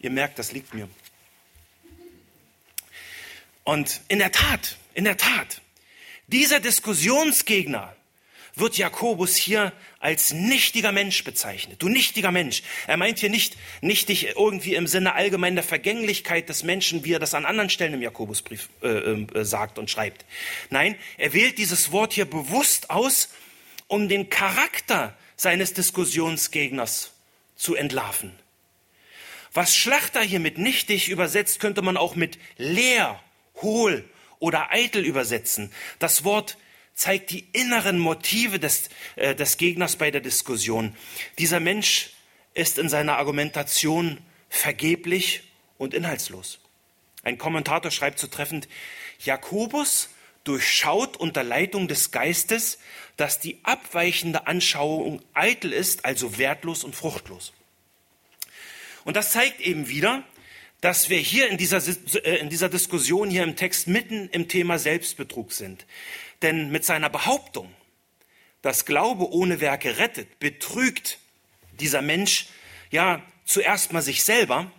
Ihr 0.00 0.10
merkt, 0.10 0.38
das 0.38 0.52
liegt 0.52 0.74
mir. 0.74 0.88
Und 3.64 4.00
in 4.08 4.18
der 4.18 4.30
Tat, 4.30 4.76
in 4.94 5.04
der 5.04 5.16
Tat, 5.16 5.60
dieser 6.28 6.60
Diskussionsgegner 6.60 7.94
wird 8.56 8.76
Jakobus 8.76 9.34
hier 9.34 9.72
als 9.98 10.32
nichtiger 10.32 10.92
Mensch 10.92 11.24
bezeichnet. 11.24 11.82
Du 11.82 11.88
nichtiger 11.88 12.30
Mensch. 12.30 12.62
Er 12.86 12.96
meint 12.96 13.18
hier 13.18 13.30
nicht 13.30 13.56
nichtig 13.80 14.36
irgendwie 14.36 14.74
im 14.74 14.86
Sinne 14.86 15.14
allgemein 15.14 15.56
der 15.56 15.64
Vergänglichkeit 15.64 16.48
des 16.48 16.62
Menschen, 16.62 17.04
wie 17.04 17.14
er 17.14 17.18
das 17.18 17.34
an 17.34 17.46
anderen 17.46 17.70
Stellen 17.70 17.94
im 17.94 18.02
Jakobusbrief 18.02 18.68
äh, 18.82 18.88
äh, 18.88 19.44
sagt 19.44 19.78
und 19.78 19.90
schreibt. 19.90 20.24
Nein, 20.70 20.94
er 21.18 21.32
wählt 21.32 21.58
dieses 21.58 21.90
Wort 21.90 22.12
hier 22.12 22.26
bewusst 22.26 22.90
aus, 22.90 23.30
um 23.88 24.08
den 24.08 24.30
Charakter 24.30 25.16
seines 25.36 25.72
Diskussionsgegners 25.72 27.12
zu 27.56 27.74
entlarven. 27.74 28.32
Was 29.52 29.76
Schlachter 29.76 30.20
hier 30.20 30.40
mit 30.40 30.58
nichtig 30.58 31.08
übersetzt, 31.08 31.60
könnte 31.60 31.82
man 31.82 31.96
auch 31.96 32.14
mit 32.14 32.38
leer 32.56 33.20
hohl 33.62 34.08
oder 34.38 34.70
eitel 34.70 35.04
übersetzen. 35.04 35.72
Das 35.98 36.24
Wort 36.24 36.58
zeigt 36.94 37.30
die 37.30 37.46
inneren 37.52 37.98
Motive 37.98 38.58
des, 38.58 38.88
äh, 39.16 39.34
des 39.34 39.56
Gegners 39.56 39.96
bei 39.96 40.10
der 40.10 40.20
Diskussion. 40.20 40.96
Dieser 41.38 41.60
Mensch 41.60 42.10
ist 42.54 42.78
in 42.78 42.88
seiner 42.88 43.18
Argumentation 43.18 44.18
vergeblich 44.48 45.42
und 45.76 45.92
inhaltslos. 45.92 46.60
Ein 47.24 47.38
Kommentator 47.38 47.90
schreibt 47.90 48.18
zu 48.18 48.28
treffend, 48.28 48.68
Jakobus 49.18 50.10
durchschaut 50.44 51.16
unter 51.16 51.42
Leitung 51.42 51.88
des 51.88 52.10
Geistes, 52.10 52.78
dass 53.16 53.40
die 53.40 53.58
abweichende 53.64 54.46
Anschauung 54.46 55.22
eitel 55.32 55.72
ist, 55.72 56.04
also 56.04 56.38
wertlos 56.38 56.84
und 56.84 56.94
fruchtlos. 56.94 57.52
Und 59.04 59.16
das 59.16 59.32
zeigt 59.32 59.60
eben 59.60 59.88
wieder, 59.88 60.22
dass 60.84 61.08
wir 61.08 61.16
hier 61.16 61.48
in 61.48 61.56
dieser, 61.56 61.78
äh, 62.26 62.36
in 62.40 62.50
dieser 62.50 62.68
Diskussion 62.68 63.30
hier 63.30 63.42
im 63.42 63.56
Text 63.56 63.88
mitten 63.88 64.28
im 64.28 64.48
Thema 64.48 64.78
Selbstbetrug 64.78 65.50
sind. 65.50 65.86
Denn 66.42 66.70
mit 66.70 66.84
seiner 66.84 67.08
Behauptung, 67.08 67.74
dass 68.60 68.84
Glaube 68.84 69.32
ohne 69.32 69.62
Werke 69.62 69.96
rettet, 69.96 70.38
betrügt 70.40 71.20
dieser 71.80 72.02
Mensch 72.02 72.48
ja 72.90 73.22
zuerst 73.46 73.94
mal 73.94 74.02
sich 74.02 74.24
selber, 74.24 74.70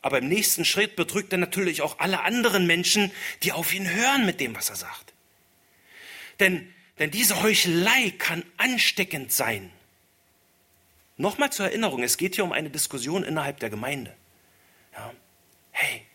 aber 0.00 0.18
im 0.18 0.26
nächsten 0.26 0.64
Schritt 0.64 0.96
betrügt 0.96 1.32
er 1.32 1.38
natürlich 1.38 1.80
auch 1.80 2.00
alle 2.00 2.22
anderen 2.22 2.66
Menschen, 2.66 3.12
die 3.44 3.52
auf 3.52 3.72
ihn 3.72 3.88
hören 3.88 4.26
mit 4.26 4.40
dem, 4.40 4.56
was 4.56 4.68
er 4.68 4.74
sagt. 4.74 5.12
Denn, 6.40 6.74
denn 6.98 7.12
diese 7.12 7.40
Heuchelei 7.40 8.12
kann 8.18 8.42
ansteckend 8.56 9.30
sein. 9.30 9.70
Nochmal 11.18 11.52
zur 11.52 11.66
Erinnerung, 11.66 12.02
es 12.02 12.16
geht 12.16 12.34
hier 12.34 12.42
um 12.42 12.50
eine 12.50 12.70
Diskussion 12.70 13.22
innerhalb 13.22 13.60
der 13.60 13.70
Gemeinde. 13.70 14.12
Hey, 15.72 16.06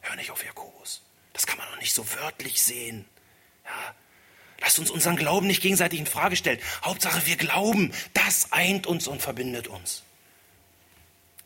hör 0.00 0.16
nicht 0.16 0.30
auf 0.30 0.44
Jakobus. 0.44 1.02
Das 1.32 1.46
kann 1.46 1.58
man 1.58 1.68
doch 1.70 1.78
nicht 1.78 1.94
so 1.94 2.04
wörtlich 2.14 2.62
sehen. 2.62 3.04
Ja, 3.64 3.94
lasst 4.60 4.78
uns 4.78 4.90
unseren 4.90 5.16
Glauben 5.16 5.46
nicht 5.46 5.62
gegenseitig 5.62 6.00
in 6.00 6.06
Frage 6.06 6.36
stellen. 6.36 6.58
Hauptsache, 6.84 7.26
wir 7.26 7.36
glauben, 7.36 7.92
das 8.14 8.52
eint 8.52 8.86
uns 8.86 9.06
und 9.06 9.22
verbindet 9.22 9.68
uns. 9.68 10.02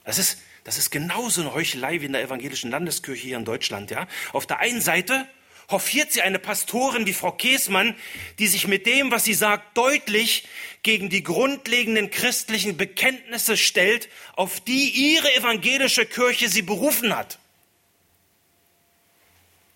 Das 0.04 0.18
ist, 0.18 0.38
das 0.64 0.78
ist 0.78 0.90
genauso 0.90 1.40
eine 1.42 1.54
Heuchelei 1.54 2.00
wie 2.00 2.06
in 2.06 2.12
der 2.12 2.22
evangelischen 2.22 2.70
Landeskirche 2.70 3.26
hier 3.26 3.36
in 3.36 3.44
Deutschland. 3.44 3.90
Ja? 3.90 4.06
Auf 4.32 4.46
der 4.46 4.60
einen 4.60 4.80
Seite 4.80 5.28
hofiert 5.70 6.12
sie 6.12 6.22
eine 6.22 6.38
Pastorin 6.38 7.06
wie 7.06 7.12
Frau 7.12 7.32
Käßmann, 7.32 7.94
die 8.38 8.46
sich 8.46 8.66
mit 8.66 8.86
dem, 8.86 9.10
was 9.10 9.24
sie 9.24 9.34
sagt, 9.34 9.76
deutlich 9.76 10.46
gegen 10.82 11.08
die 11.08 11.22
grundlegenden 11.22 12.10
christlichen 12.10 12.76
Bekenntnisse 12.76 13.56
stellt, 13.56 14.08
auf 14.34 14.60
die 14.60 14.90
ihre 14.90 15.34
evangelische 15.34 16.06
Kirche 16.06 16.48
sie 16.48 16.62
berufen 16.62 17.16
hat. 17.16 17.38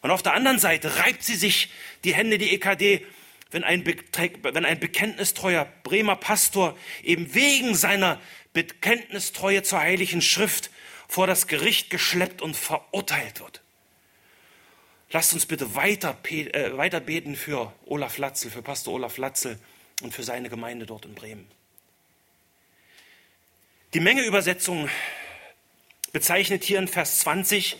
Und 0.00 0.10
auf 0.10 0.22
der 0.22 0.34
anderen 0.34 0.58
Seite 0.58 0.98
reibt 0.98 1.24
sie 1.24 1.34
sich 1.34 1.70
die 2.04 2.14
Hände, 2.14 2.38
die 2.38 2.52
EKD, 2.54 3.04
wenn 3.50 3.64
ein, 3.64 3.84
wenn 3.84 4.64
ein 4.64 4.78
bekenntnistreuer 4.78 5.64
Bremer 5.82 6.16
Pastor 6.16 6.76
eben 7.02 7.34
wegen 7.34 7.74
seiner 7.74 8.20
Bekenntnistreue 8.52 9.62
zur 9.62 9.80
Heiligen 9.80 10.22
Schrift 10.22 10.70
vor 11.08 11.26
das 11.26 11.46
Gericht 11.46 11.90
geschleppt 11.90 12.42
und 12.42 12.56
verurteilt 12.56 13.40
wird. 13.40 13.62
Lasst 15.10 15.32
uns 15.32 15.46
bitte 15.46 15.74
weiter, 15.74 16.18
äh, 16.28 16.76
weiter 16.76 17.00
beten 17.00 17.34
für 17.34 17.72
Olaf 17.86 18.18
Latzel, 18.18 18.50
für 18.50 18.60
Pastor 18.60 18.94
Olaf 18.94 19.16
Latzel 19.16 19.58
und 20.02 20.12
für 20.12 20.22
seine 20.22 20.50
Gemeinde 20.50 20.84
dort 20.84 21.06
in 21.06 21.14
Bremen. 21.14 21.46
Die 23.94 24.00
Mengeübersetzung 24.00 24.90
bezeichnet 26.12 26.62
hier 26.62 26.78
in 26.78 26.88
Vers 26.88 27.20
20 27.20 27.78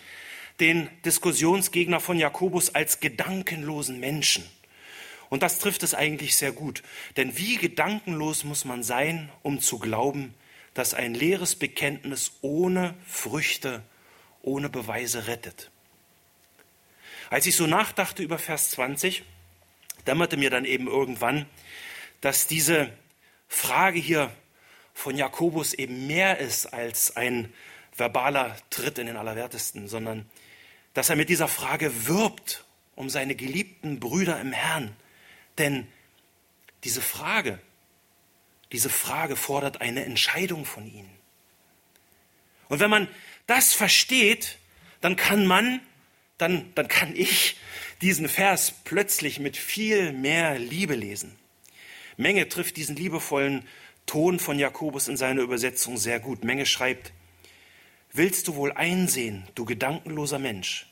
den 0.59 0.89
Diskussionsgegner 1.05 2.01
von 2.01 2.19
Jakobus 2.19 2.75
als 2.75 3.01
gedankenlosen 3.01 4.01
Menschen. 4.01 4.49
Und 5.29 5.43
das 5.43 5.59
trifft 5.59 5.83
es 5.83 5.95
eigentlich 5.95 6.37
sehr 6.37 6.53
gut. 6.53 6.83
Denn 7.19 7.37
wie 7.37 7.57
gedankenlos 7.57 8.45
muss 8.45 8.65
man 8.65 8.83
sein, 8.83 9.31
um 9.43 9.61
zu 9.61 9.79
glauben, 9.79 10.35
dass 10.73 10.95
ein 10.95 11.13
leeres 11.13 11.55
Bekenntnis 11.55 12.33
ohne 12.41 12.95
Früchte, 13.07 13.83
ohne 14.41 14.71
Beweise 14.71 15.27
rettet? 15.27 15.71
Als 17.31 17.47
ich 17.47 17.57
so 17.57 17.67
nachdachte 17.67 18.23
über 18.23 18.39
Vers 18.39 18.71
20, 18.71 19.23
dämmerte 20.07 20.37
mir 20.37 20.51
dann 20.51 20.65
eben 20.65 20.87
irgendwann, 20.87 21.47
dass 22.21 22.47
diese 22.47 22.91
Frage 23.49 23.99
hier 23.99 24.33
von 24.95 25.17
Jakobus 25.17 25.75
eben 25.75 26.07
mehr 26.07 26.39
ist 26.39 26.67
als 26.67 27.17
ein 27.17 27.53
verbaler 27.95 28.57
Tritt 28.71 28.99
in 28.99 29.07
den 29.07 29.17
Allerwertesten, 29.17 29.89
sondern 29.89 30.29
dass 30.95 31.11
er 31.11 31.17
mit 31.17 31.29
dieser 31.29 31.49
Frage 31.49 32.07
wirbt 32.07 32.65
um 32.97 33.11
seine 33.11 33.35
geliebten 33.35 34.01
Brüder 34.01 34.41
im 34.41 34.53
Herrn. 34.53 34.97
Denn 35.59 35.87
diese 36.85 37.03
Frage, 37.03 37.61
diese 38.73 38.91
Frage 38.91 39.37
fordert 39.37 39.81
eine 39.81 40.05
Entscheidung 40.05 40.65
von 40.65 40.87
ihnen. 40.87 41.11
Und 42.69 42.81
wenn 42.81 42.91
man 42.91 43.09
das 43.47 43.73
versteht, 43.73 44.59
dann 45.01 45.17
kann 45.17 45.47
man, 45.47 45.81
dann, 46.39 46.73
dann 46.75 46.89
kann 46.89 47.15
ich 47.15 47.57
diesen 48.01 48.29
Vers 48.29 48.73
plötzlich 48.85 49.41
mit 49.41 49.57
viel 49.57 50.13
mehr 50.13 50.59
Liebe 50.59 50.95
lesen. 50.95 51.37
Menge 52.17 52.49
trifft 52.49 52.77
diesen 52.77 52.97
liebevollen 52.97 53.67
Ton 54.07 54.39
von 54.39 54.59
Jakobus 54.59 55.09
in 55.09 55.17
seiner 55.17 55.43
Übersetzung 55.43 55.99
sehr 55.99 56.19
gut. 56.19 56.45
Menge 56.45 56.65
schreibt, 56.65 57.13
Willst 58.13 58.49
du 58.49 58.57
wohl 58.57 58.73
einsehen, 58.73 59.47
du 59.55 59.65
gedankenloser 59.65 60.39
Mensch, 60.39 60.87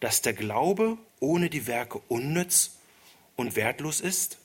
dass 0.00 0.22
der 0.22 0.32
Glaube 0.32 0.96
ohne 1.20 1.50
die 1.50 1.66
Werke 1.66 1.98
unnütz 2.08 2.78
und 3.36 3.56
wertlos 3.56 4.00
ist? 4.00 4.38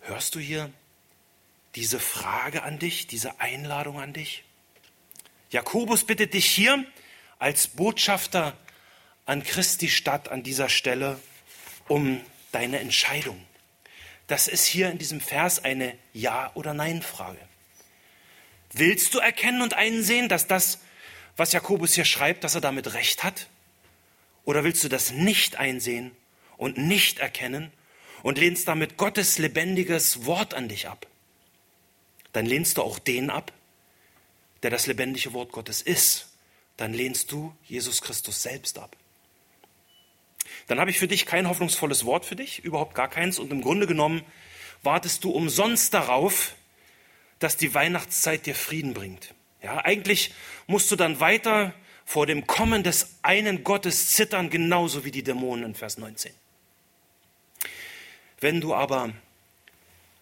Hörst 0.00 0.34
du 0.34 0.40
hier 0.40 0.70
diese 1.76 2.00
Frage 2.00 2.62
an 2.62 2.78
dich, 2.78 3.06
diese 3.06 3.40
Einladung 3.40 4.00
an 4.00 4.12
dich? 4.12 4.44
Jakobus 5.50 6.04
bittet 6.04 6.34
dich 6.34 6.46
hier 6.46 6.84
als 7.38 7.68
Botschafter 7.68 8.56
an 9.24 9.42
Christi 9.42 9.88
Stadt 9.88 10.28
an 10.28 10.42
dieser 10.42 10.68
Stelle 10.68 11.20
um 11.88 12.20
deine 12.52 12.78
Entscheidung. 12.78 13.44
Das 14.26 14.48
ist 14.48 14.66
hier 14.66 14.90
in 14.90 14.98
diesem 14.98 15.20
Vers 15.20 15.62
eine 15.62 15.96
Ja- 16.12 16.50
oder 16.54 16.74
Nein-Frage. 16.74 17.38
Willst 18.72 19.14
du 19.14 19.18
erkennen 19.18 19.62
und 19.62 19.74
einsehen, 19.74 20.28
dass 20.28 20.46
das, 20.46 20.78
was 21.36 21.52
Jakobus 21.52 21.94
hier 21.94 22.04
schreibt, 22.04 22.44
dass 22.44 22.54
er 22.54 22.60
damit 22.60 22.94
recht 22.94 23.22
hat? 23.22 23.48
Oder 24.44 24.64
willst 24.64 24.82
du 24.84 24.88
das 24.88 25.12
nicht 25.12 25.56
einsehen 25.56 26.12
und 26.56 26.78
nicht 26.78 27.18
erkennen 27.18 27.72
und 28.22 28.38
lehnst 28.38 28.68
damit 28.68 28.96
Gottes 28.96 29.38
lebendiges 29.38 30.24
Wort 30.24 30.54
an 30.54 30.68
dich 30.68 30.88
ab? 30.88 31.06
Dann 32.32 32.46
lehnst 32.46 32.76
du 32.76 32.82
auch 32.82 32.98
den 32.98 33.30
ab, 33.30 33.52
der 34.62 34.70
das 34.70 34.86
lebendige 34.86 35.32
Wort 35.32 35.52
Gottes 35.52 35.82
ist. 35.82 36.26
Dann 36.76 36.92
lehnst 36.92 37.32
du 37.32 37.54
Jesus 37.64 38.02
Christus 38.02 38.42
selbst 38.42 38.78
ab. 38.78 38.96
Dann 40.66 40.80
habe 40.80 40.90
ich 40.90 40.98
für 40.98 41.08
dich 41.08 41.26
kein 41.26 41.48
hoffnungsvolles 41.48 42.04
Wort 42.04 42.24
für 42.24 42.36
dich, 42.36 42.64
überhaupt 42.64 42.94
gar 42.94 43.08
keins. 43.08 43.38
Und 43.38 43.52
im 43.52 43.62
Grunde 43.62 43.86
genommen 43.86 44.24
wartest 44.82 45.24
du 45.24 45.30
umsonst 45.30 45.94
darauf, 45.94 46.54
dass 47.38 47.56
die 47.56 47.74
Weihnachtszeit 47.74 48.46
dir 48.46 48.54
Frieden 48.54 48.94
bringt. 48.94 49.34
Ja, 49.62 49.84
eigentlich 49.84 50.32
musst 50.66 50.90
du 50.90 50.96
dann 50.96 51.20
weiter 51.20 51.74
vor 52.04 52.26
dem 52.26 52.46
Kommen 52.46 52.82
des 52.82 53.16
einen 53.22 53.64
Gottes 53.64 54.12
zittern, 54.12 54.48
genauso 54.50 55.04
wie 55.04 55.10
die 55.10 55.22
Dämonen 55.22 55.64
in 55.64 55.74
Vers 55.74 55.98
19. 55.98 56.32
Wenn 58.40 58.60
du 58.60 58.74
aber 58.74 59.12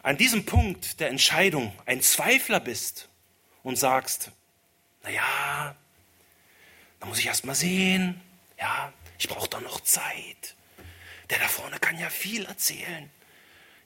an 0.03 0.17
diesem 0.17 0.45
Punkt 0.45 1.01
der 1.01 1.09
Entscheidung 1.09 1.73
ein 1.87 2.01
Zweifler 2.01 2.61
bist 2.61 3.09
und 3.63 3.79
sagst, 3.79 4.31
naja, 5.03 5.77
da 7.05 7.09
muss 7.11 7.19
ich 7.19 7.27
erst 7.27 7.45
mal 7.45 7.55
sehen, 7.55 8.19
ja, 8.59 8.91
ich 9.19 9.29
brauche 9.29 9.51
doch 9.51 9.61
noch 9.61 9.81
Zeit. 9.81 10.55
Der 11.29 11.39
da 11.39 11.49
vorne 11.49 11.79
kann 11.79 11.99
ja 11.99 12.09
viel 12.09 12.47
erzählen. 12.47 13.11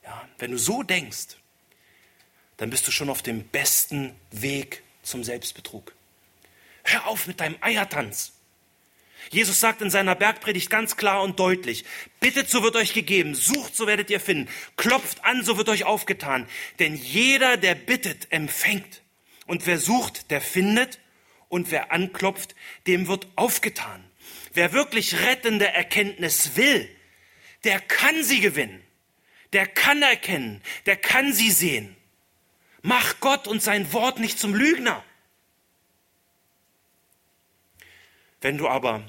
Ja, 0.04 0.28
wenn 0.38 0.52
du 0.52 0.56
so 0.56 0.84
denkst, 0.84 1.36
dann 2.58 2.70
bist 2.70 2.86
du 2.86 2.92
schon 2.92 3.10
auf 3.10 3.20
dem 3.20 3.42
besten 3.42 4.14
Weg 4.30 4.84
zum 5.02 5.24
Selbstbetrug. 5.24 5.96
Hör 6.84 7.08
auf 7.08 7.26
mit 7.26 7.40
deinem 7.40 7.56
Eiertanz. 7.60 8.34
Jesus 9.30 9.58
sagt 9.58 9.82
in 9.82 9.90
seiner 9.90 10.14
Bergpredigt 10.14 10.70
ganz 10.70 10.96
klar 10.96 11.24
und 11.24 11.40
deutlich, 11.40 11.84
bittet, 12.20 12.48
so 12.48 12.62
wird 12.62 12.76
euch 12.76 12.94
gegeben, 12.94 13.34
sucht, 13.34 13.74
so 13.74 13.88
werdet 13.88 14.10
ihr 14.10 14.20
finden, 14.20 14.48
klopft 14.76 15.24
an, 15.24 15.44
so 15.44 15.58
wird 15.58 15.68
euch 15.70 15.82
aufgetan. 15.82 16.46
Denn 16.78 16.94
jeder, 16.94 17.56
der 17.56 17.74
bittet, 17.74 18.30
empfängt. 18.30 19.02
Und 19.48 19.66
wer 19.66 19.78
sucht, 19.78 20.30
der 20.30 20.40
findet. 20.40 21.00
Und 21.48 21.70
wer 21.70 21.92
anklopft, 21.92 22.54
dem 22.86 23.08
wird 23.08 23.26
aufgetan. 23.36 24.04
Wer 24.52 24.72
wirklich 24.72 25.20
rettende 25.20 25.68
Erkenntnis 25.68 26.56
will, 26.56 26.88
der 27.64 27.80
kann 27.80 28.22
sie 28.22 28.40
gewinnen. 28.40 28.82
Der 29.52 29.66
kann 29.66 30.02
erkennen, 30.02 30.62
der 30.86 30.96
kann 30.96 31.32
sie 31.32 31.50
sehen. 31.50 31.96
Mach 32.82 33.20
Gott 33.20 33.48
und 33.48 33.62
sein 33.62 33.92
Wort 33.92 34.18
nicht 34.18 34.38
zum 34.38 34.54
Lügner. 34.54 35.02
Wenn 38.40 38.58
du 38.58 38.68
aber 38.68 39.02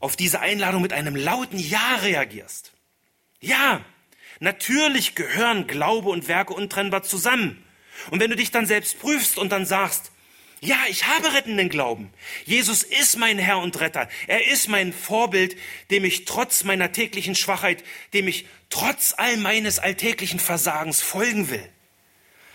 auf 0.00 0.16
diese 0.16 0.40
Einladung 0.40 0.80
mit 0.82 0.92
einem 0.92 1.16
lauten 1.16 1.58
Ja 1.58 1.96
reagierst, 1.96 2.72
ja, 3.40 3.84
natürlich 4.40 5.14
gehören 5.14 5.66
Glaube 5.66 6.08
und 6.08 6.28
Werke 6.28 6.54
untrennbar 6.54 7.02
zusammen. 7.02 7.62
Und 8.10 8.20
wenn 8.20 8.30
du 8.30 8.36
dich 8.36 8.50
dann 8.50 8.66
selbst 8.66 9.00
prüfst 9.00 9.36
und 9.36 9.50
dann 9.50 9.66
sagst, 9.66 10.12
ja, 10.60 10.76
ich 10.88 11.06
habe 11.06 11.32
rettenden 11.34 11.68
Glauben. 11.68 12.12
Jesus 12.44 12.82
ist 12.82 13.16
mein 13.16 13.38
Herr 13.38 13.58
und 13.58 13.78
Retter. 13.80 14.08
Er 14.26 14.48
ist 14.48 14.68
mein 14.68 14.92
Vorbild, 14.92 15.56
dem 15.90 16.04
ich 16.04 16.24
trotz 16.24 16.64
meiner 16.64 16.90
täglichen 16.90 17.34
Schwachheit, 17.34 17.84
dem 18.12 18.26
ich 18.26 18.46
trotz 18.70 19.14
all 19.16 19.36
meines 19.36 19.78
alltäglichen 19.78 20.40
Versagens 20.40 21.00
folgen 21.00 21.48
will. 21.50 21.66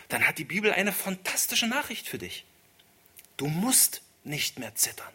Dann 0.10 0.28
hat 0.28 0.38
die 0.38 0.44
Bibel 0.44 0.72
eine 0.74 0.92
fantastische 0.92 1.68
Nachricht 1.68 2.08
für 2.08 2.18
dich. 2.18 2.46
Du 3.38 3.48
musst 3.48 4.02
nicht 4.24 4.60
mehr 4.60 4.76
zittern. 4.76 5.12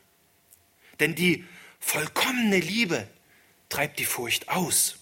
Denn 0.99 1.14
die 1.14 1.45
vollkommene 1.78 2.59
Liebe 2.59 3.07
treibt 3.68 3.99
die 3.99 4.07
Furcht 4.07 4.49
aus. 4.49 4.97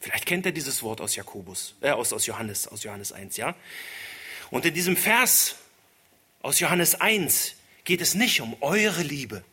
Vielleicht 0.00 0.24
kennt 0.24 0.46
ihr 0.46 0.52
dieses 0.52 0.82
Wort 0.82 1.02
aus 1.02 1.14
Jakobus, 1.14 1.74
äh, 1.82 1.90
aus, 1.90 2.12
aus 2.14 2.24
Johannes, 2.24 2.66
aus 2.66 2.82
Johannes 2.82 3.12
1, 3.12 3.36
ja? 3.36 3.54
Und 4.50 4.64
in 4.64 4.74
diesem 4.74 4.96
Vers 4.96 5.56
aus 6.42 6.60
Johannes 6.60 7.00
1 7.00 7.54
geht 7.84 8.00
es 8.00 8.14
nicht 8.14 8.40
um 8.40 8.56
eure 8.60 9.02
Liebe, 9.02 9.44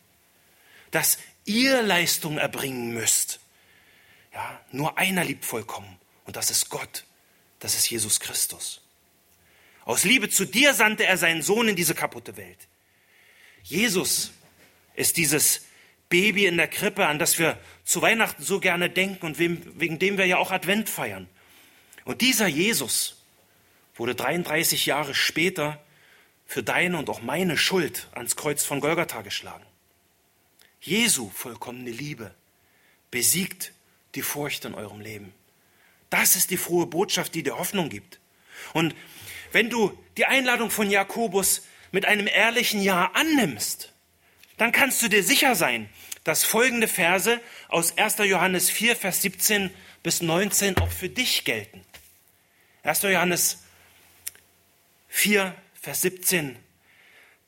dass 0.91 1.17
ihr 1.45 1.81
Leistung 1.81 2.37
erbringen 2.37 2.93
müsst. 2.93 3.39
Ja, 4.33 4.61
nur 4.71 4.97
einer 4.97 5.23
liebt 5.23 5.45
vollkommen 5.45 5.97
und 6.25 6.35
das 6.35 6.51
ist 6.51 6.69
Gott, 6.69 7.05
das 7.59 7.75
ist 7.75 7.89
Jesus 7.89 8.19
Christus. 8.19 8.81
Aus 9.85 10.03
Liebe 10.03 10.29
zu 10.29 10.45
dir 10.45 10.73
sandte 10.73 11.05
er 11.05 11.17
seinen 11.17 11.41
Sohn 11.41 11.69
in 11.69 11.75
diese 11.75 11.95
kaputte 11.95 12.35
Welt. 12.37 12.67
Jesus 13.63 14.31
ist 14.95 15.17
dieses 15.17 15.65
Baby 16.09 16.45
in 16.45 16.57
der 16.57 16.67
Krippe, 16.67 17.05
an 17.05 17.19
das 17.19 17.39
wir 17.39 17.57
zu 17.83 18.01
Weihnachten 18.01 18.43
so 18.43 18.59
gerne 18.59 18.89
denken 18.89 19.25
und 19.25 19.39
wegen 19.39 19.99
dem 19.99 20.17
wir 20.17 20.25
ja 20.25 20.37
auch 20.37 20.51
Advent 20.51 20.89
feiern. 20.89 21.27
Und 22.05 22.21
dieser 22.21 22.47
Jesus 22.47 23.17
wurde 23.95 24.15
33 24.15 24.85
Jahre 24.85 25.15
später 25.15 25.81
für 26.47 26.63
deine 26.63 26.97
und 26.97 27.09
auch 27.09 27.21
meine 27.21 27.57
Schuld 27.57 28.07
ans 28.13 28.35
Kreuz 28.35 28.63
von 28.63 28.79
Golgatha 28.79 29.21
geschlagen. 29.21 29.65
Jesu 30.79 31.29
vollkommene 31.29 31.91
Liebe 31.91 32.33
besiegt 33.11 33.73
die 34.15 34.21
Furcht 34.21 34.65
in 34.65 34.73
eurem 34.73 35.01
Leben. 35.01 35.33
Das 36.09 36.35
ist 36.35 36.49
die 36.49 36.57
frohe 36.57 36.87
Botschaft, 36.87 37.35
die 37.35 37.43
dir 37.43 37.57
Hoffnung 37.57 37.89
gibt. 37.89 38.19
Und 38.73 38.95
wenn 39.51 39.69
du 39.69 39.97
die 40.15 40.25
Einladung 40.25 40.71
von 40.71 40.89
Jakobus 40.89 41.63
mit 41.91 42.05
einem 42.05 42.27
ehrlichen 42.27 42.81
Ja 42.81 43.11
annimmst, 43.13 43.93
dann 44.57 44.71
kannst 44.71 45.01
du 45.01 45.09
dir 45.09 45.23
sicher 45.23 45.55
sein, 45.55 45.89
dass 46.23 46.43
folgende 46.43 46.87
Verse 46.87 47.39
aus 47.67 47.97
1. 47.97 48.17
Johannes 48.19 48.69
4, 48.69 48.95
Vers 48.95 49.21
17 49.21 49.69
bis 50.03 50.21
19 50.21 50.77
auch 50.77 50.91
für 50.91 51.09
dich 51.09 51.43
gelten. 51.43 51.81
1. 52.83 53.03
Johannes 53.03 53.63
4, 55.09 55.55
Vers 55.87 56.01
17. 56.01 56.57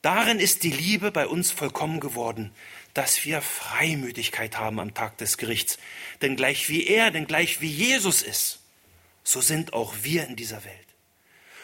Darin 0.00 0.40
ist 0.40 0.62
die 0.62 0.70
Liebe 0.70 1.10
bei 1.10 1.26
uns 1.26 1.50
vollkommen 1.50 2.00
geworden, 2.00 2.52
dass 2.94 3.26
wir 3.26 3.42
Freimütigkeit 3.42 4.56
haben 4.56 4.80
am 4.80 4.94
Tag 4.94 5.18
des 5.18 5.36
Gerichts. 5.36 5.76
Denn 6.22 6.36
gleich 6.36 6.70
wie 6.70 6.86
er, 6.86 7.10
denn 7.10 7.26
gleich 7.26 7.60
wie 7.60 7.68
Jesus 7.68 8.22
ist, 8.22 8.60
so 9.24 9.42
sind 9.42 9.74
auch 9.74 9.94
wir 10.00 10.26
in 10.26 10.36
dieser 10.36 10.64
Welt. 10.64 10.86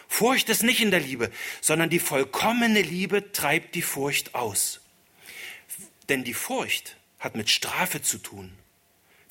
Furcht 0.07 0.51
ist 0.51 0.65
nicht 0.65 0.83
in 0.83 0.91
der 0.91 1.01
Liebe, 1.01 1.33
sondern 1.63 1.89
die 1.89 1.99
vollkommene 1.99 2.83
Liebe 2.83 3.33
treibt 3.33 3.75
die 3.75 3.81
Furcht 3.81 4.35
aus. 4.35 4.83
Denn 6.11 6.25
die 6.25 6.35
Furcht 6.35 6.99
hat 7.19 7.37
mit 7.37 7.49
Strafe 7.49 8.03
zu 8.03 8.19
tun. 8.19 8.53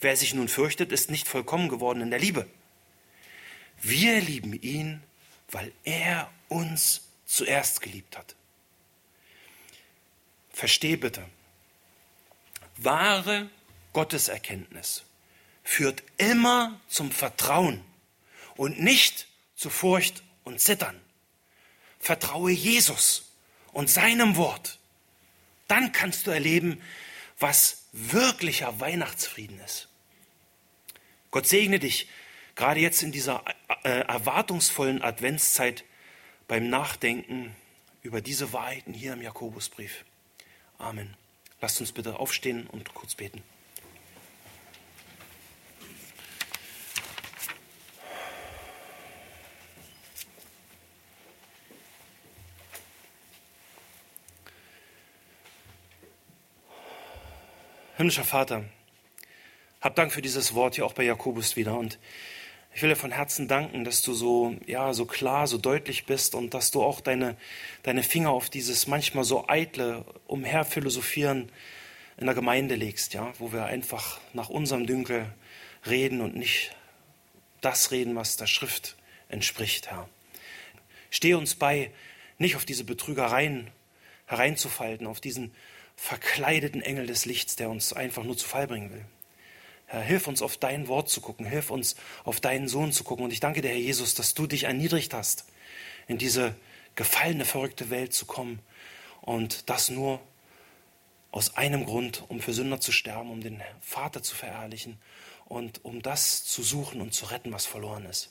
Wer 0.02 0.18
sich 0.18 0.34
nun 0.34 0.48
fürchtet, 0.48 0.92
ist 0.92 1.12
nicht 1.12 1.28
vollkommen 1.28 1.70
geworden 1.70 2.02
in 2.02 2.10
der 2.10 2.18
Liebe. 2.18 2.48
Wir 3.84 4.20
lieben 4.20 4.60
ihn, 4.60 5.04
weil 5.52 5.72
er 5.84 6.32
uns 6.50 7.05
zuerst 7.26 7.82
geliebt 7.82 8.18
hat. 8.18 8.36
Versteh 10.52 10.96
bitte, 10.96 11.26
wahre 12.78 13.50
Gotteserkenntnis 13.94 15.04
führt 15.64 16.04
immer 16.18 16.80
zum 16.88 17.12
Vertrauen 17.12 17.84
und 18.56 18.80
nicht 18.80 19.28
zu 19.56 19.70
Furcht 19.70 20.24
und 20.44 20.62
Zittern. 20.62 21.00
Vertraue 22.00 22.52
Jesus 22.52 23.32
und 23.74 23.90
seinem 23.90 24.36
Wort. 24.38 24.80
Dann 25.68 25.92
kannst 25.92 26.28
du 26.28 26.32
erleben, 26.32 26.82
was 27.40 27.86
wirklicher 27.92 28.80
Weihnachtsfrieden 28.80 29.60
ist. 29.60 29.90
Gott 31.32 31.48
segne 31.48 31.80
dich 31.80 32.08
gerade 32.56 32.80
jetzt 32.80 33.04
in 33.04 33.12
dieser 33.12 33.44
äh, 33.84 34.02
erwartungsvollen 34.02 35.02
Adventszeit 35.02 35.84
beim 36.48 36.70
Nachdenken 36.70 37.56
über 38.02 38.22
diese 38.22 38.54
Wahrheiten 38.54 38.94
hier 38.94 39.14
im 39.14 39.22
Jakobusbrief. 39.22 40.06
Amen. 40.78 41.16
Lasst 41.62 41.80
uns 41.80 41.92
bitte 41.92 42.20
aufstehen 42.20 42.68
und 42.68 42.94
kurz 42.94 43.16
beten. 43.16 43.42
Himmlischer 57.98 58.26
Vater, 58.26 58.66
hab 59.80 59.96
Dank 59.96 60.12
für 60.12 60.22
dieses 60.22 60.54
Wort 60.54 60.76
hier 60.76 60.86
auch 60.86 60.94
bei 60.94 61.04
Jakobus 61.04 61.56
wieder 61.56 61.78
und 61.78 61.98
ich 62.76 62.82
will 62.82 62.90
dir 62.90 62.98
von 62.98 63.12
Herzen 63.12 63.48
danken, 63.48 63.86
dass 63.86 64.02
du 64.02 64.14
so, 64.14 64.54
ja, 64.66 64.94
so 64.94 65.06
klar, 65.06 65.48
so 65.48 65.58
deutlich 65.58 66.06
bist 66.06 66.36
und 66.36 66.54
dass 66.54 66.72
du 66.72 66.84
auch 66.84 67.00
deine, 67.00 67.38
deine 67.84 68.04
Finger 68.04 68.32
auf 68.32 68.50
dieses 68.50 68.86
manchmal 68.86 69.24
so 69.24 69.48
eitle 69.48 70.04
Umherphilosophieren 70.28 71.50
in 72.18 72.26
der 72.26 72.36
Gemeinde 72.36 72.76
legst, 72.76 73.14
ja, 73.14 73.32
wo 73.40 73.54
wir 73.54 73.64
einfach 73.64 74.20
nach 74.34 74.50
unserem 74.50 74.88
Dünkel 74.88 75.26
reden 75.88 76.20
und 76.20 76.36
nicht 76.36 76.76
das 77.62 77.92
reden, 77.92 78.14
was 78.18 78.36
der 78.36 78.48
Schrift 78.48 78.98
entspricht, 79.30 79.90
Herr. 79.90 80.10
Stehe 81.10 81.38
uns 81.38 81.56
bei, 81.56 81.92
nicht 82.40 82.58
auf 82.58 82.66
diese 82.66 82.84
Betrügereien 82.84 83.72
hereinzufalten, 84.26 85.08
auf 85.08 85.22
diesen 85.22 85.56
verkleideten 85.96 86.82
Engel 86.82 87.08
des 87.08 87.24
Lichts, 87.24 87.56
der 87.56 87.70
uns 87.70 87.94
einfach 87.94 88.26
nur 88.26 88.36
zu 88.36 88.46
Fall 88.46 88.68
bringen 88.68 88.92
will. 88.92 89.06
Hilf 90.02 90.28
uns 90.28 90.42
auf 90.42 90.58
dein 90.58 90.88
Wort 90.88 91.10
zu 91.10 91.22
gucken, 91.22 91.46
hilf 91.46 91.70
uns 91.72 91.96
auf 92.24 92.40
deinen 92.40 92.68
Sohn 92.68 92.92
zu 92.92 93.04
gucken. 93.04 93.26
Und 93.26 93.32
ich 93.32 93.40
danke 93.40 93.62
dir, 93.62 93.70
Herr 93.70 93.78
Jesus, 93.78 94.16
dass 94.16 94.34
du 94.34 94.48
dich 94.48 94.64
erniedrigt 94.64 95.14
hast, 95.14 95.46
in 96.08 96.18
diese 96.18 96.56
gefallene, 96.96 97.46
verrückte 97.46 97.90
Welt 97.90 98.14
zu 98.14 98.26
kommen. 98.26 98.60
Und 99.22 99.70
das 99.70 99.90
nur 99.90 100.20
aus 101.32 101.58
einem 101.58 101.86
Grund, 101.86 102.24
um 102.30 102.40
für 102.40 102.54
Sünder 102.54 102.80
zu 102.80 102.92
sterben, 102.92 103.30
um 103.30 103.42
den 103.42 103.62
Vater 103.82 104.24
zu 104.24 104.36
verherrlichen 104.36 104.98
und 105.46 105.84
um 105.84 106.02
das 106.02 106.46
zu 106.46 106.64
suchen 106.64 107.02
und 107.02 107.14
zu 107.14 107.26
retten, 107.26 107.52
was 107.52 107.66
verloren 107.66 108.06
ist. 108.06 108.30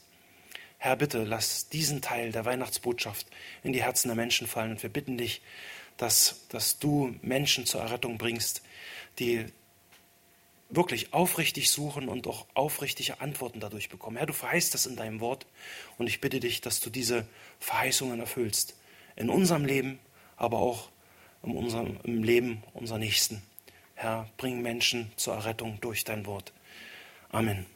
Herr, 0.79 0.97
bitte 0.97 1.25
lass 1.25 1.69
diesen 1.69 2.03
Teil 2.03 2.33
der 2.33 2.45
Weihnachtsbotschaft 2.45 3.27
in 3.63 3.73
die 3.73 3.83
Herzen 3.83 4.09
der 4.09 4.17
Menschen 4.17 4.47
fallen. 4.47 4.73
Und 4.73 4.83
wir 4.83 4.91
bitten 4.91 5.17
dich, 5.17 5.43
dass, 5.97 6.47
dass 6.49 6.79
du 6.79 7.15
Menschen 7.23 7.67
zur 7.67 7.81
Errettung 7.81 8.19
bringst, 8.19 8.63
die 9.19 9.47
wirklich 10.69 11.13
aufrichtig 11.13 11.71
suchen 11.71 12.09
und 12.09 12.27
auch 12.27 12.47
aufrichtige 12.55 13.21
Antworten 13.21 13.61
dadurch 13.61 13.89
bekommen. 13.89 14.17
Herr, 14.17 14.27
du 14.27 14.33
verheißt 14.33 14.75
das 14.75 14.87
in 14.87 14.97
deinem 14.97 15.21
Wort 15.21 15.47
und 15.99 16.07
ich 16.07 16.21
bitte 16.21 16.41
dich, 16.41 16.61
dass 16.61 16.81
du 16.81 16.91
diese 16.91 17.27
Verheißungen 17.61 18.21
erfüllst. 18.21 18.77
In 19.17 19.31
unserem 19.31 19.65
Leben, 19.65 19.99
aber 20.37 20.59
auch 20.59 20.89
in 21.43 21.57
unserem, 21.57 21.99
im 22.05 22.23
Leben 22.23 22.63
unserer 22.73 22.99
Nächsten. 22.99 23.43
Herr, 23.95 24.29
bring 24.37 24.63
Menschen 24.63 25.13
zur 25.17 25.35
Errettung 25.35 25.79
durch 25.81 26.05
dein 26.05 26.27
Wort. 26.27 26.53
Amen. 27.31 27.67